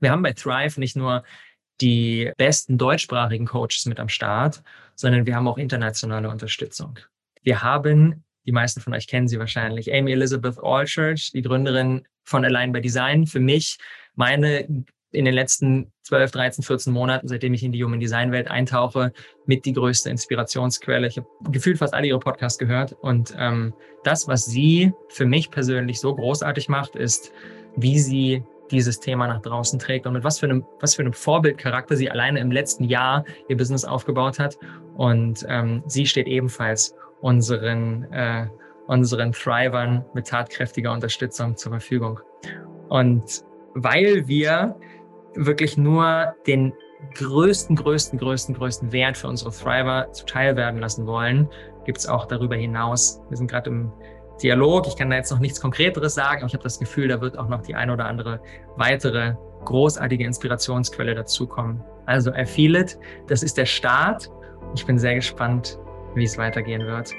Wir 0.00 0.10
haben 0.10 0.22
bei 0.22 0.32
Thrive 0.32 0.78
nicht 0.78 0.96
nur 0.96 1.24
die 1.80 2.32
besten 2.38 2.78
deutschsprachigen 2.78 3.46
Coaches 3.46 3.84
mit 3.86 4.00
am 4.00 4.08
Start, 4.08 4.62
sondern 4.94 5.26
wir 5.26 5.36
haben 5.36 5.48
auch 5.48 5.58
internationale 5.58 6.30
Unterstützung. 6.30 6.98
Wir 7.46 7.62
haben, 7.62 8.24
die 8.44 8.50
meisten 8.50 8.80
von 8.80 8.92
euch 8.92 9.06
kennen 9.06 9.28
sie 9.28 9.38
wahrscheinlich, 9.38 9.94
Amy 9.94 10.10
Elizabeth 10.10 10.58
Allchurch, 10.60 11.30
die 11.32 11.42
Gründerin 11.42 12.04
von 12.24 12.44
Align 12.44 12.72
by 12.72 12.80
Design. 12.80 13.24
Für 13.24 13.38
mich 13.38 13.78
meine 14.16 14.84
in 15.12 15.24
den 15.24 15.32
letzten 15.32 15.92
12, 16.02 16.32
13, 16.32 16.64
14 16.64 16.92
Monaten, 16.92 17.28
seitdem 17.28 17.54
ich 17.54 17.62
in 17.62 17.70
die 17.70 17.84
Human 17.84 18.00
Design 18.00 18.32
Welt 18.32 18.48
eintauche, 18.48 19.12
mit 19.46 19.64
die 19.64 19.74
größte 19.74 20.10
Inspirationsquelle. 20.10 21.06
Ich 21.06 21.18
habe 21.18 21.28
gefühlt 21.52 21.78
fast 21.78 21.94
alle 21.94 22.08
ihre 22.08 22.18
Podcasts 22.18 22.58
gehört 22.58 22.94
und 22.94 23.32
ähm, 23.38 23.72
das, 24.02 24.26
was 24.26 24.44
sie 24.46 24.92
für 25.08 25.24
mich 25.24 25.52
persönlich 25.52 26.00
so 26.00 26.16
großartig 26.16 26.68
macht, 26.68 26.96
ist, 26.96 27.30
wie 27.76 28.00
sie 28.00 28.42
dieses 28.72 28.98
Thema 28.98 29.28
nach 29.28 29.40
draußen 29.40 29.78
trägt 29.78 30.08
und 30.08 30.14
mit 30.14 30.24
was 30.24 30.40
für 30.40 30.46
einem, 30.46 30.66
was 30.80 30.96
für 30.96 31.02
einem 31.02 31.12
Vorbildcharakter 31.12 31.96
sie 31.96 32.10
alleine 32.10 32.40
im 32.40 32.50
letzten 32.50 32.82
Jahr 32.82 33.24
ihr 33.48 33.56
Business 33.56 33.84
aufgebaut 33.84 34.40
hat. 34.40 34.58
Und 34.96 35.46
ähm, 35.48 35.84
sie 35.86 36.06
steht 36.06 36.26
ebenfalls 36.26 36.92
unseren, 37.26 38.04
äh, 38.12 38.46
unseren 38.86 39.32
Thrivern 39.32 40.04
mit 40.14 40.28
tatkräftiger 40.28 40.92
Unterstützung 40.92 41.56
zur 41.56 41.72
Verfügung. 41.72 42.20
Und 42.88 43.42
weil 43.74 44.28
wir 44.28 44.76
wirklich 45.34 45.76
nur 45.76 46.36
den 46.46 46.72
größten, 47.14 47.74
größten, 47.74 48.16
größten, 48.20 48.54
größten 48.54 48.92
Wert 48.92 49.16
für 49.16 49.26
unsere 49.26 49.50
Thriver 49.50 50.06
zuteil 50.12 50.56
werden 50.56 50.80
lassen 50.80 51.04
wollen, 51.08 51.48
gibt 51.84 51.98
es 51.98 52.06
auch 52.06 52.26
darüber 52.26 52.54
hinaus. 52.54 53.20
Wir 53.28 53.36
sind 53.36 53.50
gerade 53.50 53.70
im 53.70 53.92
Dialog. 54.40 54.86
Ich 54.86 54.96
kann 54.96 55.10
da 55.10 55.16
jetzt 55.16 55.32
noch 55.32 55.40
nichts 55.40 55.60
Konkreteres 55.60 56.14
sagen, 56.14 56.38
aber 56.42 56.46
ich 56.46 56.54
habe 56.54 56.62
das 56.62 56.78
Gefühl, 56.78 57.08
da 57.08 57.20
wird 57.20 57.36
auch 57.36 57.48
noch 57.48 57.62
die 57.62 57.74
ein 57.74 57.90
oder 57.90 58.04
andere 58.04 58.40
weitere 58.76 59.34
großartige 59.64 60.24
Inspirationsquelle 60.24 61.16
dazukommen. 61.16 61.82
Also 62.06 62.32
I 62.32 62.46
feel 62.46 62.76
it. 62.76 62.96
Das 63.26 63.42
ist 63.42 63.58
der 63.58 63.66
Start. 63.66 64.30
Ich 64.76 64.86
bin 64.86 64.96
sehr 64.96 65.16
gespannt, 65.16 65.80
wie 66.16 66.24
es 66.24 66.36
weitergehen 66.38 66.86
wird. 66.86 67.14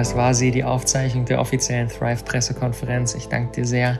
Das 0.00 0.16
war 0.16 0.32
sie, 0.32 0.50
die 0.50 0.64
Aufzeichnung 0.64 1.26
der 1.26 1.42
offiziellen 1.42 1.88
Thrive-Pressekonferenz. 1.88 3.14
Ich 3.14 3.28
danke 3.28 3.52
dir 3.52 3.66
sehr, 3.66 3.98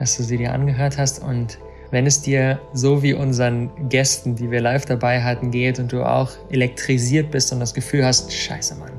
dass 0.00 0.16
du 0.16 0.24
sie 0.24 0.36
dir 0.36 0.52
angehört 0.52 0.98
hast. 0.98 1.22
Und 1.22 1.60
wenn 1.92 2.04
es 2.04 2.20
dir 2.20 2.60
so 2.72 3.04
wie 3.04 3.14
unseren 3.14 3.88
Gästen, 3.88 4.34
die 4.34 4.50
wir 4.50 4.60
live 4.60 4.86
dabei 4.86 5.22
hatten, 5.22 5.52
geht 5.52 5.78
und 5.78 5.92
du 5.92 6.02
auch 6.02 6.32
elektrisiert 6.50 7.30
bist 7.30 7.52
und 7.52 7.60
das 7.60 7.74
Gefühl 7.74 8.04
hast, 8.04 8.32
scheiße 8.32 8.74
Mann, 8.74 8.90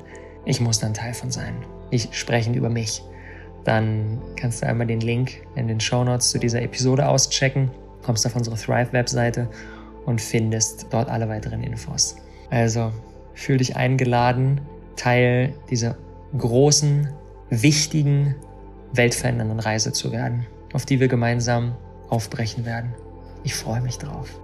ich 0.45 0.61
muss 0.61 0.79
da 0.79 0.87
ein 0.87 0.93
Teil 0.93 1.13
von 1.13 1.31
sein. 1.31 1.53
Ich 1.89 2.07
spreche 2.13 2.49
über 2.53 2.69
mich. 2.69 3.03
Dann 3.65 4.21
kannst 4.37 4.61
du 4.61 4.67
einmal 4.67 4.87
den 4.87 5.01
Link 5.01 5.45
in 5.57 5.67
den 5.67 5.81
Show 5.81 6.01
Notes 6.05 6.29
zu 6.29 6.39
dieser 6.39 6.61
Episode 6.61 7.09
auschecken, 7.09 7.71
kommst 8.05 8.25
auf 8.25 8.37
unsere 8.37 8.55
Thrive-Webseite 8.55 9.49
und 10.05 10.21
findest 10.21 10.87
dort 10.91 11.09
alle 11.09 11.27
weiteren 11.27 11.61
Infos. 11.61 12.15
Also 12.49 12.93
fühl 13.33 13.57
dich 13.57 13.75
eingeladen, 13.75 14.61
Teil 14.95 15.53
dieser 15.69 15.97
großen, 16.37 17.09
wichtigen, 17.49 18.35
weltverändernden 18.93 19.59
Reise 19.59 19.93
zu 19.93 20.11
werden, 20.11 20.45
auf 20.73 20.85
die 20.85 20.99
wir 20.99 21.07
gemeinsam 21.07 21.75
aufbrechen 22.09 22.65
werden. 22.65 22.93
Ich 23.43 23.55
freue 23.55 23.81
mich 23.81 23.97
drauf. 23.97 24.40